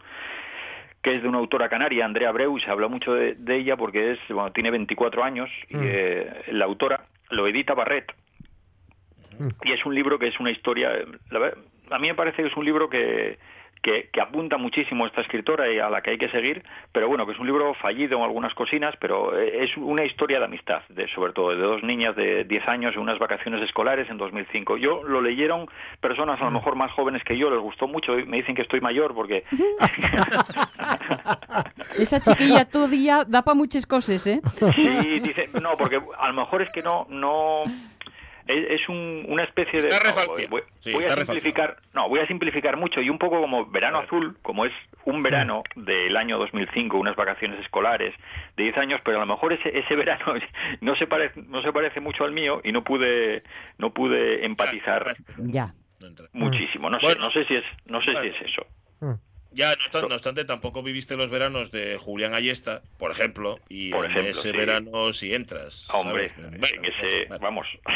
que 1.02 1.12
es 1.12 1.20
de 1.22 1.28
una 1.28 1.36
autora 1.38 1.68
canaria, 1.68 2.06
Andrea 2.06 2.30
Abreu, 2.30 2.56
y 2.56 2.62
se 2.62 2.70
habla 2.70 2.88
mucho 2.88 3.12
de, 3.12 3.34
de 3.34 3.56
ella 3.56 3.76
porque 3.76 4.12
es, 4.12 4.18
bueno, 4.30 4.52
tiene 4.52 4.70
24 4.70 5.22
años, 5.22 5.50
y 5.68 5.74
eh, 5.82 6.32
la 6.52 6.64
autora 6.64 7.04
lo 7.28 7.46
edita 7.46 7.74
Barret, 7.74 8.10
y 9.64 9.72
es 9.72 9.84
un 9.84 9.94
libro 9.94 10.18
que 10.18 10.28
es 10.28 10.40
una 10.40 10.50
historia, 10.50 10.94
eh, 10.94 11.06
la 11.30 11.52
a 11.90 11.98
mí 11.98 12.08
me 12.08 12.14
parece 12.14 12.42
que 12.42 12.48
es 12.48 12.56
un 12.56 12.64
libro 12.64 12.88
que, 12.88 13.38
que, 13.82 14.08
que 14.12 14.20
apunta 14.20 14.56
muchísimo 14.56 15.04
a 15.04 15.08
esta 15.08 15.20
escritora 15.20 15.70
y 15.70 15.78
a 15.78 15.90
la 15.90 16.00
que 16.00 16.10
hay 16.10 16.18
que 16.18 16.28
seguir, 16.28 16.62
pero 16.92 17.08
bueno, 17.08 17.26
que 17.26 17.32
es 17.32 17.38
un 17.38 17.46
libro 17.46 17.74
fallido 17.74 18.16
en 18.18 18.24
algunas 18.24 18.54
cocinas, 18.54 18.94
pero 19.00 19.36
eh, 19.38 19.64
es 19.64 19.76
una 19.76 20.04
historia 20.04 20.38
de 20.38 20.44
amistad, 20.44 20.82
de, 20.88 21.08
sobre 21.08 21.32
todo 21.32 21.50
de 21.50 21.56
dos 21.56 21.82
niñas 21.82 22.14
de 22.16 22.44
10 22.44 22.68
años 22.68 22.94
en 22.94 23.00
unas 23.00 23.18
vacaciones 23.18 23.60
escolares 23.62 24.08
en 24.08 24.18
2005. 24.18 24.76
Yo 24.76 25.02
lo 25.02 25.20
leyeron 25.20 25.68
personas 26.00 26.40
a 26.40 26.44
lo 26.44 26.52
mejor 26.52 26.76
más 26.76 26.92
jóvenes 26.92 27.24
que 27.24 27.36
yo, 27.36 27.50
les 27.50 27.60
gustó 27.60 27.88
mucho, 27.88 28.18
y 28.18 28.24
me 28.24 28.36
dicen 28.38 28.54
que 28.54 28.62
estoy 28.62 28.80
mayor 28.80 29.14
porque 29.14 29.44
Esa 31.98 32.20
chiquilla 32.20 32.64
todavía 32.64 33.24
da 33.26 33.42
para 33.42 33.54
muchas 33.54 33.86
cosas, 33.86 34.26
¿eh? 34.26 34.40
Sí, 34.74 35.20
dice, 35.20 35.48
no, 35.60 35.76
porque 35.76 36.00
a 36.18 36.28
lo 36.28 36.34
mejor 36.34 36.62
es 36.62 36.70
que 36.70 36.82
no, 36.82 37.06
no, 37.10 37.64
es, 38.46 38.80
es 38.80 38.88
un- 38.88 39.24
una 39.28 39.44
especie 39.44 39.80
de. 39.82 39.88
No, 39.90 39.96
voy, 40.50 40.62
Sí, 40.80 40.92
voy 40.92 41.04
está 41.04 41.14
a 41.14 41.16
simplificar, 41.24 41.76
no, 41.92 42.08
voy 42.08 42.20
a 42.20 42.26
simplificar 42.26 42.76
mucho 42.76 43.00
y 43.00 43.08
un 43.10 43.18
poco 43.18 43.40
como 43.40 43.66
verano 43.66 43.98
azul, 43.98 44.36
como 44.42 44.64
es 44.64 44.72
un 45.04 45.22
verano 45.22 45.62
del 45.76 46.16
año 46.16 46.38
2005, 46.38 46.98
unas 46.98 47.14
vacaciones 47.16 47.60
escolares 47.60 48.14
de 48.56 48.64
10 48.64 48.76
años, 48.78 49.00
pero 49.04 49.18
a 49.18 49.20
lo 49.20 49.26
mejor 49.26 49.52
ese, 49.52 49.76
ese 49.78 49.94
verano 49.96 50.34
no 50.80 50.94
se 50.96 51.06
parece, 51.06 51.40
no 51.42 51.62
se 51.62 51.72
parece 51.72 52.00
mucho 52.00 52.24
al 52.24 52.32
mío 52.32 52.60
y 52.64 52.72
no 52.72 52.82
pude, 52.84 53.42
no 53.78 53.92
pude 53.92 54.44
empatizar 54.44 55.14
Ya. 55.38 55.72
muchísimo. 56.32 56.90
No 56.90 56.98
sé, 57.00 57.06
Bueno. 57.06 57.20
no 57.22 57.30
sé 57.30 57.44
si 57.44 57.54
es, 57.56 57.64
no 57.86 58.00
sé 58.02 58.12
Bueno. 58.12 58.20
si 58.22 58.36
es 58.36 58.42
eso. 58.50 58.66
Ya, 59.54 59.66
no 59.68 59.72
obstante, 59.84 60.08
no 60.08 60.14
obstante, 60.14 60.44
tampoco 60.44 60.82
viviste 60.82 61.16
los 61.16 61.28
veranos 61.30 61.70
de 61.70 61.98
Julián 61.98 62.34
Ayesta, 62.34 62.82
por 62.98 63.10
ejemplo, 63.10 63.58
y 63.68 63.90
Por 63.90 64.06
en 64.06 64.10
ejemplo, 64.12 64.30
ese 64.40 64.50
sí. 64.52 64.56
verano 64.56 65.12
si 65.12 65.34
entras. 65.34 65.88
Hombre, 65.92 66.30
en 66.38 66.54
ese, 66.84 67.26
pues, 67.28 67.40
vamos. 67.40 67.66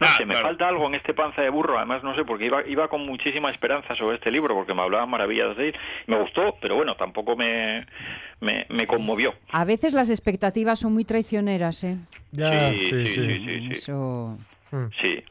no 0.00 0.06
Ah, 0.06 0.14
sé, 0.16 0.26
me 0.26 0.34
claro. 0.34 0.48
falta 0.48 0.68
algo 0.68 0.86
en 0.86 0.94
este 0.96 1.14
panza 1.14 1.42
de 1.42 1.50
burro, 1.50 1.76
además 1.78 2.02
no 2.02 2.14
sé, 2.14 2.24
porque 2.24 2.46
iba, 2.46 2.66
iba 2.66 2.88
con 2.88 3.06
muchísima 3.06 3.50
esperanza 3.50 3.94
sobre 3.96 4.16
este 4.16 4.30
libro, 4.30 4.54
porque 4.54 4.74
me 4.74 4.82
hablaban 4.82 5.08
maravillas 5.10 5.56
de 5.56 5.68
él. 5.68 5.74
Me 6.06 6.18
gustó, 6.20 6.56
pero 6.60 6.76
bueno, 6.76 6.96
tampoco 6.96 7.36
me, 7.36 7.86
me, 8.40 8.66
me 8.68 8.86
conmovió. 8.86 9.34
A 9.50 9.64
veces 9.64 9.92
las 9.94 10.10
expectativas 10.10 10.78
son 10.80 10.92
muy 10.94 11.04
traicioneras, 11.04 11.84
¿eh? 11.84 11.96
Ya, 12.32 12.72
Sí, 12.72 12.78
sí, 12.78 12.86
sí, 12.88 13.06
sí. 13.06 13.14
sí, 13.14 13.38
sí, 13.44 13.60
sí. 13.60 13.68
Eso... 13.72 14.38
Sí. 15.00 15.22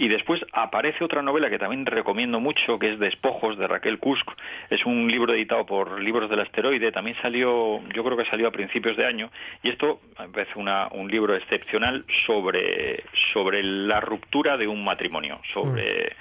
Y 0.00 0.06
después 0.06 0.44
aparece 0.52 1.02
otra 1.02 1.22
novela 1.22 1.50
que 1.50 1.58
también 1.58 1.84
recomiendo 1.84 2.38
mucho, 2.38 2.78
que 2.78 2.92
es 2.92 3.00
Despojos, 3.00 3.58
de 3.58 3.66
Raquel 3.66 3.98
Kusk. 3.98 4.30
Es 4.70 4.86
un 4.86 5.08
libro 5.08 5.34
editado 5.34 5.66
por 5.66 6.00
Libros 6.00 6.30
del 6.30 6.38
Asteroide. 6.38 6.92
También 6.92 7.16
salió, 7.20 7.80
yo 7.92 8.04
creo 8.04 8.16
que 8.16 8.24
salió 8.26 8.46
a 8.46 8.52
principios 8.52 8.96
de 8.96 9.04
año. 9.04 9.30
Y 9.64 9.70
esto 9.70 10.00
me 10.20 10.28
parece 10.28 10.52
una, 10.56 10.86
un 10.92 11.10
libro 11.10 11.34
excepcional 11.34 12.04
sobre, 12.26 13.02
sobre 13.32 13.62
la 13.64 14.00
ruptura 14.00 14.56
de 14.56 14.68
un 14.68 14.84
matrimonio, 14.84 15.40
sobre... 15.52 16.12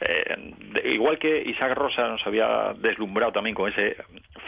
eh, 0.00 0.36
de- 0.72 0.94
igual 0.94 1.18
que 1.18 1.42
Isaac 1.44 1.74
Rosa 1.74 2.08
nos 2.08 2.26
había 2.26 2.72
deslumbrado 2.78 3.32
también 3.32 3.54
con 3.54 3.70
ese 3.70 3.96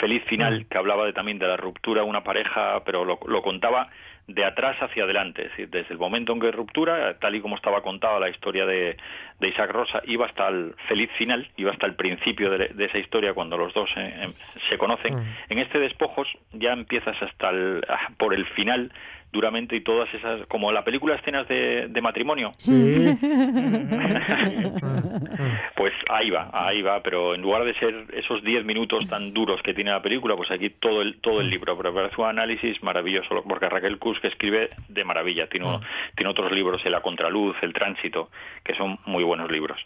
feliz 0.00 0.24
final 0.24 0.64
que 0.70 0.78
hablaba 0.78 1.04
de, 1.04 1.12
también 1.12 1.38
de 1.38 1.46
la 1.46 1.58
ruptura 1.58 2.00
de 2.02 2.08
una 2.08 2.24
pareja, 2.24 2.82
pero 2.86 3.04
lo, 3.04 3.18
lo 3.26 3.42
contaba 3.42 3.90
de 4.26 4.44
atrás 4.44 4.76
hacia 4.80 5.04
adelante, 5.04 5.42
es 5.42 5.50
decir, 5.50 5.68
desde 5.68 5.92
el 5.92 5.98
momento 5.98 6.32
en 6.32 6.40
que 6.40 6.52
ruptura, 6.52 7.18
tal 7.18 7.34
y 7.34 7.40
como 7.40 7.56
estaba 7.56 7.82
contada 7.82 8.20
la 8.20 8.28
historia 8.28 8.64
de, 8.64 8.96
de 9.40 9.48
Isaac 9.48 9.70
Rosa, 9.70 10.00
iba 10.06 10.26
hasta 10.26 10.48
el 10.48 10.74
feliz 10.88 11.10
final, 11.18 11.48
iba 11.56 11.72
hasta 11.72 11.86
el 11.86 11.94
principio 11.94 12.50
de, 12.50 12.68
de 12.68 12.84
esa 12.84 12.98
historia 12.98 13.34
cuando 13.34 13.58
los 13.58 13.74
dos 13.74 13.90
eh, 13.96 14.14
em, 14.22 14.32
se 14.68 14.78
conocen. 14.78 15.18
En 15.48 15.58
este 15.58 15.78
despojos 15.78 16.28
ya 16.52 16.72
empiezas 16.72 17.20
hasta 17.20 17.50
el, 17.50 17.84
ah, 17.88 18.10
por 18.16 18.32
el 18.32 18.46
final 18.46 18.92
duramente 19.32 19.76
y 19.76 19.80
todas 19.80 20.12
esas, 20.14 20.46
como 20.46 20.72
la 20.72 20.84
película 20.84 21.14
Escenas 21.14 21.48
de, 21.48 21.86
de 21.88 22.00
matrimonio, 22.02 22.52
Sí. 22.58 22.72
pues 25.76 25.92
ahí 26.10 26.30
va, 26.30 26.50
ahí 26.52 26.82
va, 26.82 27.02
pero 27.02 27.34
en 27.34 27.42
lugar 27.42 27.64
de 27.64 27.74
ser 27.74 28.06
esos 28.14 28.42
10 28.44 28.64
minutos 28.64 29.08
tan 29.08 29.32
duros 29.32 29.60
que 29.62 29.74
tiene 29.74 29.90
la 29.90 30.02
película, 30.02 30.36
pues 30.36 30.50
aquí 30.50 30.70
todo 30.70 31.02
el 31.02 31.18
todo 31.20 31.40
el 31.40 31.50
libro, 31.50 31.76
pero 31.76 31.94
parece 31.94 32.20
un 32.20 32.28
análisis 32.28 32.82
maravilloso, 32.82 33.42
porque 33.48 33.68
Raquel 33.68 33.98
Kusk 33.98 34.24
escribe 34.24 34.70
de 34.88 35.04
maravilla, 35.04 35.48
tiene, 35.48 35.66
Ah. 35.68 35.80
tiene 36.16 36.30
otros 36.30 36.52
libros, 36.52 36.82
El 36.84 36.92
La 36.92 37.00
Contraluz, 37.00 37.56
El 37.62 37.72
Tránsito, 37.72 38.30
que 38.64 38.74
son 38.74 38.98
muy 39.06 39.24
buenos 39.24 39.50
libros. 39.50 39.78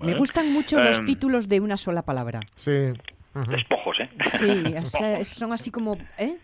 Me 0.00 0.14
gustan 0.14 0.52
mucho 0.52 0.78
los 0.82 0.98
Em. 1.00 1.06
títulos 1.06 1.48
de 1.48 1.60
una 1.60 1.76
sola 1.76 2.02
palabra. 2.02 2.40
Sí. 2.54 2.92
Despojos, 3.48 3.98
¿eh? 4.00 4.08
Sí, 4.26 4.74
o 4.82 4.86
sea, 4.86 5.24
son 5.24 5.52
así 5.52 5.70
como... 5.70 5.96
¿eh? 6.18 6.36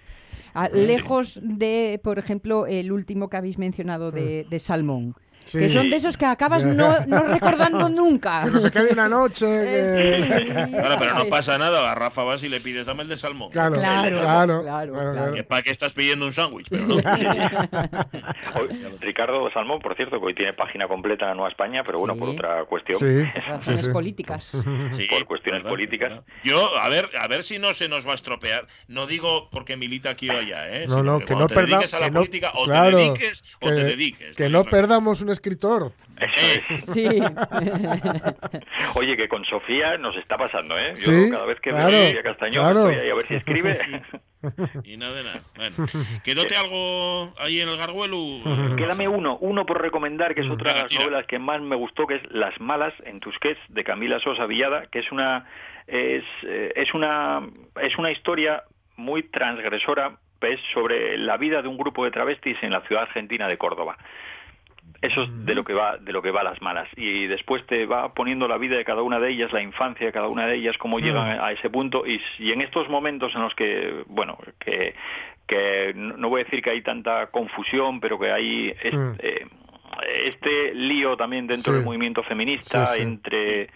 Lejos 0.72 1.38
de, 1.42 2.00
por 2.02 2.18
ejemplo, 2.18 2.66
el 2.66 2.92
último 2.92 3.28
que 3.28 3.36
habéis 3.36 3.58
mencionado 3.58 4.10
de, 4.10 4.46
de 4.48 4.58
Salmón. 4.58 5.14
Sí. 5.48 5.58
Que 5.60 5.68
son 5.68 5.88
de 5.88 5.96
esos 5.96 6.16
que 6.16 6.26
acabas 6.26 6.64
no, 6.64 6.98
no 7.06 7.22
recordando 7.22 7.88
nunca. 8.00 8.44
Que 8.44 8.50
no 8.50 8.60
se 8.60 8.70
quede 8.70 8.92
una 8.92 9.08
noche. 9.08 9.46
que- 9.46 10.68
Claro, 10.70 10.96
pero 10.98 11.14
no 11.14 11.26
pasa 11.28 11.58
nada. 11.58 11.90
A 11.90 11.94
Rafa 11.94 12.22
vas 12.22 12.42
y 12.42 12.48
le 12.48 12.60
pides, 12.60 12.86
dame 12.86 13.02
el 13.02 13.08
de 13.08 13.16
salmón. 13.16 13.50
Claro, 13.50 13.74
Claro, 13.74 14.20
claro, 14.20 14.62
claro, 14.62 14.92
claro, 14.92 15.12
claro. 15.14 15.34
Que 15.34 15.44
¿Para 15.44 15.62
qué 15.62 15.70
estás 15.70 15.92
pidiendo 15.92 16.26
un 16.26 16.32
sándwich? 16.32 16.66
Pero 16.68 16.86
no. 16.86 16.96
Ricardo 19.00 19.50
Salmón, 19.52 19.80
por 19.80 19.94
cierto, 19.96 20.18
que 20.20 20.26
hoy 20.26 20.34
tiene 20.34 20.52
página 20.52 20.88
completa 20.88 21.24
en 21.24 21.28
la 21.30 21.34
Nueva 21.34 21.48
España, 21.48 21.82
pero 21.84 21.98
bueno, 21.98 22.14
Sí. 22.14 22.20
por 22.20 22.28
otra 22.30 22.64
cuestión. 22.64 22.98
Sí. 22.98 23.40
Razones 23.46 23.80
Sí, 23.80 23.86
sí. 23.86 23.92
políticas. 23.92 24.44
Sí, 24.92 25.06
por 25.10 25.24
cuestiones 25.26 25.62
verdad, 25.62 25.70
políticas. 25.70 26.08
verdad. 26.10 26.24
Yo, 26.44 26.76
a 26.78 26.88
ver, 26.88 27.10
a 27.18 27.28
ver 27.28 27.42
si 27.42 27.58
no 27.58 27.74
se 27.74 27.88
nos 27.88 28.06
va 28.06 28.12
a 28.12 28.14
estropear. 28.14 28.66
No 28.88 29.06
digo 29.06 29.48
porque 29.50 29.76
milita 29.76 30.10
aquí 30.10 30.28
o 30.30 30.38
allá, 30.38 30.68
¿eh? 30.76 30.86
No, 30.88 30.96
Sino 30.96 31.18
no, 31.18 31.20
que 31.20 31.34
no 31.34 31.46
te 31.46 31.54
perda- 31.54 31.66
dediques 31.76 31.94
a 31.94 31.98
la 32.00 32.06
que 32.06 32.10
no- 32.12 32.20
política, 32.20 32.52
o 32.54 32.66
te 32.66 32.72
dediques 32.96 33.44
o 33.60 33.68
que- 33.68 33.74
te 33.74 33.84
dediques. 33.84 34.36
Que 34.36 34.48
no 34.48 34.64
perdamos 34.64 35.20
un 35.20 35.30
escritor. 35.38 35.92
Eso 36.18 36.62
es. 36.68 36.84
Sí. 36.84 37.08
Oye, 38.94 39.16
que 39.16 39.28
con 39.28 39.44
Sofía 39.44 39.96
nos 39.98 40.16
está 40.16 40.36
pasando, 40.36 40.76
¿eh? 40.78 40.94
Yo 40.96 41.12
Sí, 41.12 41.30
cada 41.30 41.46
vez 41.46 41.60
que 41.60 41.70
claro, 41.70 41.90
veo 41.90 42.00
a 42.02 42.06
Sofía 42.06 42.22
Castañón 42.22 42.64
claro. 42.64 42.90
estoy 42.90 43.04
ahí 43.04 43.10
a 43.10 43.14
ver 43.14 43.26
si 43.26 43.34
escribe. 43.34 43.78
Y 44.84 44.96
nada 44.96 45.14
de 45.14 45.24
nada. 45.24 45.40
Bueno, 45.56 45.74
que 46.22 46.32
note 46.36 46.54
algo 46.56 47.34
ahí 47.40 47.60
en 47.60 47.68
el 47.68 47.76
garguelo. 47.76 48.18
Quédame 48.76 49.08
uno, 49.08 49.36
uno 49.40 49.66
por 49.66 49.82
recomendar, 49.82 50.32
que 50.32 50.42
es 50.42 50.48
otra 50.48 50.74
de 50.74 50.78
las 50.82 50.86
tira. 50.88 51.02
novelas 51.02 51.26
que 51.26 51.40
más 51.40 51.60
me 51.60 51.74
gustó, 51.74 52.06
que 52.06 52.14
es 52.14 52.22
Las 52.30 52.58
Malas 52.60 52.94
en 53.04 53.18
Tusquets, 53.18 53.58
de 53.68 53.82
Camila 53.82 54.20
Sosa 54.20 54.46
Villada, 54.46 54.86
que 54.92 55.00
es 55.00 55.10
una 55.10 55.48
es, 55.88 56.22
eh, 56.44 56.72
es 56.76 56.94
una 56.94 57.48
es 57.82 57.98
una 57.98 58.12
historia 58.12 58.62
muy 58.94 59.24
transgresora, 59.24 60.18
es 60.42 60.60
sobre 60.72 61.18
la 61.18 61.36
vida 61.36 61.60
de 61.60 61.66
un 61.68 61.76
grupo 61.76 62.04
de 62.04 62.12
travestis 62.12 62.56
en 62.62 62.70
la 62.70 62.82
ciudad 62.82 63.02
argentina 63.04 63.48
de 63.48 63.58
Córdoba. 63.58 63.98
Eso 65.00 65.22
es 65.22 65.46
de 65.46 65.54
lo 65.54 65.62
que 65.62 65.74
va 65.74 65.96
de 65.96 66.12
lo 66.12 66.22
que 66.22 66.32
va 66.32 66.42
las 66.42 66.60
malas 66.60 66.88
y 66.96 67.26
después 67.28 67.64
te 67.66 67.86
va 67.86 68.12
poniendo 68.14 68.48
la 68.48 68.58
vida 68.58 68.76
de 68.76 68.84
cada 68.84 69.02
una 69.02 69.20
de 69.20 69.30
ellas, 69.30 69.52
la 69.52 69.62
infancia 69.62 70.04
de 70.06 70.12
cada 70.12 70.26
una 70.28 70.46
de 70.46 70.56
ellas, 70.56 70.76
cómo 70.76 70.98
llegan 70.98 71.40
a 71.40 71.52
ese 71.52 71.70
punto 71.70 72.04
y, 72.04 72.20
y 72.40 72.50
en 72.50 72.60
estos 72.62 72.88
momentos 72.88 73.32
en 73.36 73.42
los 73.42 73.54
que 73.54 74.02
bueno 74.06 74.36
que 74.58 74.94
que 75.46 75.92
no 75.94 76.28
voy 76.28 76.40
a 76.40 76.44
decir 76.44 76.60
que 76.62 76.70
hay 76.70 76.82
tanta 76.82 77.28
confusión, 77.28 78.00
pero 78.00 78.18
que 78.18 78.30
hay 78.32 78.74
este, 78.82 79.46
este 80.24 80.74
lío 80.74 81.16
también 81.16 81.46
dentro 81.46 81.72
Sí. 81.72 81.76
del 81.78 81.84
movimiento 81.86 82.22
feminista 82.24 82.84
Sí, 82.86 82.96
sí. 82.96 83.02
entre 83.02 83.70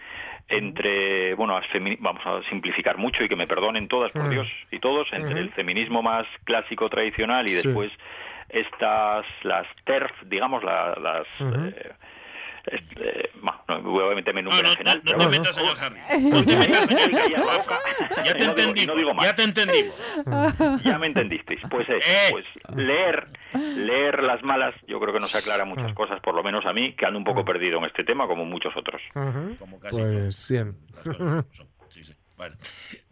entre 0.48 1.34
bueno 1.34 1.58
vamos 2.00 2.22
a 2.26 2.42
simplificar 2.48 2.98
mucho 2.98 3.24
y 3.24 3.28
que 3.28 3.36
me 3.36 3.46
perdonen 3.46 3.88
todas 3.88 4.10
por 4.10 4.24
Mm. 4.24 4.30
Dios 4.30 4.48
y 4.70 4.80
todos 4.80 5.10
entre 5.12 5.38
el 5.40 5.50
feminismo 5.52 6.02
más 6.02 6.26
clásico 6.44 6.90
tradicional 6.90 7.46
y 7.46 7.50
Sí. 7.50 7.66
después 7.68 7.90
estas 8.52 9.26
las 9.42 9.66
TERF 9.84 10.10
digamos 10.26 10.62
la- 10.64 10.94
las 11.00 11.26
eh, 11.40 11.92
este, 12.64 13.30
bueno, 13.40 13.58
no 13.68 13.82
voy 13.90 14.12
a 14.12 14.14
meterme 14.14 14.38
en 14.40 14.46
un 14.46 14.52
No, 14.52 14.56
no, 14.58 14.62
berenjenal, 14.62 14.98
no, 14.98 15.02
pero 15.04 15.18
no 15.18 15.24
te 15.24 15.30
metas 15.38 15.58
el 15.58 15.66
jardín. 15.74 16.30
No 16.30 16.44
te 16.44 16.56
metas. 16.56 16.88
Ya 18.24 18.34
te 18.34 18.86
No 18.86 18.94
no 18.94 19.14
más. 19.14 19.26
Ya 19.26 19.34
te 19.34 19.42
entendimos. 19.42 20.22
Ya 20.84 20.96
me 20.98 21.08
entendisteis. 21.08 21.60
Pues 21.68 21.88
eso, 21.88 22.08
Eh. 22.08 22.28
pues 22.30 22.44
leer, 22.76 23.26
leer 23.54 24.22
las 24.22 24.44
malas, 24.44 24.74
yo 24.86 25.00
creo 25.00 25.12
que 25.12 25.18
nos 25.18 25.34
aclara 25.34 25.64
muchas 25.64 25.92
cosas, 25.94 26.20
por 26.20 26.34
lo 26.36 26.44
menos 26.44 26.64
a 26.64 26.72
mí, 26.72 26.92
que 26.92 27.04
ando 27.04 27.18
un 27.18 27.24
poco 27.24 27.44
perdido 27.44 27.78
en 27.78 27.86
este 27.86 28.04
tema, 28.04 28.28
como 28.28 28.44
muchos 28.44 28.76
otros. 28.76 29.02
Como 29.58 29.80
casi 29.80 29.96
Pues 30.00 30.48
bien. 30.48 30.76
Sí, 31.88 32.04
sí. 32.04 32.14
Bueno. 32.36 32.56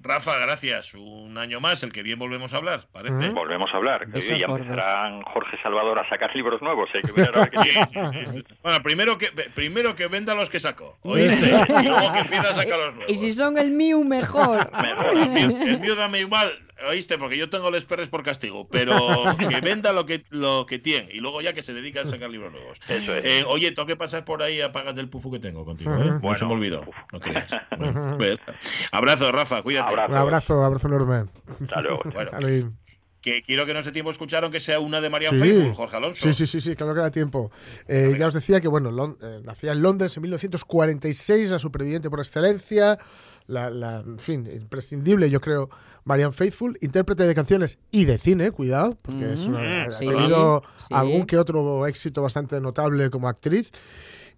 Rafa, 0.03 0.39
gracias. 0.39 0.95
Un 0.95 1.37
año 1.37 1.61
más, 1.61 1.83
el 1.83 1.93
que 1.93 2.03
bien 2.03 2.19
volvemos 2.19 2.55
a 2.55 2.57
hablar, 2.57 2.87
parece. 2.93 3.29
Volvemos 3.31 3.71
a 3.73 3.77
hablar. 3.77 4.11
que 4.11 4.21
ya 4.21 4.47
empezarán 4.47 5.23
Jorge 5.23 5.59
Salvador 5.63 5.99
a 5.99 6.09
sacar 6.09 6.35
libros 6.35 6.63
nuevos. 6.63 6.89
Hay 6.95 7.03
que 7.03 7.13
mirar 7.13 7.37
a 7.37 7.41
ver 7.41 7.51
qué 7.51 7.59
Sí, 7.59 7.69
tiene. 7.93 8.11
sí, 8.11 8.27
sí. 8.39 8.45
Bueno, 8.63 8.83
primero 8.83 9.19
que, 9.19 9.27
primero 9.55 9.95
que 9.95 10.07
venda 10.09 10.35
los 10.35 10.49
que 10.49 10.59
sacó, 10.59 10.97
¿oíste? 11.03 11.47
Y 11.49 11.83
luego 11.87 12.13
que 12.13 12.19
empiece 12.21 12.47
a 12.47 12.55
sacar 12.55 12.79
los 12.79 12.95
nuevos. 12.95 13.13
Y 13.13 13.17
si 13.19 13.33
son 13.33 13.59
el 13.59 13.71
mío, 13.71 14.03
mejor. 14.05 14.71
Mejor. 14.83 15.17
El 15.19 15.29
mío, 15.29 15.59
el 15.63 15.81
mío 15.81 15.95
dame 15.97 16.21
igual, 16.21 16.53
¿oíste? 16.89 17.19
Porque 17.19 17.37
yo 17.37 17.51
tengo 17.51 17.71
les 17.71 17.85
perres 17.85 18.09
por 18.09 18.23
castigo, 18.23 18.69
pero 18.69 19.37
que 19.39 19.61
venda 19.61 19.93
lo 19.93 20.07
que 20.07 20.25
lo 20.31 20.65
que 20.67 20.79
tiene 20.79 21.09
y 21.13 21.21
luego 21.21 21.41
ya 21.43 21.53
que 21.53 21.63
se 21.63 21.75
dedica 21.75 22.01
a 22.03 22.07
sacar 22.07 22.31
libros 22.31 22.53
nuevos. 22.53 22.81
Eso 22.89 23.15
es. 23.15 23.25
Eh, 23.25 23.45
oye, 23.47 23.71
tengo 23.73 23.87
que 23.87 23.97
pasar 23.97 24.25
por 24.25 24.43
ahí 24.43 24.61
a 24.63 24.73
pagar 24.73 24.95
del 24.95 25.09
pufu 25.09 25.31
que 25.31 25.39
tengo 25.39 25.65
contigo, 25.65 25.93
¿eh? 25.95 25.97
Ujú. 25.97 26.09
No 26.15 26.21
Bueno. 26.21 26.39
se 26.39 26.47
me 26.47 26.53
olvidó, 26.55 26.85
no 27.13 27.21
creas. 27.21 27.49
Bueno, 27.81 28.17
pues 28.19 28.29
ya 28.29 28.53
está. 28.53 28.55
Abrazo, 28.97 29.33
Rafa, 29.33 29.63
cuídate. 29.63 29.90
Abrazo. 29.91 30.13
Un 30.13 30.19
abrazo, 30.19 30.65
abrazo 30.65 30.89
enorme. 30.89 31.25
Hasta 31.61 31.81
luego. 31.83 32.01
Bueno, 32.05 32.21
Hasta 32.33 32.41
luego. 32.41 32.73
que 33.21 33.43
quiero 33.43 33.67
que 33.67 33.73
en 33.73 33.77
ese 33.77 33.93
tiempo 33.93 34.11
escucharon 34.11 34.51
que 34.51 34.61
sea 34.61 34.81
una 34.81 35.01
de 35.01 35.11
María 35.11 35.29
Sí. 35.31 35.37
Facebook, 35.39 35.75
Jorge 35.75 35.97
Alonso. 35.97 36.23
Sí, 36.23 36.33
sí, 36.33 36.47
sí, 36.47 36.61
sí, 36.61 36.75
claro 36.77 36.95
que 36.95 37.01
da 37.01 37.11
tiempo. 37.11 37.51
Eh, 37.87 38.15
ya 38.19 38.27
os 38.29 38.35
decía 38.35 38.61
que, 38.61 38.69
bueno, 38.69 38.91
Lon- 38.91 39.19
eh, 39.21 39.41
nacía 39.45 39.73
en 39.73 39.83
Londres 39.83 40.17
en 40.17 40.23
1946, 40.23 41.51
la 41.51 41.59
superviviente 41.59 42.09
por 42.09 42.21
excelencia, 42.21 42.99
la, 43.47 43.69
la, 43.69 44.01
en 44.01 44.19
fin, 44.19 44.49
imprescindible, 44.51 45.29
yo 45.29 45.41
creo, 45.41 45.69
Marianne 46.05 46.33
Faithfull, 46.33 46.79
intérprete 46.81 47.25
de 47.25 47.35
canciones 47.35 47.79
y 47.91 48.07
de 48.07 48.17
cine, 48.17 48.53
cuidado, 48.53 48.97
porque 49.03 49.33
es 49.35 49.45
una- 49.45 49.85
ha 49.85 49.91
sí, 49.91 50.07
tenido 50.07 50.63
sí. 50.79 50.87
algún 50.95 51.27
que 51.27 51.37
otro 51.37 51.87
éxito 51.87 52.23
bastante 52.23 52.59
notable 52.61 53.11
como 53.11 53.29
actriz. 53.29 53.71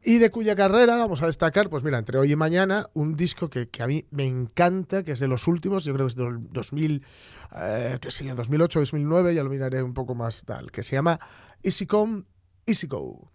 Y 0.05 0.19
de 0.19 0.31
cuya 0.31 0.57
carrera 0.57 0.97
vamos 0.97 1.23
a 1.23 1.27
destacar, 1.27 1.71
pues 1.71 1.85
mira, 1.85 1.99
entre 1.99 2.19
hoy 2.19 2.33
y 2.33 2.37
mañana, 2.37 2.89
un 2.93 3.15
disco 3.17 3.49
que, 3.49 3.69
a 3.81 3.87
mí 3.87 4.05
me 4.11 4.27
encanta, 4.27 5.05
que 5.05 5.13
es 5.13 5.21
de 5.21 5.29
los 5.29 5.47
últimos, 5.47 5.85
yo 5.85 5.95
creo 5.95 6.07
que 6.07 6.11
es 6.11 6.17
del 6.17 6.39
2000, 6.51 7.05
eh, 7.55 7.99
que 8.01 8.11
sé 8.11 8.25
yo, 8.25 8.35
2008, 8.35 8.81
2009, 8.81 9.35
ya 9.35 9.45
lo 9.45 9.51
miraré 9.51 9.81
un 9.81 9.95
poco 9.95 10.17
más 10.17 10.43
tal, 10.45 10.73
que 10.73 10.83
se 10.83 10.97
llama 10.97 11.21
Easy 11.63 11.87
Come, 11.87 12.25
Easy 12.67 12.89
Go. 12.89 13.31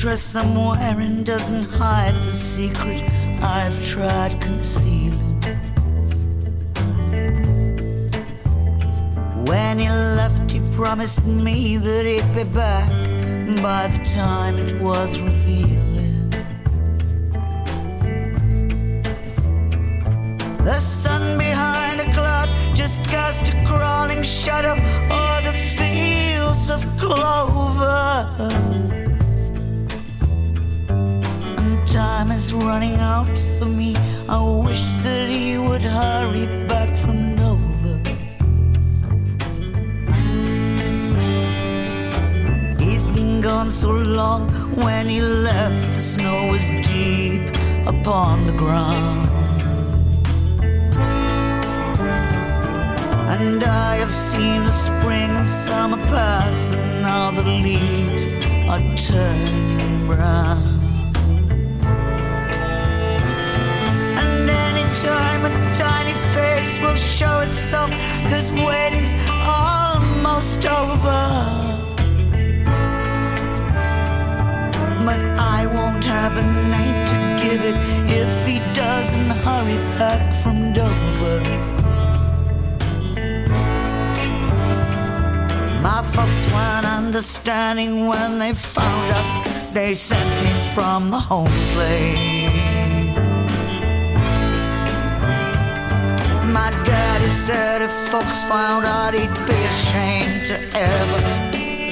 Dress 0.00 0.34
I'm 0.34 0.54
wearing 0.54 1.24
doesn't 1.24 1.64
hide 1.64 2.14
the 2.14 2.32
secret 2.32 3.02
I've 3.42 3.76
tried 3.84 4.40
concealing. 4.40 5.38
When 9.44 9.78
he 9.78 9.90
left, 9.90 10.50
he 10.50 10.60
promised 10.74 11.26
me 11.26 11.76
that 11.76 12.06
he'd 12.06 12.34
be 12.34 12.44
back 12.44 12.88
by 13.62 13.88
the 13.88 14.02
time 14.14 14.56
it 14.56 14.80
was 14.80 15.20
revealing. 15.20 16.30
The 20.64 20.80
sun 20.80 21.36
behind 21.36 22.00
a 22.00 22.10
cloud 22.14 22.48
just 22.74 23.04
cast 23.04 23.52
a 23.52 23.64
crawling 23.66 24.22
shadow 24.22 24.76
o'er 25.12 25.42
the 25.42 25.52
fields 25.52 26.70
of 26.70 26.86
clover. 26.98 28.69
Running 32.52 32.94
out 32.96 33.38
for 33.58 33.66
me. 33.66 33.94
I 34.28 34.40
wish 34.66 34.92
that 35.04 35.28
he 35.28 35.58
would 35.58 35.82
hurry 35.82 36.46
back 36.66 36.96
from 36.96 37.36
Nova. 37.36 37.94
He's 42.78 43.04
been 43.04 43.40
gone 43.40 43.70
so 43.70 43.90
long. 43.90 44.48
When 44.84 45.08
he 45.08 45.20
left, 45.20 45.86
the 45.88 46.00
snow 46.00 46.48
was 46.48 46.68
deep 46.88 47.48
upon 47.86 48.46
the 48.46 48.52
ground. 48.52 49.28
And 53.30 53.62
I 53.62 53.96
have 53.96 54.12
seen 54.12 54.64
the 54.64 54.72
spring 54.72 55.30
and 55.30 55.46
summer 55.46 55.98
pass, 56.08 56.72
and 56.72 57.02
now 57.02 57.30
the 57.30 57.42
leaves 57.42 58.32
are 58.68 58.82
turning 58.96 60.06
brown. 60.06 60.69
Show 67.20 67.40
itself, 67.40 67.90
cause 68.30 68.50
waiting's 68.52 69.14
almost 69.44 70.64
over. 70.66 71.22
But 75.04 75.20
I 75.38 75.66
won't 75.66 76.04
have 76.04 76.36
a 76.36 76.46
name 76.74 76.98
to 77.12 77.44
give 77.44 77.62
it 77.62 77.76
if 78.08 78.30
he 78.46 78.58
doesn't 78.72 79.30
hurry 79.44 79.78
back 79.98 80.34
from 80.42 80.72
Dover. 80.72 81.40
My 85.82 86.02
folks 86.14 86.44
weren't 86.54 86.86
understanding 86.86 88.06
when 88.06 88.38
they 88.38 88.54
found 88.54 89.12
out 89.12 89.44
they 89.74 89.94
sent 89.94 90.30
me 90.44 90.58
from 90.74 91.10
the 91.10 91.18
home 91.18 91.56
place. 91.74 92.39
My 96.52 96.70
daddy 96.84 97.28
said 97.28 97.80
if 97.80 97.92
folks 97.92 98.42
found 98.42 98.84
out 98.84 99.14
he'd 99.14 99.32
be 99.46 99.60
ashamed 99.74 100.46
to 100.48 100.56
ever 100.76 101.20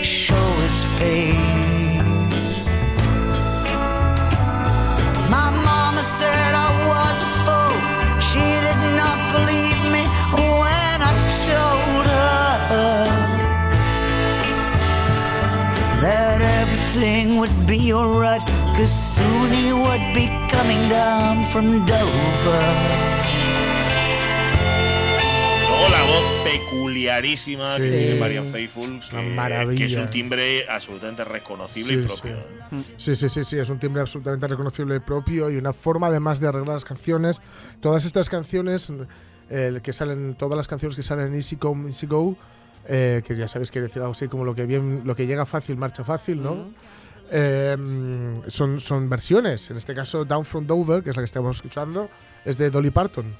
show 0.02 0.46
his 0.64 0.84
face. 0.98 1.36
My 5.30 5.50
mama 5.68 6.02
said 6.02 6.52
I 6.66 6.70
was 6.90 7.16
a 7.28 7.30
fool. 7.44 7.76
She 8.20 8.46
did 8.66 8.80
not 8.98 9.18
believe 9.34 9.80
me 9.94 10.02
when 10.34 10.98
I 11.10 11.14
told 11.46 12.06
her 12.14 13.06
that 16.00 16.38
everything 16.60 17.36
would 17.36 17.56
be 17.68 17.92
alright. 17.92 18.44
Cause 18.76 18.90
soon 18.90 19.52
he 19.52 19.72
would 19.72 20.14
be 20.14 20.26
coming 20.50 20.88
down 20.88 21.44
from 21.44 21.86
Dover. 21.86 23.07
Peculiarísima 26.68 27.76
Sí. 27.76 27.82
que 27.82 27.90
tiene 27.90 28.20
Marian 28.20 28.48
Faithful, 28.50 29.00
que, 29.10 29.22
maravilla. 29.34 29.78
que 29.78 29.84
es 29.86 29.94
un 29.96 30.10
timbre 30.10 30.68
absolutamente 30.68 31.24
reconocible 31.24 31.94
y 31.94 31.96
Sí, 31.96 32.02
propio. 32.02 32.36
sí. 32.70 32.84
Sí, 32.96 33.16
sí, 33.16 33.28
sí, 33.28 33.44
sí, 33.44 33.58
es 33.58 33.70
un 33.70 33.78
timbre 33.78 34.00
absolutamente 34.02 34.46
reconocible 34.46 34.96
y 34.96 35.00
propio 35.00 35.50
y 35.50 35.56
una 35.56 35.72
forma 35.72 36.08
además 36.08 36.40
de 36.40 36.48
arreglar 36.48 36.74
las 36.74 36.84
canciones. 36.84 37.40
Todas 37.80 38.04
estas 38.04 38.28
canciones, 38.28 38.92
eh, 39.50 39.80
que 39.82 39.92
salen, 39.92 40.34
todas 40.34 40.56
las 40.56 40.68
canciones 40.68 40.96
que 40.96 41.02
salen 41.02 41.28
en 41.28 41.34
Easy 41.34 41.56
Come, 41.56 41.86
Easy 41.88 42.06
Go, 42.06 42.36
eh, 42.86 43.22
que 43.26 43.34
ya 43.34 43.48
sabéis 43.48 43.70
que 43.70 43.80
decir 43.80 44.02
algo 44.02 44.12
así 44.12 44.28
como 44.28 44.44
lo 44.44 44.54
que 44.54 44.64
bien, 44.66 45.02
lo 45.04 45.14
que 45.16 45.26
llega 45.26 45.46
fácil 45.46 45.76
marcha 45.76 46.04
fácil, 46.04 46.42
¿no? 46.42 46.70
Eh, 47.30 47.76
son, 48.48 48.80
son 48.80 49.08
versiones. 49.08 49.70
En 49.70 49.76
este 49.76 49.94
caso, 49.94 50.24
Down 50.24 50.44
from 50.44 50.66
Dover, 50.66 51.02
que 51.02 51.10
es 51.10 51.16
la 51.16 51.20
que 51.22 51.26
estamos 51.26 51.56
escuchando, 51.56 52.08
es 52.44 52.56
de 52.56 52.70
Dolly 52.70 52.90
Parton. 52.90 53.34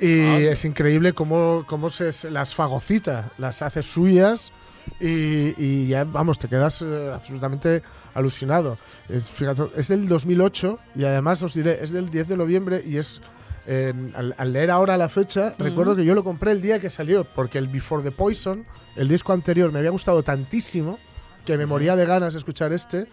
Y 0.00 0.44
es 0.46 0.64
increíble 0.64 1.12
cómo, 1.12 1.64
cómo 1.66 1.88
se, 1.88 2.30
las 2.30 2.54
fagocita, 2.54 3.30
las 3.38 3.62
hace 3.62 3.82
suyas 3.82 4.52
y, 5.00 5.54
y 5.58 5.88
ya, 5.88 6.04
vamos, 6.04 6.38
te 6.38 6.48
quedas 6.48 6.82
eh, 6.82 7.10
absolutamente 7.12 7.82
alucinado. 8.14 8.78
Es, 9.08 9.28
fíjate, 9.28 9.64
es 9.76 9.88
del 9.88 10.08
2008 10.08 10.78
y 10.94 11.04
además 11.04 11.42
os 11.42 11.54
diré, 11.54 11.82
es 11.82 11.90
del 11.90 12.10
10 12.10 12.28
de 12.28 12.36
noviembre 12.36 12.82
y 12.86 12.96
es... 12.98 13.20
eh, 13.66 13.92
al, 14.14 14.34
al 14.38 14.52
leer 14.52 14.70
ahora 14.70 14.96
la 14.96 15.08
fecha, 15.08 15.54
recuerdo 15.58 15.94
que 15.96 16.04
yo 16.04 16.14
lo 16.14 16.22
compré 16.24 16.52
el 16.52 16.62
día 16.62 16.78
que 16.78 16.90
salió, 16.90 17.24
porque 17.24 17.58
el 17.58 17.66
Before 17.68 18.02
the 18.02 18.12
Poison, 18.12 18.64
el 18.96 19.08
disco 19.08 19.32
anterior, 19.32 19.72
me 19.72 19.80
había 19.80 19.90
gustado 19.90 20.22
tantísimo 20.22 20.98
que 21.44 21.58
me 21.58 21.66
moría 21.66 21.96
de 21.96 22.06
ganas 22.06 22.34
de 22.34 22.38
escuchar 22.38 22.72
este, 22.72 23.06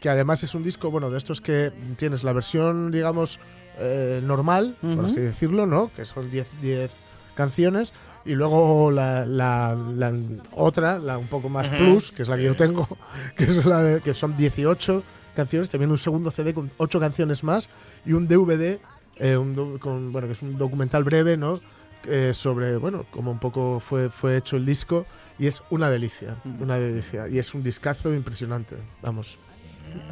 que 0.00 0.08
además 0.08 0.42
es 0.42 0.54
un 0.54 0.62
disco, 0.62 0.90
bueno, 0.90 1.10
de 1.10 1.18
estos 1.18 1.40
que 1.40 1.72
tienes 1.96 2.24
la 2.24 2.32
versión, 2.32 2.90
digamos, 2.90 3.38
eh, 3.80 4.20
normal, 4.22 4.76
por 4.80 4.90
Ujú. 4.90 5.06
así 5.06 5.20
decirlo, 5.20 5.66
¿no? 5.66 5.90
Que 5.94 6.04
son 6.04 6.30
10 6.30 6.48
10 6.60 6.90
canciones, 7.34 7.92
y 8.24 8.32
luego 8.32 8.90
la, 8.90 9.24
la- 9.24 9.74
la 9.74 10.12
otra, 10.52 10.98
la 10.98 11.16
un 11.16 11.28
poco 11.28 11.48
más 11.48 11.68
Ujú. 11.68 11.76
plus, 11.78 12.12
que 12.12 12.22
es 12.22 12.28
la 12.28 12.36
que 12.36 12.44
yo 12.44 12.54
tengo, 12.56 12.86
que, 13.36 13.44
es 13.44 13.64
la 13.64 13.82
de- 13.82 14.00
que 14.02 14.12
son 14.14 14.36
18 14.36 15.02
canciones, 15.34 15.70
también 15.70 15.90
un 15.90 15.98
segundo 15.98 16.30
CD 16.30 16.52
con 16.52 16.70
8 16.76 17.00
canciones 17.00 17.42
más, 17.42 17.70
y 18.04 18.12
un 18.12 18.28
DVD, 18.28 18.78
eh, 19.16 19.36
un 19.36 19.78
con, 19.78 20.12
bueno, 20.12 20.26
que 20.26 20.32
es 20.34 20.42
un 20.42 20.58
documental 20.58 21.02
breve, 21.04 21.36
¿no? 21.36 21.58
Eh, 22.06 22.32
sobre, 22.34 22.76
bueno, 22.78 23.04
cómo 23.10 23.30
un 23.30 23.38
poco 23.38 23.78
fue, 23.80 24.08
fue 24.10 24.36
hecho 24.36 24.56
el 24.56 24.64
disco, 24.66 25.06
y 25.38 25.46
es 25.46 25.62
una 25.70 25.88
delicia, 25.90 26.36
una 26.60 26.78
delicia, 26.78 27.28
y 27.28 27.38
es 27.38 27.54
un 27.54 27.62
discazo 27.62 28.12
impresionante, 28.12 28.76
vamos. 29.02 29.38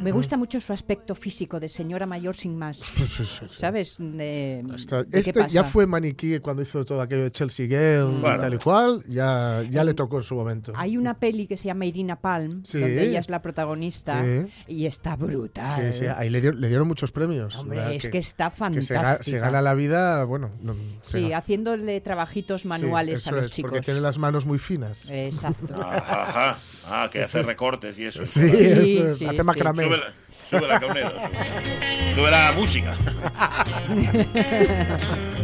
Me 0.01 0.11
gusta 0.11 0.37
mucho 0.37 0.59
su 0.61 0.71
aspecto 0.73 1.15
físico 1.15 1.59
de 1.59 1.67
señora 1.69 2.05
mayor 2.05 2.35
sin 2.35 2.57
más. 2.57 2.77
Sí, 2.77 3.05
sí, 3.05 3.23
sí. 3.25 3.45
¿Sabes? 3.49 3.97
De, 3.99 4.63
de 4.63 5.05
qué 5.11 5.19
este 5.19 5.33
pasa. 5.33 5.47
ya 5.47 5.63
fue 5.63 5.85
maniquí 5.85 6.39
cuando 6.39 6.61
hizo 6.63 6.83
todo 6.85 7.01
aquello 7.01 7.23
de 7.23 7.31
Chelsea 7.31 7.67
Girl 7.67 8.13
y 8.17 8.21
Bueno. 8.21 8.39
tal 8.41 8.53
y 8.53 8.57
cual, 8.57 9.03
ya, 9.07 9.63
ya 9.69 9.83
le 9.83 9.93
tocó 9.93 10.17
en 10.17 10.23
su 10.23 10.35
momento. 10.35 10.71
Hay 10.75 10.97
una 10.97 11.19
peli 11.19 11.47
que 11.47 11.57
se 11.57 11.65
llama 11.65 11.85
Irina 11.85 12.15
Palm, 12.19 12.63
Sí. 12.63 12.79
donde 12.79 13.03
ella 13.07 13.19
es 13.19 13.29
la 13.29 13.41
protagonista 13.41 14.23
Sí. 14.23 14.45
y 14.67 14.85
está 14.85 15.15
brutal. 15.15 15.91
Sí, 15.93 15.99
sí, 15.99 16.05
ahí 16.07 16.29
le 16.29 16.41
dieron, 16.41 16.61
le 16.61 16.67
dieron 16.69 16.87
muchos 16.87 17.11
premios. 17.11 17.55
Hombre, 17.57 17.77
¿verdad? 17.79 17.93
es 17.93 18.09
que 18.09 18.17
está 18.19 18.49
que 18.49 18.81
se, 18.81 18.93
fantástica. 18.95 19.23
se 19.23 19.39
gana 19.39 19.61
la 19.61 19.73
vida, 19.73 20.23
bueno. 20.23 20.49
no- 20.61 20.75
Sí, 21.01 21.33
haciéndole 21.33 21.99
trabajitos 22.01 22.61
Sí, 22.63 22.67
manuales 22.67 23.19
eso 23.21 23.31
a 23.31 23.33
los 23.37 23.47
es, 23.47 23.51
chicos. 23.53 23.71
Porque 23.71 23.85
tiene 23.85 23.99
las 24.01 24.17
manos 24.17 24.45
muy 24.45 24.59
finas. 24.59 25.07
Exacto. 25.09 25.73
Ajá, 25.75 26.23
ajá. 26.23 26.59
Ah, 26.87 27.07
que 27.11 27.19
Sí, 27.19 27.23
hace 27.25 27.39
sí. 27.39 27.45
recortes 27.45 27.99
y 27.99 28.05
eso. 28.05 28.25
Sí, 28.25 28.47
Sí, 28.47 28.65
eso 28.65 29.07
es, 29.07 29.17
sí, 29.17 29.25
hace 29.25 29.43
Sube 29.75 29.97
la, 29.97 30.11
sube 30.49 30.67
la 30.67 30.79
sube, 30.79 32.15
sube 32.15 32.31
la 32.31 32.51
música. 32.53 32.97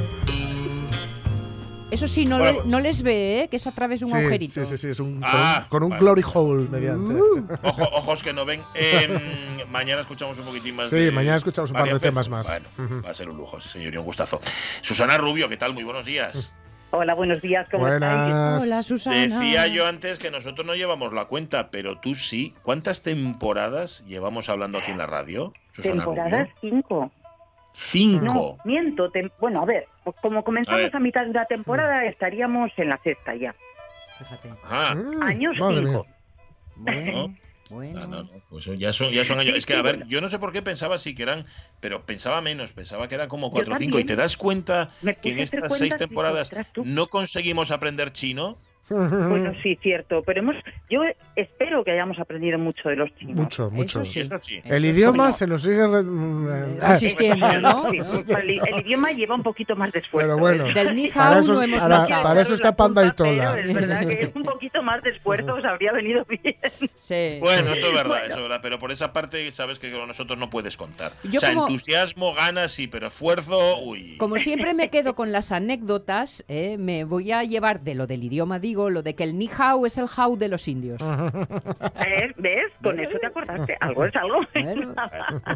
Eso 1.91 2.07
sí, 2.09 2.25
no, 2.25 2.37
Bueno, 2.39 2.51
le- 2.51 2.57
pues- 2.61 2.67
no 2.67 2.79
les 2.81 3.03
ve, 3.03 3.43
¿eh? 3.43 3.47
que 3.47 3.55
es 3.55 3.67
a 3.67 3.71
través 3.71 3.99
de 4.01 4.05
un 4.07 4.11
Sí, 4.11 4.17
agujerito. 4.17 4.53
Sí, 4.53 4.65
sí, 4.65 4.77
sí, 4.77 4.87
es 4.89 4.99
un, 4.99 5.21
Ah, 5.23 5.65
con 5.69 5.77
un, 5.77 5.79
con 5.81 5.83
un 5.83 5.89
vale. 5.91 6.01
glory 6.01 6.23
hole 6.33 6.67
mediante. 6.69 7.13
Uh. 7.13 7.47
Ojo, 7.63 7.83
ojos 7.93 8.21
que 8.23 8.33
no 8.33 8.43
ven. 8.43 8.61
Em, 8.73 9.17
mañana 9.71 10.01
escuchamos 10.01 10.37
un 10.39 10.45
poquitín 10.45 10.75
más 10.75 10.89
Sí, 10.89 10.97
de 10.97 11.11
mañana 11.11 11.37
escuchamos 11.37 11.69
un 11.71 11.77
par 11.77 11.93
de 11.93 11.99
temas 11.99 12.27
más. 12.27 12.47
Bueno, 12.77 13.01
va 13.05 13.11
a 13.11 13.13
ser 13.13 13.29
un 13.29 13.37
lujo, 13.37 13.61
sí, 13.61 13.69
señor, 13.69 13.93
y 13.93 13.97
un 13.97 14.03
gustazo. 14.03 14.41
Susana 14.81 15.17
Rubio, 15.17 15.47
¿qué 15.47 15.57
tal? 15.57 15.73
Muy 15.73 15.83
buenos 15.83 16.05
días. 16.05 16.51
Hola, 16.97 17.13
buenos 17.13 17.41
días, 17.41 17.67
¿cómo 17.69 17.87
estáis? 17.87 18.13
Buenas. 18.21 18.63
Hola, 18.63 18.83
Susana. 18.83 19.17
Decía 19.39 19.67
yo 19.67 19.85
antes 19.85 20.17
que 20.17 20.31
nosotros 20.31 20.65
no 20.65 20.75
llevamos 20.75 21.11
la 21.13 21.25
cuenta, 21.25 21.69
pero 21.69 21.99
tú 21.99 22.15
sí. 22.15 22.53
¿Cuántas 22.63 23.03
temporadas 23.03 24.03
llevamos 24.07 24.47
hablando 24.49 24.77
aquí 24.77 24.91
en 24.91 24.97
la 24.99 25.05
radio? 25.05 25.51
Susana 25.71 25.95
Temporadas 25.95 26.49
Rubio? 26.61 26.81
5. 26.87 27.11
Cinco. 27.73 28.23
No, 28.25 28.57
miento. 28.63 29.11
tem- 29.11 29.29
bueno, 29.39 29.61
a 29.61 29.65
ver, 29.65 29.83
como 30.21 30.39
A 30.39 30.43
comenzamos 30.43 30.79
ver. 30.83 30.95
a, 30.95 30.99
mitad 30.99 31.25
de 31.25 31.33
la 31.33 31.45
temporada, 31.45 32.05
estaríamos 32.05 32.71
en 32.77 32.87
la 32.89 32.97
sexta 33.03 33.35
ya. 33.35 33.53
Fíjate. 34.17 34.49
Ah, 34.63 34.95
Mm, 34.95 35.21
Años 35.23 35.57
madre 35.59 35.81
mía. 35.81 36.01
5. 36.85 37.31
Bueno, 37.69 38.01
no, 38.01 38.07
bueno. 38.07 38.23
no, 38.23 38.33
no, 38.33 38.41
pues 38.49 38.65
ya 38.77 38.93
son, 38.93 39.11
ya 39.11 39.25
son 39.25 39.39
años. 39.39 39.57
Es 39.57 39.65
que, 39.65 39.73
a 39.73 39.81
ver, 39.81 40.05
yo 40.07 40.21
no 40.21 40.29
sé 40.29 40.37
por 40.37 40.51
qué 40.51 40.61
pensaba 40.61 40.97
sí 40.97 41.15
que 41.15 41.23
eran, 41.23 41.45
pero 41.79 42.05
pensaba 42.05 42.41
menos, 42.41 42.73
pensaba 42.73 43.07
que 43.07 43.15
eran 43.15 43.27
como 43.27 43.51
cuatro 43.51 43.73
o 43.73 43.77
cinco. 43.77 43.97
¿Y 43.97 44.01
también. 44.01 44.07
te 44.07 44.15
das 44.15 44.37
cuenta 44.37 44.91
que 45.21 45.31
en 45.31 45.39
estas 45.39 45.75
seis 45.77 45.97
temporadas 45.97 46.51
no 46.83 47.07
conseguimos 47.07 47.71
aprender 47.71 48.13
chino? 48.13 48.59
Bueno, 48.89 49.53
sí, 49.63 49.77
cierto. 49.81 50.21
Pero 50.23 50.39
hemos, 50.41 50.55
yo 50.89 51.01
espero 51.35 51.83
que 51.83 51.91
hayamos 51.91 52.19
aprendido 52.19 52.59
mucho 52.59 52.89
de 52.89 52.95
los 52.95 53.13
chinos. 53.15 53.35
Mucho, 53.35 53.69
mucho. 53.71 54.01
Eso 54.01 54.11
sí. 54.11 54.19
Eso 54.21 54.37
sí. 54.37 54.55
El 54.63 54.85
Eso 54.85 54.95
idioma 54.97 55.31
se 55.31 55.47
nos 55.47 55.61
sigue 55.63 55.87
re- 55.87 56.01
eh, 56.01 56.77
Resistiendo, 56.81 57.61
¿no? 57.61 57.89
Sí, 57.91 57.97
el, 58.31 58.49
el 58.67 58.85
idioma 58.85 59.11
lleva 59.11 59.35
un 59.35 59.43
poquito 59.43 59.75
más 59.75 59.91
de 59.91 59.99
esfuerzo. 59.99 60.27
Pero 60.27 60.37
bueno. 60.37 60.65
Del 60.73 60.95
ni 60.95 61.09
Para 61.09 61.37
hao 61.37 61.41
eso- 61.41 61.53
no 61.53 61.61
hemos 61.63 61.83
para- 61.83 61.97
pasado. 61.99 62.23
para 62.23 62.41
eso 62.41 62.53
está 62.53 62.75
Panda 62.75 63.05
y 63.05 63.11
Tola. 63.11 63.59
Es 63.59 63.73
verdad 63.73 63.99
que 64.07 64.31
un 64.35 64.43
poquito 64.43 64.83
más 64.83 65.01
de 65.03 65.09
esfuerzo 65.11 65.55
os 65.55 65.65
habría 65.65 65.91
venido 65.91 66.25
bien. 66.25 66.55
Sí. 66.95 67.37
Bueno, 67.39 67.73
eso 67.73 67.87
es 67.87 67.93
verdad, 67.93 68.07
Bueno. 68.09 68.25
eso 68.25 68.35
es 68.37 68.41
verdad, 68.43 68.59
pero 68.61 68.79
por 68.79 68.91
esa 68.91 69.11
parte 69.13 69.51
sabes 69.51 69.79
que 69.79 69.91
con 69.91 70.07
nosotros 70.07 70.39
no 70.39 70.49
puedes 70.49 70.77
contar. 70.77 71.13
Yo 71.23 71.37
o 71.37 71.39
sea, 71.39 71.49
como- 71.53 71.67
entusiasmo, 71.67 72.33
ganas, 72.33 72.71
sí, 72.71 72.87
pero 72.87 73.07
esfuerzo, 73.07 73.79
uy. 73.81 74.17
Como 74.17 74.37
siempre 74.37 74.73
me 74.73 74.89
quedo 74.89 75.15
con 75.15 75.31
las 75.31 75.51
anécdotas, 75.51 76.43
¿eh? 76.47 76.77
me 76.77 77.03
voy 77.03 77.31
a 77.31 77.43
llevar 77.43 77.81
de 77.81 77.95
lo 77.95 78.07
del 78.07 78.23
idioma, 78.23 78.59
digo, 78.59 78.74
lo 78.89 79.01
de 79.01 79.15
que 79.15 79.23
el 79.23 79.37
ni 79.37 79.49
hao 79.57 79.85
es 79.85 79.97
el 79.97 80.05
hao 80.15 80.35
de 80.35 80.47
los 80.49 80.67
indios. 80.67 81.01
¿Eh? 82.05 82.31
¿Ves? 82.37 82.71
Con 82.83 82.99
eso 82.99 83.17
te 83.19 83.27
acordaste. 83.27 83.77
Algo 83.79 84.05
es 84.05 84.15
algo. 84.15 84.41
Bueno. 84.53 84.93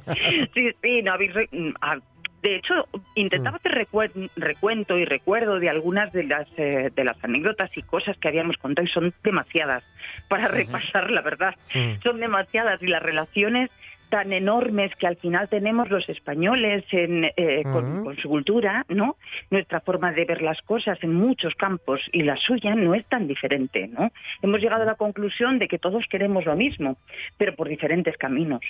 sí, 0.53 0.71
sí, 0.81 1.01
no 1.03 1.13
habéis... 1.13 1.31
mm, 1.51 1.69
ah, 1.81 1.97
De 2.41 2.55
hecho, 2.55 2.87
intentaba 3.15 3.57
hacer 3.57 3.73
recue- 3.85 4.29
recuento 4.35 4.97
y 4.97 5.05
recuerdo 5.05 5.59
de 5.59 5.69
algunas 5.69 6.11
de 6.13 6.23
las 6.23 6.47
eh, 6.57 6.89
de 6.95 7.03
las 7.03 7.21
anécdotas 7.23 7.69
y 7.75 7.81
cosas 7.83 8.17
que 8.17 8.29
habíamos 8.29 8.57
contado 8.57 8.85
y 8.87 8.89
son 8.89 9.13
demasiadas 9.23 9.83
para 10.29 10.47
repasar, 10.47 11.11
la 11.11 11.21
verdad. 11.21 11.55
Mm. 11.75 12.01
Son 12.01 12.19
demasiadas 12.19 12.81
y 12.81 12.87
las 12.87 13.03
relaciones 13.03 13.69
tan 14.09 14.33
enormes 14.33 14.93
que 14.95 15.07
al 15.07 15.15
final 15.17 15.47
tenemos 15.49 15.89
los 15.89 16.07
españoles 16.09 16.83
en, 16.91 17.25
eh, 17.37 17.63
con, 17.63 18.15
su 18.17 18.27
cultura, 18.27 18.85
¿no? 18.89 19.15
Nuestra 19.49 19.79
forma 19.81 20.11
de 20.11 20.25
ver 20.25 20.41
las 20.41 20.61
cosas 20.63 20.97
en 21.03 21.13
muchos 21.13 21.55
campos 21.55 22.01
y 22.11 22.23
la 22.23 22.35
suya 22.37 22.75
no 22.75 22.95
es 22.95 23.05
tan 23.05 23.27
diferente, 23.27 23.87
¿no? 23.87 24.11
Hemos 24.41 24.61
llegado 24.61 24.83
a 24.83 24.85
la 24.85 24.95
conclusión 24.95 25.59
de 25.59 25.67
que 25.67 25.77
todos 25.79 26.05
queremos 26.07 26.45
lo 26.45 26.55
mismo, 26.55 26.97
pero 27.37 27.55
por 27.55 27.69
diferentes 27.69 28.17
caminos. 28.17 28.61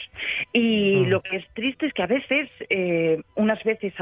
Y 0.53 1.05
lo 1.05 1.21
que 1.21 1.37
es 1.37 1.47
triste 1.53 1.87
es 1.87 1.93
que 1.93 2.03
a 2.03 2.07
veces, 2.07 2.49
eh, 2.69 3.21
unas 3.35 3.63
veces 3.63 3.93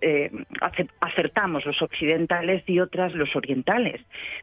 eh, 0.00 0.30
ace- 0.60 0.88
acertamos 1.00 1.66
los 1.66 1.80
occidentales 1.82 2.62
y 2.66 2.80
otras 2.80 3.14
los 3.14 3.34
orientales, 3.36 4.00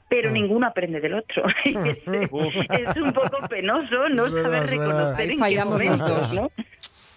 pero 0.09 0.31
ninguno 0.31 0.67
aprende 0.67 0.99
del 0.99 1.15
otro. 1.15 1.45
es 1.65 2.97
un 2.97 3.13
poco 3.13 3.47
penoso 3.49 4.09
no 4.09 4.25
Es 4.25 4.31
saber 4.31 4.63
es 4.63 4.71
reconocer 4.71 5.31
en 5.31 5.39
qué 5.39 5.65
momentos. 5.65 6.40
¿No? 6.41 6.51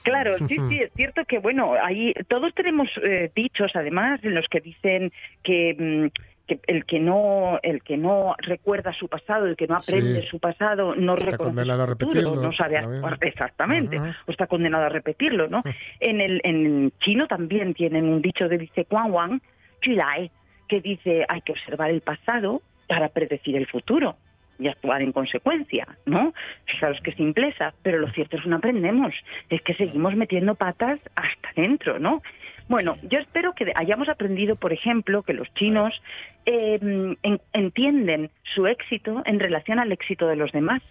Claro, 0.02 0.36
sí, 0.46 0.56
sí, 0.68 0.80
es 0.80 0.92
cierto 0.92 1.24
que, 1.24 1.38
bueno, 1.38 1.74
ahí 1.82 2.12
todos 2.28 2.54
tenemos 2.54 2.90
eh, 3.02 3.30
dichos, 3.34 3.72
además, 3.74 4.20
en 4.22 4.34
los 4.34 4.46
que 4.48 4.60
dicen 4.60 5.12
que, 5.42 5.74
mm, 5.78 6.46
que 6.46 6.60
el 6.66 6.84
que 6.84 7.00
no 7.00 7.58
el 7.62 7.82
que 7.82 7.96
no 7.96 8.34
recuerda 8.38 8.92
su 8.92 9.08
pasado, 9.08 9.46
el 9.46 9.56
que 9.56 9.66
no 9.66 9.76
aprende 9.76 10.20
Sí. 10.20 10.28
su 10.28 10.38
pasado, 10.40 10.94
no 10.94 11.14
Está 11.14 11.30
reconoce 11.30 11.54
condenado 11.54 11.82
a 11.84 11.86
su 11.86 11.92
futuro, 11.92 12.12
repetirlo, 12.12 12.42
no 12.42 12.52
sabe 12.52 12.76
actuar 12.76 13.18
exactamente, 13.22 13.98
o 13.98 14.30
está 14.30 14.46
condenado 14.46 14.84
a 14.84 14.88
repetirlo, 14.90 15.48
¿no? 15.48 15.62
En 16.00 16.20
el 16.20 16.42
en 16.44 16.92
chino 17.00 17.26
también 17.26 17.72
tienen 17.72 18.04
un 18.04 18.20
dicho 18.20 18.46
que 18.46 18.58
dice 18.58 18.86
Guan 18.90 19.10
Wang 19.10 19.40
que 19.80 20.80
dice 20.80 21.24
hay 21.28 21.40
que 21.42 21.52
observar 21.52 21.90
el 21.90 22.02
pasado 22.02 22.60
para 22.88 23.08
predecir 23.08 23.56
el 23.56 23.66
futuro 23.66 24.16
y 24.58 24.68
actuar 24.68 25.02
en 25.02 25.12
consecuencia, 25.12 25.86
¿no? 26.06 26.32
Fijaros 26.66 27.00
qué 27.02 27.12
simpleza, 27.12 27.74
pero 27.82 27.98
lo 27.98 28.08
cierto 28.12 28.36
es 28.36 28.42
que 28.42 28.48
no 28.48 28.56
aprendemos, 28.56 29.14
es 29.50 29.60
que 29.62 29.74
seguimos 29.74 30.14
metiendo 30.16 30.54
patas 30.54 31.00
hasta 31.16 31.48
dentro, 31.56 31.98
¿no? 31.98 32.22
Bueno, 32.68 32.96
yo 33.02 33.18
espero 33.18 33.52
que 33.54 33.72
hayamos 33.74 34.08
aprendido, 34.08 34.56
por 34.56 34.72
ejemplo, 34.72 35.22
que 35.22 35.34
los 35.34 35.52
chinos 35.54 36.00
eh, 36.46 36.78
en- 37.22 37.40
entienden 37.52 38.30
su 38.42 38.66
éxito 38.66 39.22
en 39.26 39.38
relación 39.38 39.78
al 39.78 39.92
éxito 39.92 40.26
de 40.28 40.36
los 40.36 40.50
demás. 40.52 40.82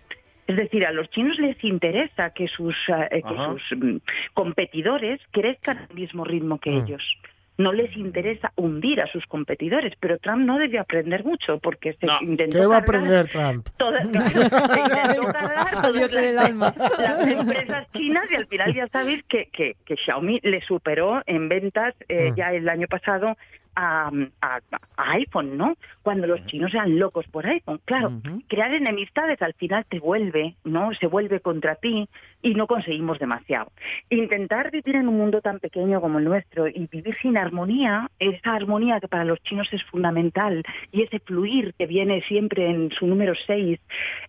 Es 0.46 0.58
decir, 0.58 0.86
a 0.86 0.92
los 0.92 1.10
chinos 1.10 1.40
les 1.40 1.64
interesa 1.64 2.32
que 2.32 2.48
sus, 2.48 2.76
eh, 2.90 3.24
que 3.28 3.36
sus 3.46 3.78
mm, 3.78 3.98
competidores 4.34 5.22
crezcan 5.32 5.78
al 5.90 5.96
mismo 5.96 6.26
ritmo 6.26 6.60
que 6.60 6.70
Mm. 6.72 6.84
ellos. 6.84 7.18
No 7.56 7.72
les 7.72 7.96
interesa 7.96 8.52
hundir 8.56 9.00
a 9.00 9.08
sus 9.08 9.26
competidores, 9.28 9.94
pero 10.00 10.18
Trump 10.18 10.44
no 10.46 10.58
debió 10.58 10.82
aprender 10.82 11.24
mucho 11.24 11.60
porque 11.60 11.94
se 11.94 12.08
intentó 12.24 12.58
¿Qué 12.60 12.66
va 12.66 12.78
a 12.78 12.84
cargar 12.84 13.04
aprender 13.22 13.28
Trump? 13.28 13.68
todas, 13.78 14.04
se 14.04 14.10
intentó 14.10 15.32
Salió 15.68 16.08
las, 16.08 16.46
alma. 16.46 16.74
las 16.98 17.28
empresas 17.28 17.88
chinas 17.94 18.32
y 18.32 18.36
al 18.36 18.48
final 18.48 18.74
ya 18.74 18.88
sabéis 18.88 19.24
que, 19.30 19.50
que, 19.54 19.76
que 19.86 19.96
Xiaomi 19.98 20.40
le 20.44 20.62
superó 20.62 21.22
en 21.28 21.48
ventas 21.50 21.94
eh, 22.10 22.32
Mm. 22.32 22.36
ya 22.36 22.54
el 22.54 22.68
año 22.70 22.88
pasado 22.88 23.38
a, 23.76 24.12
a- 24.42 24.60
a 24.98 25.12
iPhone, 25.14 25.58
¿no? 25.58 25.76
Cuando 26.02 26.28
los 26.28 26.46
chinos 26.46 26.74
eran 26.74 26.98
locos 27.00 27.26
por 27.28 27.46
iPhone. 27.48 27.80
Claro, 27.86 28.10
crear 28.48 28.74
enemistades 28.74 29.42
al 29.42 29.54
final 29.54 29.86
te 29.90 30.00
vuelve, 30.00 30.56
¿no? 30.64 30.94
Se 30.94 31.08
vuelve 31.08 31.40
contra 31.40 31.76
ti 31.76 32.08
y 32.42 32.54
no 32.56 32.68
conseguimos 32.68 33.20
demasiado. 33.20 33.72
Intentar 34.10 34.72
vivir 34.72 34.96
en 34.96 35.08
un 35.08 35.18
mundo 35.18 35.42
tan 35.42 35.60
pequeño 35.60 36.02
como 36.02 36.20
el 36.20 36.26
nuestro 36.26 36.68
y 36.68 36.88
vivir 36.92 37.16
sin 37.22 37.38
armonía, 37.38 38.10
esa 38.20 38.54
armonía 38.54 39.00
que 39.00 39.08
para 39.08 39.26
los 39.26 39.42
chinos 39.44 39.68
es 39.72 39.84
fundamental 39.84 40.64
y 40.92 41.02
ese 41.04 41.20
fluir 41.20 41.74
que 41.78 41.86
viene 41.88 42.22
siempre 42.24 42.70
en 42.70 42.92
su 42.92 43.08
número 43.08 43.34
6, 43.48 43.80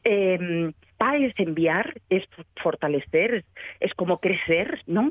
eh, 0.05 0.73
Pa 0.97 1.15
es 1.15 1.35
enviar, 1.39 1.93
es 2.09 2.25
fortalecer, 2.63 3.35
es, 3.35 3.45
es 3.81 3.95
como 3.95 4.19
crecer, 4.19 4.81
¿no? 4.87 5.11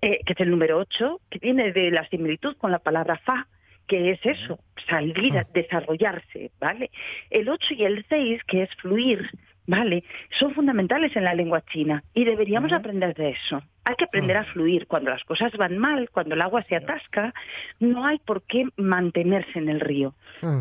Eh, 0.00 0.20
que 0.24 0.32
es 0.32 0.40
el 0.40 0.50
número 0.50 0.78
8, 0.78 1.20
que 1.28 1.38
viene 1.40 1.72
de 1.72 1.90
la 1.90 2.06
similitud 2.08 2.56
con 2.56 2.70
la 2.70 2.78
palabra 2.78 3.18
fa, 3.18 3.46
que 3.86 4.12
es 4.12 4.20
eso, 4.24 4.58
salir, 4.88 5.36
a 5.36 5.46
desarrollarse, 5.52 6.50
¿vale? 6.60 6.90
El 7.30 7.48
8 7.48 7.74
y 7.74 7.84
el 7.84 8.04
6, 8.08 8.42
que 8.44 8.62
es 8.62 8.70
fluir, 8.76 9.30
¿vale? 9.66 10.04
Son 10.38 10.52
fundamentales 10.54 11.14
en 11.16 11.24
la 11.24 11.34
lengua 11.34 11.62
china 11.72 12.02
y 12.14 12.24
deberíamos 12.24 12.72
aprender 12.72 13.14
de 13.14 13.30
eso. 13.30 13.62
Hay 13.86 13.96
que 13.96 14.04
aprender 14.04 14.38
a 14.38 14.44
fluir. 14.44 14.86
Cuando 14.86 15.10
las 15.10 15.22
cosas 15.24 15.52
van 15.58 15.76
mal, 15.76 16.08
cuando 16.10 16.34
el 16.34 16.40
agua 16.40 16.62
se 16.62 16.74
atasca, 16.74 17.34
no 17.80 18.06
hay 18.06 18.16
por 18.18 18.42
qué 18.44 18.64
mantenerse 18.78 19.58
en 19.58 19.68
el 19.68 19.78
río, 19.80 20.14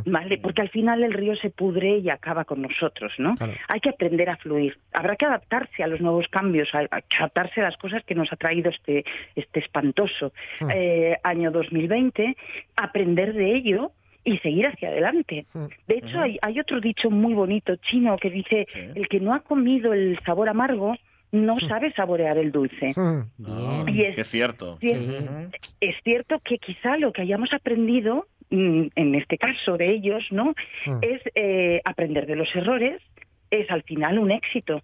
¿vale? 0.06 0.38
Porque 0.40 0.62
al 0.62 0.68
final 0.70 1.04
el 1.06 1.14
río 1.14 1.34
se 1.38 1.50
pudre 1.50 2.00
y 2.00 2.10
acaba 2.10 2.44
con 2.44 2.62
nosotros, 2.62 3.14
¿no? 3.20 3.36
Hay 3.70 3.80
que 3.80 3.90
aprender 3.92 4.30
a 4.30 4.36
fluir. 4.36 4.78
Habrá 4.92 5.16
que 5.16 5.26
adaptarse 5.26 5.82
a 5.84 5.88
los 5.88 6.02
nuevos 6.02 6.28
cambios, 6.28 6.76
a- 6.76 6.88
que 6.88 7.18
adaptarse 7.18 7.62
a 7.62 7.64
las 7.64 7.78
cosas 7.78 8.04
que 8.04 8.14
nos 8.14 8.32
ha 8.34 8.36
traído 8.36 8.70
este, 8.70 9.06
este 9.36 9.60
espantoso 9.62 10.34
Mm. 10.60 10.70
eh, 10.74 11.18
año 11.24 11.50
2020, 11.52 12.36
aprender 12.76 13.34
de 13.34 13.56
ello 13.56 13.92
y 14.24 14.38
seguir 14.40 14.68
hacia 14.68 14.90
adelante. 14.90 15.46
De 15.88 15.96
hecho, 15.96 16.20
hay, 16.20 16.38
hay 16.42 16.60
otro 16.60 16.80
dicho 16.80 17.10
muy 17.10 17.34
bonito 17.34 17.76
chino 17.78 18.18
que 18.18 18.30
dice, 18.30 18.68
el 18.96 19.08
que 19.08 19.20
no 19.20 19.34
ha 19.34 19.42
comido 19.42 19.94
el 19.94 20.20
sabor 20.26 20.50
amargo 20.50 20.96
no 21.34 21.60
sabe 21.60 21.92
saborear 21.94 22.38
el 22.38 22.52
dulce. 22.52 22.94
Y 23.88 24.02
es, 24.04 24.18
Es 24.20 24.28
cierto. 24.28 24.78
Es, 24.82 25.00
es 25.82 25.96
cierto 26.04 26.40
que 26.40 26.60
quizá 26.60 26.96
lo 26.98 27.12
que 27.12 27.24
hayamos 27.24 27.52
aprendido, 27.54 28.28
mm, 28.52 28.84
en 28.96 29.16
este 29.16 29.40
caso 29.40 29.76
de 29.76 29.92
ellos, 29.92 30.24
¿no? 30.30 30.54
Mm. 30.86 30.98
Es 31.02 31.22
eh, 31.34 31.82
aprender 31.86 32.28
de 32.28 32.36
los 32.36 32.56
errores, 32.56 33.02
es 33.50 33.70
al 33.72 33.82
final 33.82 34.20
un 34.20 34.32
éxito. 34.32 34.82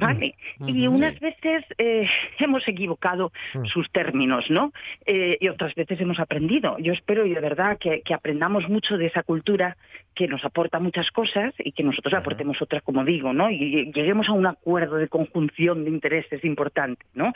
¿Vale? 0.00 0.34
Y 0.66 0.86
unas 0.86 1.18
veces 1.20 1.64
eh, 1.78 2.08
hemos 2.38 2.66
equivocado 2.66 3.32
Mm. 3.54 3.64
sus 3.66 3.90
términos, 3.90 4.50
¿no? 4.50 4.72
Eh, 5.06 5.38
y 5.40 5.48
otras 5.48 5.74
veces 5.74 6.00
hemos 6.00 6.18
aprendido. 6.20 6.76
Yo 6.78 6.92
espero 6.92 7.26
y 7.26 7.34
de 7.34 7.40
verdad 7.40 7.78
que, 7.78 8.02
que 8.02 8.14
aprendamos 8.14 8.68
mucho 8.68 8.96
de 8.96 9.06
esa 9.06 9.22
cultura 9.22 9.76
que 10.14 10.28
nos 10.28 10.44
aporta 10.44 10.78
muchas 10.78 11.10
cosas 11.10 11.54
y 11.58 11.72
que 11.72 11.82
nosotros 11.82 12.14
aportemos 12.14 12.60
otras, 12.60 12.82
como 12.82 13.04
digo, 13.04 13.32
¿no? 13.32 13.50
Y 13.50 13.90
lleguemos 13.92 14.28
a 14.28 14.32
un 14.32 14.46
acuerdo 14.46 14.96
de 14.96 15.08
conjunción 15.08 15.84
de 15.84 15.90
intereses 15.90 16.44
importante, 16.44 17.04
¿no? 17.14 17.32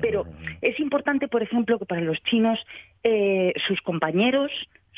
Pero 0.00 0.26
es 0.60 0.78
importante, 0.78 1.28
por 1.28 1.42
ejemplo, 1.42 1.78
que 1.78 1.86
para 1.86 2.00
los 2.02 2.22
chinos 2.24 2.64
eh, 3.02 3.52
sus 3.66 3.80
compañeros, 3.80 4.52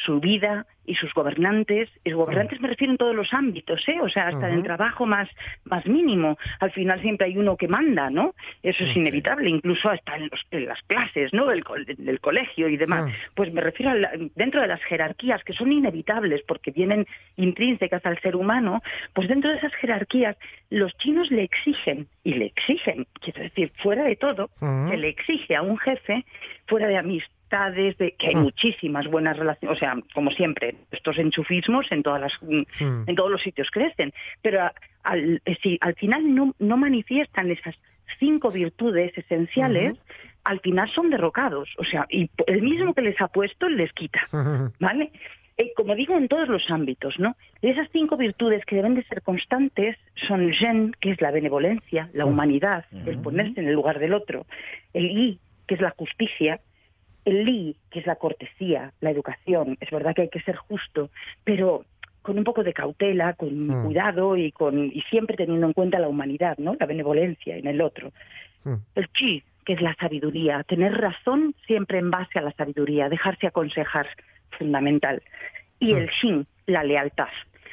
su 0.04 0.20
vida 0.20 0.66
y 0.86 0.94
sus 0.96 1.12
gobernantes, 1.14 1.88
y 2.04 2.10
gobernantes 2.12 2.60
me 2.60 2.66
refiero 2.68 2.92
en 2.92 2.96
todos 2.98 3.14
los 3.14 3.32
ámbitos, 3.32 3.86
¿eh? 3.88 3.98
o 4.00 4.08
sea, 4.08 4.28
hasta 4.28 4.48
en 4.48 4.54
el 4.56 4.62
trabajo 4.64 5.06
más, 5.06 5.28
más 5.64 5.86
mínimo. 5.86 6.36
Al 6.58 6.72
final 6.72 7.00
siempre 7.00 7.26
hay 7.28 7.36
uno 7.38 7.56
que 7.56 7.68
manda, 7.68 8.10
¿no? 8.10 8.34
Eso 8.62 8.82
es 8.84 8.96
inevitable, 8.96 9.50
incluso 9.50 9.88
hasta 9.88 10.16
en, 10.16 10.28
los- 10.30 10.46
en 10.50 10.66
las 10.66 10.82
clases, 10.84 11.32
¿no? 11.32 11.46
Del, 11.46 11.62
col- 11.62 11.84
del 11.86 12.18
colegio 12.20 12.68
y 12.68 12.76
demás. 12.76 13.04
Pues 13.34 13.52
me 13.52 13.60
refiero 13.60 13.92
a 13.92 13.94
la- 13.94 14.10
dentro 14.34 14.60
de 14.62 14.66
las 14.66 14.82
jerarquías 14.82 15.44
que 15.44 15.52
son 15.52 15.70
inevitables 15.70 16.42
porque 16.48 16.72
vienen 16.72 17.06
intrínsecas 17.36 18.04
al 18.04 18.18
ser 18.20 18.34
humano, 18.34 18.82
pues 19.14 19.28
dentro 19.28 19.50
de 19.50 19.58
esas 19.58 19.74
jerarquías 19.74 20.36
los 20.70 20.96
chinos 20.96 21.30
le 21.30 21.44
exigen, 21.44 22.08
y 22.24 22.34
le 22.34 22.46
exigen, 22.46 23.06
quiero 23.20 23.42
decir, 23.42 23.70
fuera 23.76 24.04
de 24.04 24.16
todo, 24.16 24.50
Ujú. 24.60 24.88
se 24.88 24.96
le 24.96 25.08
exige 25.08 25.54
a 25.54 25.62
un 25.62 25.78
jefe, 25.78 26.24
fuera 26.66 26.88
de 26.88 26.96
amistades, 27.50 27.96
de 27.98 28.12
que 28.12 28.28
hay 28.28 28.34
Mm. 28.36 28.42
muchísimas 28.42 29.06
buenas 29.08 29.36
relaciones, 29.36 29.76
o 29.76 29.78
sea, 29.78 29.96
como 30.14 30.30
siempre, 30.30 30.74
estos 30.90 31.18
enchufismos 31.18 31.90
en 31.90 32.02
todas 32.02 32.20
las 32.20 32.32
Mm. 32.42 33.04
en 33.08 33.14
todos 33.16 33.30
los 33.30 33.42
sitios 33.42 33.70
crecen, 33.70 34.12
pero 34.42 34.62
a- 34.62 34.72
al, 35.02 35.42
si 35.62 35.78
al 35.80 35.94
final 35.94 36.34
no, 36.34 36.54
no 36.58 36.76
manifiestan 36.76 37.50
esas 37.50 37.74
cinco 38.18 38.50
virtudes 38.50 39.16
esenciales, 39.16 39.96
al 40.44 40.60
final 40.60 40.88
son 40.88 41.10
derrocados, 41.10 41.68
o 41.78 41.84
sea, 41.84 42.06
y 42.10 42.30
el 42.46 42.62
mismo 42.62 42.94
que 42.94 43.02
les 43.02 43.20
ha 43.20 43.28
puesto 43.28 43.68
les 43.68 43.92
quita, 43.92 44.20
¿vale? 44.80 45.10
Eh, 45.58 45.72
como 45.76 45.94
digo, 45.94 46.16
en 46.16 46.26
todos 46.28 46.48
los 46.48 46.70
ámbitos, 46.70 47.18
¿no? 47.18 47.36
Esas 47.60 47.88
cinco 47.92 48.16
virtudes 48.16 48.64
que 48.64 48.76
deben 48.76 48.94
de 48.94 49.02
ser 49.04 49.20
constantes 49.22 49.96
son 50.14 50.40
el 50.42 50.56
Zhen, 50.56 50.92
que 51.00 51.10
es 51.10 51.20
la 51.20 51.30
benevolencia, 51.30 52.08
la 52.14 52.24
humanidad, 52.24 52.86
el 53.06 53.18
ponerse 53.18 53.60
en 53.60 53.68
el 53.68 53.74
lugar 53.74 53.98
del 53.98 54.14
otro, 54.14 54.46
el 54.94 55.08
Yi, 55.10 55.38
que 55.66 55.74
es 55.74 55.80
la 55.82 55.90
justicia, 55.90 56.60
el 57.24 57.44
Li, 57.44 57.76
que 57.90 58.00
es 58.00 58.06
la 58.06 58.16
cortesía, 58.16 58.92
la 59.00 59.10
educación. 59.10 59.76
Es 59.80 59.90
verdad 59.90 60.14
que 60.14 60.22
hay 60.22 60.28
que 60.28 60.40
ser 60.40 60.56
justo, 60.56 61.10
pero 61.44 61.84
con 62.22 62.36
un 62.38 62.44
poco 62.44 62.62
de 62.62 62.72
cautela, 62.72 63.32
con 63.34 63.68
Mm. 63.68 63.84
cuidado 63.84 64.36
y 64.36 64.52
con 64.52 64.78
y 64.86 65.00
siempre 65.10 65.36
teniendo 65.36 65.66
en 65.66 65.72
cuenta 65.72 65.98
la 65.98 66.08
humanidad, 66.08 66.58
¿no? 66.58 66.76
La 66.78 66.86
benevolencia 66.86 67.56
en 67.56 67.66
el 67.66 67.80
otro. 67.80 68.12
El 68.94 69.08
chi, 69.12 69.42
que 69.64 69.72
es 69.72 69.80
la 69.80 69.94
sabiduría, 69.94 70.62
tener 70.64 70.92
razón 70.92 71.54
siempre 71.66 71.98
en 71.98 72.10
base 72.10 72.38
a 72.38 72.42
la 72.42 72.52
sabiduría, 72.52 73.08
dejarse 73.08 73.46
aconsejar, 73.46 74.06
fundamental. 74.58 75.22
Y 75.78 75.94
el 75.94 76.08
shin, 76.08 76.46
la 76.66 76.84
lealtad. 76.84 77.28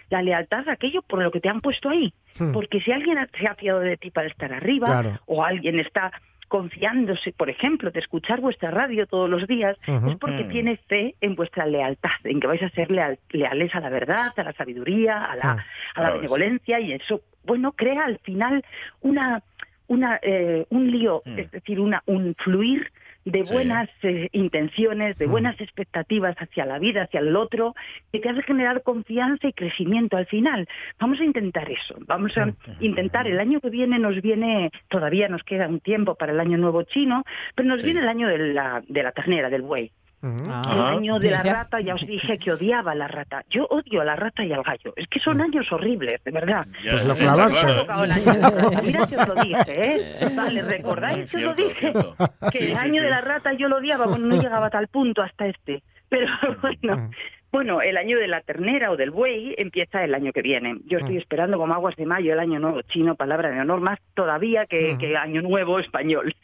La 0.10 0.22
lealtad 0.22 0.70
a 0.70 0.74
aquello 0.74 1.02
por 1.02 1.22
lo 1.22 1.32
que 1.32 1.42
te 1.42 1.50
han 1.50 1.60
puesto 1.60 1.90
ahí. 1.90 2.14
Porque 2.54 2.80
si 2.82 2.92
alguien 2.92 3.18
se 3.38 3.48
ha 3.48 3.56
fiado 3.56 3.80
de 3.82 3.98
ti 3.98 4.12
para 4.12 4.28
estar 4.30 4.54
arriba, 4.54 4.88
Claro. 4.88 5.20
o 5.26 5.44
alguien 5.44 5.80
está 5.80 6.12
confiándose, 6.48 7.34
por 7.34 7.50
ejemplo, 7.50 7.92
de 7.92 8.00
escuchar 8.00 8.40
vuestra 8.42 8.72
radio 8.72 9.06
todos 9.08 9.30
los 9.30 9.46
días, 9.48 9.78
es 9.86 10.16
porque 10.18 10.44
Mm. 10.46 10.50
tiene 10.50 10.78
fe 10.78 11.16
en 11.22 11.36
vuestra 11.36 11.66
lealtad, 11.66 12.12
en 12.24 12.40
que 12.40 12.48
vais 12.48 12.64
a 12.64 12.70
ser 12.70 12.90
leal- 12.90 13.20
leales 13.32 13.74
a 13.76 13.80
la 13.80 13.90
verdad, 13.90 14.34
a 14.38 14.44
la 14.44 14.54
sabiduría, 14.54 15.26
a 15.26 15.36
la, 15.36 15.66
a 15.96 16.02
la 16.02 16.12
benevolencia, 16.12 16.80
y 16.80 16.94
eso, 16.94 17.22
bueno, 17.44 17.72
crea 17.74 18.06
al 18.06 18.20
final 18.20 18.64
una 19.02 19.42
una, 19.90 20.20
eh, 20.22 20.66
un 20.70 20.92
lío, 20.92 21.22
es 21.26 21.50
decir, 21.50 21.80
una, 21.80 22.04
un 22.08 22.36
fluir 22.36 22.92
de 23.32 23.46
Sí. 23.46 23.54
buenas 23.54 23.90
eh, 24.04 24.30
intenciones, 24.32 25.18
de 25.18 25.28
buenas 25.28 25.60
expectativas 25.60 26.36
hacia 26.38 26.66
la 26.66 26.80
vida, 26.80 27.04
hacia 27.04 27.20
el 27.20 27.36
otro, 27.36 27.76
que 28.12 28.20
te 28.20 28.30
hace 28.30 28.42
generar 28.44 28.84
confianza 28.84 29.48
y 29.48 29.54
crecimiento 29.54 30.16
al 30.18 30.28
final. 30.28 30.68
Vamos 31.00 31.20
a 31.20 31.26
intentar 31.26 31.70
eso, 31.70 31.96
vamos 32.08 32.38
a 32.38 32.54
intentar, 32.80 33.28
el 33.28 33.40
año 33.40 33.60
que 33.60 33.70
viene 33.70 34.00
nos 34.00 34.22
viene, 34.22 34.72
todavía 34.88 35.28
nos 35.28 35.44
queda 35.44 35.68
un 35.68 35.80
tiempo 35.82 36.16
para 36.16 36.32
el 36.32 36.40
año 36.40 36.58
nuevo 36.58 36.84
chino, 36.84 37.24
pero 37.56 37.68
nos 37.68 37.84
viene 37.84 38.00
el 38.00 38.08
año 38.08 38.28
de 38.28 38.54
la, 38.54 38.82
de 38.88 39.04
la 39.04 39.12
ternera, 39.12 39.50
del 39.50 39.62
buey. 39.62 39.92
El 40.22 40.82
año 40.82 41.20
de 41.20 41.30
la 41.32 41.44
rata, 41.44 41.80
ya 41.80 41.94
os 41.94 42.06
dije 42.06 42.38
que 42.40 42.52
odiaba 42.52 42.94
a 42.94 42.96
la 42.96 43.08
rata. 43.08 43.44
Yo 43.50 43.66
odio 43.68 44.02
a 44.02 44.06
la 44.06 44.16
rata 44.16 44.44
y 44.44 44.52
al 44.52 44.64
gallo. 44.64 44.94
Es 44.96 45.08
que 45.08 45.20
son 45.20 45.40
años 45.42 45.72
horribles, 45.72 46.24
de 46.24 46.32
verdad. 46.32 46.66
Ya, 46.84 46.92
Pues 46.92 47.06
lo 47.06 47.16
clavaste. 47.16 47.66
Mira 48.84 49.00
que 49.08 49.16
os 49.16 49.28
lo 49.28 49.36
dije, 49.44 49.64
¿eh? 49.96 50.30
Vale, 50.36 50.62
¿recordáis 50.64 51.30
que 51.30 51.38
os 51.38 51.44
lo 51.44 51.54
dije? 51.54 51.92
cierto. 51.92 52.16
Que 52.52 52.58
Sí, 52.58 52.64
el 52.66 52.72
sí, 52.72 52.76
año 52.78 52.96
sí. 53.02 53.06
de 53.06 53.10
la 53.10 53.22
rata 53.22 53.54
yo 53.54 53.68
lo 53.70 53.78
odiaba, 53.78 54.06
bueno, 54.08 54.26
no 54.26 54.42
llegaba 54.42 54.68
a 54.68 54.70
tal 54.72 54.88
punto 54.88 55.22
hasta 55.22 55.46
este. 55.48 55.84
Pero 56.10 56.28
bueno, 56.62 57.10
bueno, 57.52 57.82
el 57.82 57.98
año 57.98 58.20
de 58.20 58.28
la 58.28 58.42
ternera 58.42 58.92
o 58.92 58.98
del 58.98 59.12
buey 59.12 59.56
empieza 59.58 60.04
el 60.04 60.14
año 60.14 60.34
que 60.34 60.42
viene. 60.42 60.78
Yo 60.86 61.00
estoy 61.00 61.18
esperando 61.18 61.58
como 61.58 61.74
aguas 61.74 61.96
de 61.96 62.06
mayo 62.06 62.34
el 62.34 62.40
año 62.40 62.60
nuevo 62.60 62.82
chino, 62.82 63.16
palabra 63.16 63.50
de 63.50 63.62
honor, 63.62 63.80
más 63.80 64.00
todavía 64.14 64.66
que, 64.66 64.98
que 65.00 65.16
año 65.16 65.42
nuevo 65.42 65.80
español. 65.80 66.36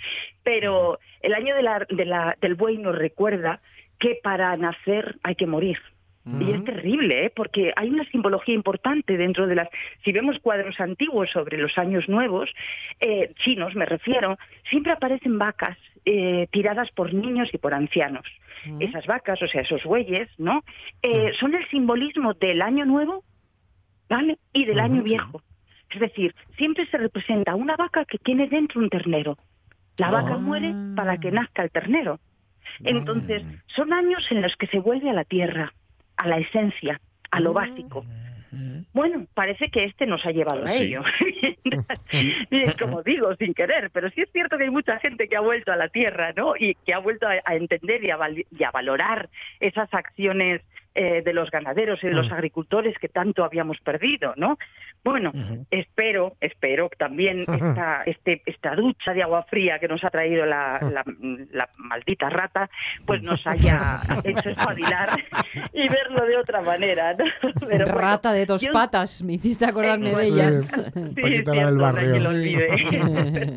Pero 0.43 0.99
el 1.21 1.33
año 1.33 1.55
de 1.55 1.63
la, 1.63 1.85
de 1.89 2.05
la, 2.05 2.37
del 2.41 2.55
buey 2.55 2.77
nos 2.77 2.97
recuerda 2.97 3.59
que 3.99 4.19
para 4.21 4.55
nacer 4.57 5.17
hay 5.23 5.35
que 5.35 5.47
morir. 5.47 5.77
Y 6.25 6.51
es 6.51 6.63
terrible, 6.63 7.25
¿eh? 7.25 7.33
porque 7.35 7.73
hay 7.75 7.89
una 7.89 8.05
simbología 8.05 8.55
importante 8.55 9.17
dentro 9.17 9.45
de 9.45 9.55
las... 9.55 9.67
Si 10.05 10.13
vemos 10.13 10.39
cuadros 10.39 10.79
antiguos 10.79 11.29
sobre 11.31 11.57
los 11.57 11.77
años 11.77 12.07
nuevos, 12.07 12.49
eh, 13.01 13.33
chinos 13.43 13.75
me 13.75 13.85
refiero, 13.85 14.37
siempre 14.69 14.93
aparecen 14.93 15.37
vacas 15.37 15.77
eh, 16.05 16.47
tiradas 16.51 16.91
por 16.91 17.13
niños 17.13 17.49
y 17.53 17.57
por 17.57 17.73
ancianos. 17.73 18.25
Esas 18.79 19.05
vacas, 19.07 19.41
o 19.41 19.47
sea, 19.47 19.61
esos 19.61 19.83
bueyes, 19.83 20.29
¿no? 20.37 20.63
Eh, 21.01 21.33
Son 21.39 21.53
el 21.53 21.67
simbolismo 21.69 22.33
del 22.33 22.61
año 22.61 22.85
nuevo, 22.85 23.23
¿vale? 24.09 24.37
Y 24.53 24.65
del 24.65 24.79
año 24.79 25.03
viejo. 25.03 25.41
Es 25.89 25.99
decir, 25.99 26.33
siempre 26.57 26.85
se 26.87 26.97
representa 26.97 27.55
una 27.55 27.75
vaca 27.75 28.05
que 28.05 28.17
tiene 28.17 28.47
dentro 28.47 28.81
un 28.81 28.89
ternero. 28.89 29.37
La 29.97 30.09
vaca 30.09 30.37
muere 30.37 30.73
para 30.95 31.17
que 31.17 31.31
nazca 31.31 31.63
el 31.63 31.71
ternero. 31.71 32.19
Entonces, 32.83 33.43
son 33.67 33.93
años 33.93 34.25
en 34.31 34.41
los 34.41 34.55
que 34.55 34.67
se 34.67 34.79
vuelve 34.79 35.09
a 35.09 35.13
la 35.13 35.25
tierra, 35.25 35.73
a 36.17 36.27
la 36.27 36.37
esencia, 36.37 36.99
a 37.31 37.39
lo 37.39 37.53
básico. 37.53 38.05
Bueno, 38.93 39.25
parece 39.33 39.69
que 39.69 39.83
este 39.85 40.05
nos 40.05 40.25
ha 40.25 40.31
llevado 40.31 40.65
a 40.65 40.73
ello. 40.73 41.01
Y 42.51 42.71
Como 42.77 43.01
digo, 43.03 43.35
sin 43.35 43.53
querer, 43.53 43.89
pero 43.91 44.09
sí 44.11 44.21
es 44.21 44.31
cierto 44.31 44.57
que 44.57 44.65
hay 44.65 44.69
mucha 44.69 44.99
gente 44.99 45.27
que 45.27 45.35
ha 45.35 45.39
vuelto 45.41 45.71
a 45.71 45.75
la 45.75 45.87
tierra, 45.89 46.31
¿no? 46.35 46.53
Y 46.57 46.75
que 46.85 46.93
ha 46.93 46.99
vuelto 46.99 47.27
a, 47.27 47.33
a 47.43 47.55
entender 47.55 48.03
y 48.03 48.11
a, 48.11 48.17
val- 48.17 48.45
y 48.49 48.63
a 48.63 48.71
valorar 48.71 49.29
esas 49.59 49.91
acciones 49.93 50.61
eh, 50.95 51.21
de 51.23 51.33
los 51.33 51.49
ganaderos 51.51 52.03
y 52.03 52.07
de 52.07 52.13
los 52.13 52.31
agricultores 52.31 52.97
que 52.99 53.09
tanto 53.09 53.43
habíamos 53.43 53.79
perdido, 53.79 54.33
¿no? 54.37 54.57
Bueno, 55.03 55.31
espero, 55.69 56.35
espero 56.39 56.89
también 56.97 57.41
esta, 57.41 58.03
este, 58.05 58.41
esta 58.45 58.73
ducha 58.75 59.13
de 59.13 59.21
agua 59.23 59.43
fría 59.43 59.77
que 59.79 59.87
nos 59.89 60.03
ha 60.03 60.09
traído 60.09 60.45
la, 60.45 60.79
la- 60.81 61.03
la 61.51 61.69
maldita 61.77 62.29
rata, 62.29 62.69
pues 63.05 63.21
nos 63.21 63.45
haya 63.45 63.99
hecho 64.23 64.49
espabilar 64.49 65.09
y 65.73 65.89
verlo 65.89 66.25
de 66.25 66.37
otra 66.37 66.61
manera, 66.61 67.13
¿no? 67.15 67.25
Pero 67.67 67.85
bueno, 67.85 67.85
Rata 67.99 68.31
de 68.31 68.45
dos 68.45 68.61
yo- 68.61 68.71
patas, 68.71 69.23
me 69.23 69.33
hiciste 69.33 69.65
acordarme 69.65 70.11
de 70.11 70.23
Sí. 70.23 70.33
ella. 70.33 70.61
Sí, 70.61 71.21
Paquita 71.21 71.21
es 71.23 71.23
la 71.25 71.31
del 71.31 71.43
cierto, 71.53 71.77
barrio. 71.79 72.13
que 72.13 72.19
lo 72.19 72.29
olvide. 72.29 73.55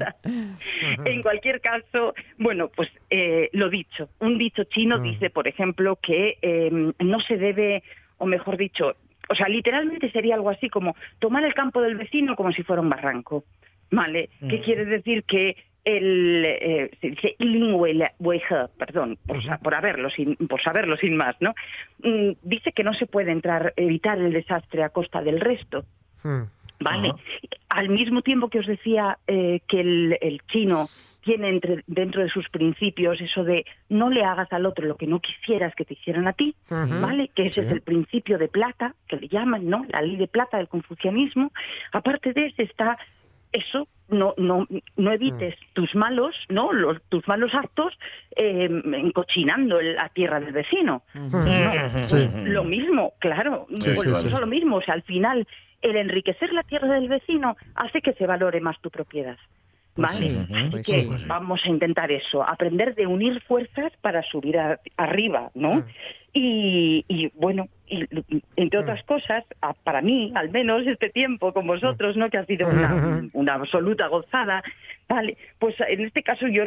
en 1.05 1.23
cualquier 1.23 1.61
caso, 1.61 2.15
bueno, 2.39 2.69
pues 2.75 2.91
eh, 3.11 3.51
lo 3.53 3.69
dicho, 3.69 4.09
un 4.21 4.39
dicho 4.39 4.65
chino 4.65 4.99
dice, 4.99 5.31
por 5.31 5.47
ejemplo, 5.49 5.97
que 6.03 6.39
eh, 6.43 6.71
no 6.99 7.21
se 7.27 7.37
debe, 7.37 7.83
o 8.19 8.27
mejor 8.27 8.57
dicho, 8.57 8.95
o 9.29 9.35
sea, 9.35 9.49
literalmente 9.49 10.11
sería 10.11 10.35
algo 10.37 10.51
así 10.51 10.69
como 10.69 10.95
tomar 11.19 11.45
el 11.45 11.55
campo 11.55 11.81
del 11.83 11.97
vecino 11.97 12.37
como 12.37 12.53
si 12.53 12.63
fuera 12.63 12.83
un 12.83 12.89
barranco, 12.91 13.45
¿vale? 13.91 14.31
¿Qué 14.49 14.61
quiere 14.61 14.85
decir 14.85 15.25
que 15.25 15.57
el 15.85 16.45
eh, 16.45 16.91
se 17.01 17.11
dice 17.11 17.37
perdón, 18.77 19.19
por, 19.25 19.41
sa- 19.45 19.59
por 19.59 19.73
haberlo 19.75 20.11
sin 20.11 20.35
por 20.35 20.61
saberlo 20.61 20.97
sin 20.97 21.17
más, 21.17 21.37
¿no? 21.41 21.55
Mm, 22.03 22.33
dice 22.43 22.73
que 22.73 22.83
no 22.83 22.93
se 22.95 23.07
puede 23.07 23.31
entrar 23.31 23.73
evitar 23.77 24.19
el 24.19 24.33
desastre 24.33 24.83
a 24.83 24.89
costa 24.89 25.23
del 25.23 25.41
resto. 25.41 25.85
¿Vale? 26.81 27.13
Al 27.69 27.89
mismo 27.89 28.21
tiempo 28.23 28.49
que 28.51 28.59
os 28.59 28.67
decía 28.67 29.19
eh, 29.29 29.61
que 29.69 29.81
el, 29.81 30.19
el 30.21 30.41
chino 30.49 30.89
tiene 31.27 31.49
entre, 31.51 31.83
dentro 31.89 32.23
de 32.23 32.29
sus 32.31 32.49
principios 32.49 33.21
eso 33.21 33.43
de 33.45 33.67
no 33.89 34.09
le 34.11 34.23
hagas 34.25 34.51
al 34.53 34.65
otro 34.65 34.87
lo 34.87 34.97
que 34.97 35.09
no 35.09 35.19
quisieras 35.21 35.75
que 35.75 35.85
te 35.85 35.95
hicieran 35.95 36.27
a 36.29 36.33
ti. 36.33 36.55
¿vale? 36.71 37.29
Que 37.35 37.47
ese 37.47 37.61
Sí. 37.63 37.67
es 37.67 37.73
el 37.73 37.81
principio 37.83 38.39
de 38.39 38.47
plata, 38.49 38.95
que 39.09 39.17
le 39.17 39.27
llaman, 39.29 39.69
¿no? 39.69 39.85
La 39.89 40.01
ley 40.03 40.17
de 40.17 40.29
plata 40.29 40.57
del 40.57 40.69
confucianismo. 40.69 41.51
Aparte 41.93 42.33
de 42.33 42.47
ese 42.47 42.63
está 42.63 42.97
eso, 43.53 43.89
no, 44.09 44.35
no, 44.37 44.67
no 44.97 45.13
evites 45.13 45.57
tus 45.73 45.95
malos, 45.97 46.35
¿no? 46.49 46.73
Los, 46.73 47.03
tus 47.09 47.27
malos 47.27 47.55
actos 47.55 47.93
eh, 48.37 48.69
encochinando 48.95 49.81
la 49.81 50.09
tierra 50.11 50.39
del 50.41 50.53
vecino. 50.53 51.03
No, 51.15 51.43
Sí. 52.05 52.29
lo 52.45 52.63
mismo, 52.65 53.15
claro, 53.19 53.67
Sí, 53.81 53.91
sí, 53.95 53.97
volvemos 53.97 54.21
sí. 54.23 54.35
a 54.35 54.41
lo 54.41 54.47
mismo. 54.47 54.77
O 54.77 54.83
sea, 54.83 54.95
al 54.95 55.03
final, 55.03 55.47
el 55.83 55.97
enriquecer 55.97 56.53
la 56.53 56.63
tierra 56.63 56.89
del 56.95 57.09
vecino 57.09 57.57
hace 57.75 58.01
que 58.01 58.13
se 58.15 58.27
valore 58.27 58.61
más 58.61 58.79
tu 58.81 58.91
propiedad. 58.91 59.39
Pues 59.97 60.13
¿Vale? 60.13 60.29
sí, 60.29 60.47
Así 60.55 60.71
pues 60.71 60.87
que 60.87 60.93
sí. 60.93 61.07
Pues 61.09 61.27
vamos 61.27 61.65
a 61.65 61.69
intentar 61.69 62.13
eso, 62.13 62.47
aprender 62.47 62.95
de 62.95 63.07
unir 63.07 63.41
fuerzas 63.43 63.91
para 64.03 64.23
subir 64.23 64.59
a- 64.59 64.79
arriba, 64.99 65.51
¿no? 65.55 65.85
Y, 66.35 67.05
y, 67.09 67.29
bueno, 67.35 67.69
y, 67.87 68.05
y, 68.29 68.43
entre 68.57 68.79
otras 68.81 69.03
cosas, 69.05 69.43
a- 69.63 69.73
para 69.73 70.03
mí, 70.03 70.33
al 70.35 70.51
menos 70.51 70.87
este 70.87 71.09
tiempo 71.09 71.53
con 71.55 71.67
vosotros, 71.67 72.15
¿no? 72.19 72.29
Que 72.29 72.37
ha 72.39 72.45
sido 72.45 72.69
una, 72.69 72.91
una 73.33 73.55
absoluta 73.55 74.07
gozada, 74.09 74.63
¿vale? 75.09 75.39
Pues 75.59 75.75
en 75.89 76.03
este 76.05 76.23
caso 76.23 76.47
yo 76.47 76.65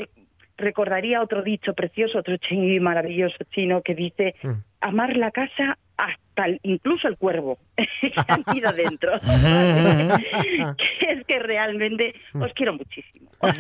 recordaría 0.58 1.22
otro 1.22 1.44
dicho 1.44 1.74
precioso, 1.74 2.18
otro 2.20 2.36
chingui 2.38 2.80
maravilloso 2.80 3.38
chino 3.52 3.82
que 3.82 3.96
dice 3.96 4.36
amar 4.82 5.16
la 5.16 5.32
casa 5.32 5.78
hasta 5.98 6.20
el- 6.46 6.60
incluso 6.64 7.08
el 7.08 7.18
cuervo 7.18 7.58
que 7.76 8.14
han 8.28 8.44
ido 8.56 8.72
dentro. 8.72 9.20
que 11.00 11.12
es 11.12 11.26
que 11.26 11.40
realmente 11.40 12.14
os 12.40 12.54
quiero 12.54 12.74
muchísimo. 12.74 13.30
Os 13.42 13.54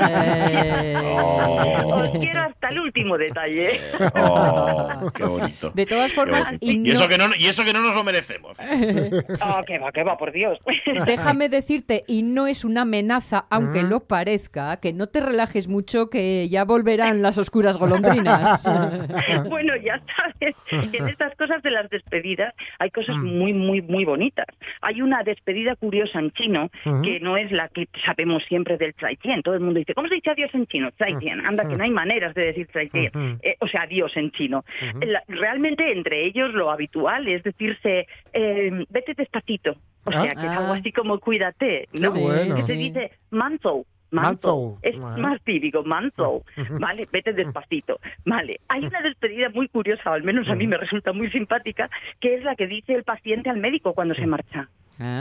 quiero 2.19 2.41
hasta 2.41 2.69
el 2.69 2.79
último 2.79 3.17
detalle. 3.17 3.79
Oh, 4.15 5.11
qué 5.13 5.23
bonito. 5.23 5.71
De 5.71 5.85
todas 5.85 6.13
formas, 6.13 6.51
y 6.59 6.87
y, 6.87 6.91
eso 6.91 7.07
que 7.07 7.17
no, 7.17 7.25
y 7.37 7.45
eso 7.45 7.63
que 7.63 7.73
no 7.73 7.81
nos 7.81 7.95
lo 7.95 8.03
merecemos. 8.03 8.57
Oh, 9.41 9.63
que 9.65 9.79
va, 9.79 9.91
que 9.91 10.03
va, 10.03 10.17
por 10.17 10.31
Dios. 10.31 10.59
Déjame 11.05 11.49
decirte, 11.49 12.03
y 12.07 12.23
no 12.23 12.47
es 12.47 12.65
una 12.65 12.81
amenaza, 12.81 13.45
aunque 13.49 13.83
lo 13.83 14.01
parezca, 14.01 14.77
que 14.79 14.93
no 14.93 15.07
te 15.07 15.19
relajes 15.21 15.67
mucho, 15.67 16.09
que 16.09 16.49
ya 16.49 16.63
volverán 16.65 17.21
las 17.21 17.37
oscuras 17.37 17.77
golondrinas. 17.77 18.63
bueno, 19.49 19.75
ya 19.77 20.01
sabes 20.15 20.55
que 20.91 20.97
en 20.97 21.07
estas 21.07 21.35
cosas 21.35 21.61
de 21.63 21.71
las 21.71 21.89
despedidas 21.89 22.53
hay 22.77 22.91
cosas 22.91 23.17
muy, 23.17 23.53
muy, 23.53 23.81
muy 23.81 24.05
bonitas. 24.05 24.45
Hay 24.81 25.01
una 25.01 25.23
despedida 25.23 25.75
curiosa 25.75 26.19
en 26.19 26.31
chino 26.31 26.69
que 27.03 27.19
no 27.19 27.37
es 27.37 27.51
la 27.51 27.67
que 27.69 27.87
sabemos 28.05 28.43
siempre 28.45 28.77
del 28.77 28.93
Tzaitien. 28.93 29.41
Todo 29.41 29.55
el 29.55 29.61
mundo 29.61 29.79
dice, 29.79 29.93
¿cómo 29.93 30.07
se 30.07 30.15
dice 30.15 30.29
adiós 30.29 30.51
en 30.53 30.67
chino? 30.67 30.91
Tzaitien. 30.91 31.45
Anda, 31.45 31.67
que 31.67 31.75
no 31.75 31.83
hay 31.83 31.89
maneras 31.91 32.33
de 32.35 32.45
decir. 32.45 32.67
Ujú. 32.69 33.37
Eh, 33.41 33.55
o 33.59 33.67
sea, 33.67 33.83
adiós 33.83 34.15
en 34.15 34.31
chino. 34.31 34.63
La- 35.01 35.23
realmente 35.27 35.91
entre 35.91 36.25
ellos 36.27 36.53
lo 36.53 36.69
habitual 36.71 37.27
es 37.27 37.43
decirse, 37.43 38.07
eh, 38.33 38.85
vete 38.89 39.13
despacito. 39.15 39.75
O 40.05 40.11
sea, 40.11 40.21
Ah. 40.23 40.27
que 40.27 40.45
es 40.45 40.51
algo 40.51 40.73
así 40.73 40.91
como 40.91 41.19
cuídate, 41.19 41.87
¿no? 41.93 42.11
Bueno. 42.13 42.55
Que 42.55 42.61
se 42.61 42.73
dice 42.73 43.11
manzo. 43.31 43.85
Manzo. 44.11 44.77
Es 44.81 44.95
más 45.17 45.41
típico, 45.43 45.83
manzo. 45.83 46.43
Vale, 46.79 47.07
vete 47.11 47.33
despacito. 47.33 47.99
Vale, 48.25 48.59
hay 48.67 48.83
una 48.85 49.01
despedida 49.01 49.49
muy 49.49 49.67
curiosa, 49.67 50.09
o 50.11 50.13
al 50.13 50.23
menos 50.23 50.49
a 50.49 50.55
mí 50.55 50.65
me 50.67 50.77
resulta 50.77 51.13
muy 51.13 51.29
simpática, 51.31 51.89
que 52.19 52.35
es 52.35 52.43
la 52.43 52.55
que 52.55 52.67
dice 52.67 52.93
el 52.93 53.03
paciente 53.03 53.49
al 53.49 53.57
médico 53.57 53.93
cuando 53.93 54.15
se 54.15 54.25
marcha. 54.25 54.67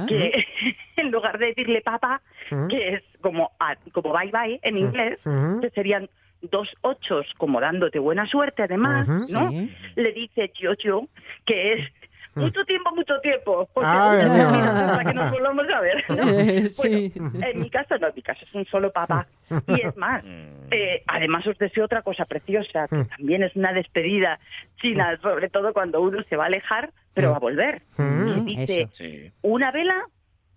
Que 0.09 0.45
en 0.97 1.11
lugar 1.11 1.39
de 1.39 1.47
decirle 1.47 1.82
papá, 1.82 2.20
que 2.68 2.95
es 2.95 3.03
como, 3.20 3.53
a- 3.61 3.76
como 3.93 4.12
bye 4.12 4.30
bye 4.32 4.59
en 4.62 4.76
inglés, 4.78 5.20
que 5.61 5.70
serían 5.70 6.09
dos 6.41 6.72
ochos 6.82 7.26
como 7.36 7.61
dándote 7.61 7.99
buena 7.99 8.26
suerte 8.26 8.62
además. 8.62 9.07
¿no? 9.30 9.51
Sí. 9.51 9.70
Le 9.97 10.12
dice 10.12 10.51
yo 10.59 10.72
yo, 10.74 11.03
que 11.45 11.74
es 11.74 11.93
mucho 12.39 12.64
tiempo, 12.64 12.95
mucho 12.95 13.20
tiempo. 13.20 13.68
Porque 13.72 13.89
Ay, 13.91 14.20
hasta 14.22 15.05
que 15.05 15.14
nos 15.14 15.30
volvamos 15.30 15.66
a 15.74 15.80
ver. 15.80 16.05
¿no? 16.09 16.28
Eh, 16.39 16.68
sí. 16.68 17.12
Bueno, 17.16 17.47
en 17.47 17.61
mi 17.61 17.70
caso 17.70 17.97
no, 17.99 18.09
en 18.09 18.14
mi 18.14 18.22
caso 18.22 18.45
es 18.45 18.55
un 18.55 18.64
solo 18.66 18.91
papá. 18.93 19.26
Y 19.66 19.80
es 19.86 19.97
más, 19.97 20.22
eh, 20.70 21.03
además 21.07 21.47
os 21.47 21.59
deseo 21.59 21.84
otra 21.84 22.03
cosa 22.03 22.24
preciosa, 22.24 22.86
que 22.89 23.05
también 23.05 23.43
es 23.43 23.55
una 23.57 23.72
despedida 23.72 24.39
china, 24.80 25.18
sobre 25.22 25.49
todo 25.49 25.72
cuando 25.72 26.01
uno 26.01 26.22
se 26.28 26.36
va 26.36 26.45
a 26.45 26.47
alejar, 26.49 26.91
pero 27.14 27.30
va 27.30 27.36
a 27.36 27.41
volver. 27.41 27.82
Mm, 27.97 28.47
Y 28.49 28.57
dice, 28.57 28.89
Sí. 28.93 29.32
una 29.43 29.70
vela 29.72 30.05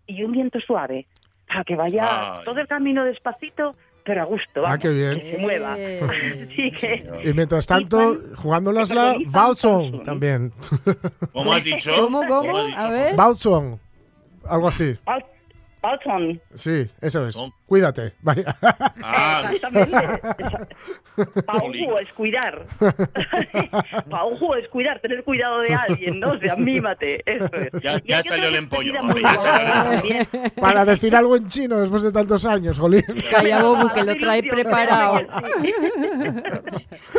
y 0.07 0.23
un 0.23 0.31
viento 0.31 0.59
suave. 0.59 1.07
para 1.47 1.63
que 1.65 1.75
vaya 1.75 2.37
Ay. 2.37 2.45
todo 2.45 2.61
el 2.61 2.67
camino 2.67 3.03
despacito, 3.03 3.75
pero 4.03 4.21
a 4.21 4.25
gusto. 4.25 4.59
Ah, 4.59 4.61
vamos, 4.61 4.79
qué 4.79 4.89
bien. 4.89 5.19
Que 5.19 5.31
se 5.31 5.37
mueva. 5.37 5.73
Así 5.73 6.71
que... 6.79 7.09
Y 7.25 7.33
mientras 7.33 7.65
tanto, 7.67 8.17
jugándonosla, 8.35 9.15
Bautzon 9.27 10.03
también. 10.03 10.51
¿Cómo 11.33 11.53
has 11.53 11.63
dicho? 11.63 11.91
¿Cómo, 11.99 12.21
cómo? 12.27 12.57
has 12.57 12.65
dicho? 12.67 12.77
A 12.79 12.89
ver. 12.89 13.15
Bautzon. 13.15 13.79
Algo 14.45 14.67
así. 14.67 14.95
Bau- 15.05 15.23
Bautzon. 15.81 16.39
Sí, 16.53 16.87
eso 17.01 17.27
es. 17.27 17.37
Cuídate. 17.65 18.13
Vaya. 18.21 18.55
Ah, 19.03 19.49
Exactamente. 19.51 20.21
Pauju 21.45 21.97
es 21.99 22.11
cuidar. 22.13 22.65
Pauju 24.09 24.53
es 24.55 24.67
cuidar, 24.67 24.99
tener 24.99 25.23
cuidado 25.23 25.61
de 25.61 25.73
alguien, 25.73 26.19
¿no? 26.19 26.31
O 26.31 26.37
sea, 26.37 26.55
mímate. 26.55 27.21
Eso 27.25 27.49
es. 27.55 27.69
ya, 27.81 28.01
ya 28.03 28.21
salió 28.23 28.49
el 28.49 28.55
empollo. 28.55 28.93
Para 30.59 30.85
decir 30.85 31.15
algo 31.15 31.35
en 31.37 31.47
chino 31.47 31.79
después 31.79 32.03
de 32.03 32.11
tantos 32.11 32.45
años, 32.45 32.77
Jolín. 32.77 33.03
Calla, 33.29 33.63
Bobu, 33.63 33.89
que 33.93 34.03
lo 34.03 34.15
trae 34.17 34.43
preparado. 34.43 35.21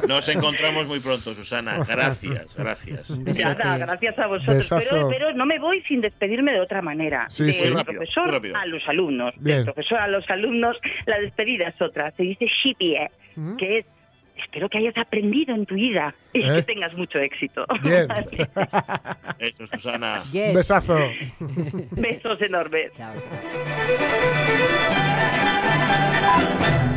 Nos 0.09 0.29
encontramos 0.29 0.87
muy 0.87 1.01
pronto, 1.01 1.35
Susana. 1.35 1.85
Gracias, 1.89 2.55
gracias. 2.57 3.11
Nada, 3.11 3.79
gracias 3.79 4.19
a 4.19 4.27
vosotros. 4.27 4.69
Pero, 4.69 5.09
pero 5.09 5.33
no 5.35 5.47
me 5.47 5.59
voy 5.59 5.83
sin 5.83 6.01
despedirme 6.01 6.53
de 6.53 6.61
otra 6.61 6.83
manera. 6.83 7.27
Sí, 7.29 7.53
sí. 7.53 7.69
Profesor 7.73 8.31
rápido. 8.31 8.52
A 8.55 8.67
los 8.67 8.87
alumnos. 8.89 9.35
Bien. 9.39 9.59
Del 9.59 9.65
profesor 9.67 9.99
a 9.99 10.09
los 10.09 10.29
alumnos, 10.31 10.79
la 11.07 11.19
despedida 11.21 11.69
es 11.69 11.81
otra. 11.81 12.11
Se 12.13 12.23
dice 12.23 12.47
shipie, 12.47 13.11
¿Mm? 13.37 13.57
que 13.57 13.79
es 13.79 13.87
espero 14.37 14.69
que 14.69 14.79
hayas 14.79 14.97
aprendido 14.97 15.55
en 15.55 15.67
tu 15.67 15.75
vida 15.75 16.15
y 16.33 16.43
¿Eh? 16.43 16.55
que 16.57 16.63
tengas 16.63 16.95
mucho 16.95 17.19
éxito. 17.19 17.67
Bien. 17.83 18.09
Eso, 19.39 19.67
Susana. 19.67 20.23
Yes. 20.33 20.55
Besazo. 20.55 20.99
Besos 21.91 22.41
enormes. 22.43 22.93
Chao, 22.95 23.13
chao. 26.75 26.89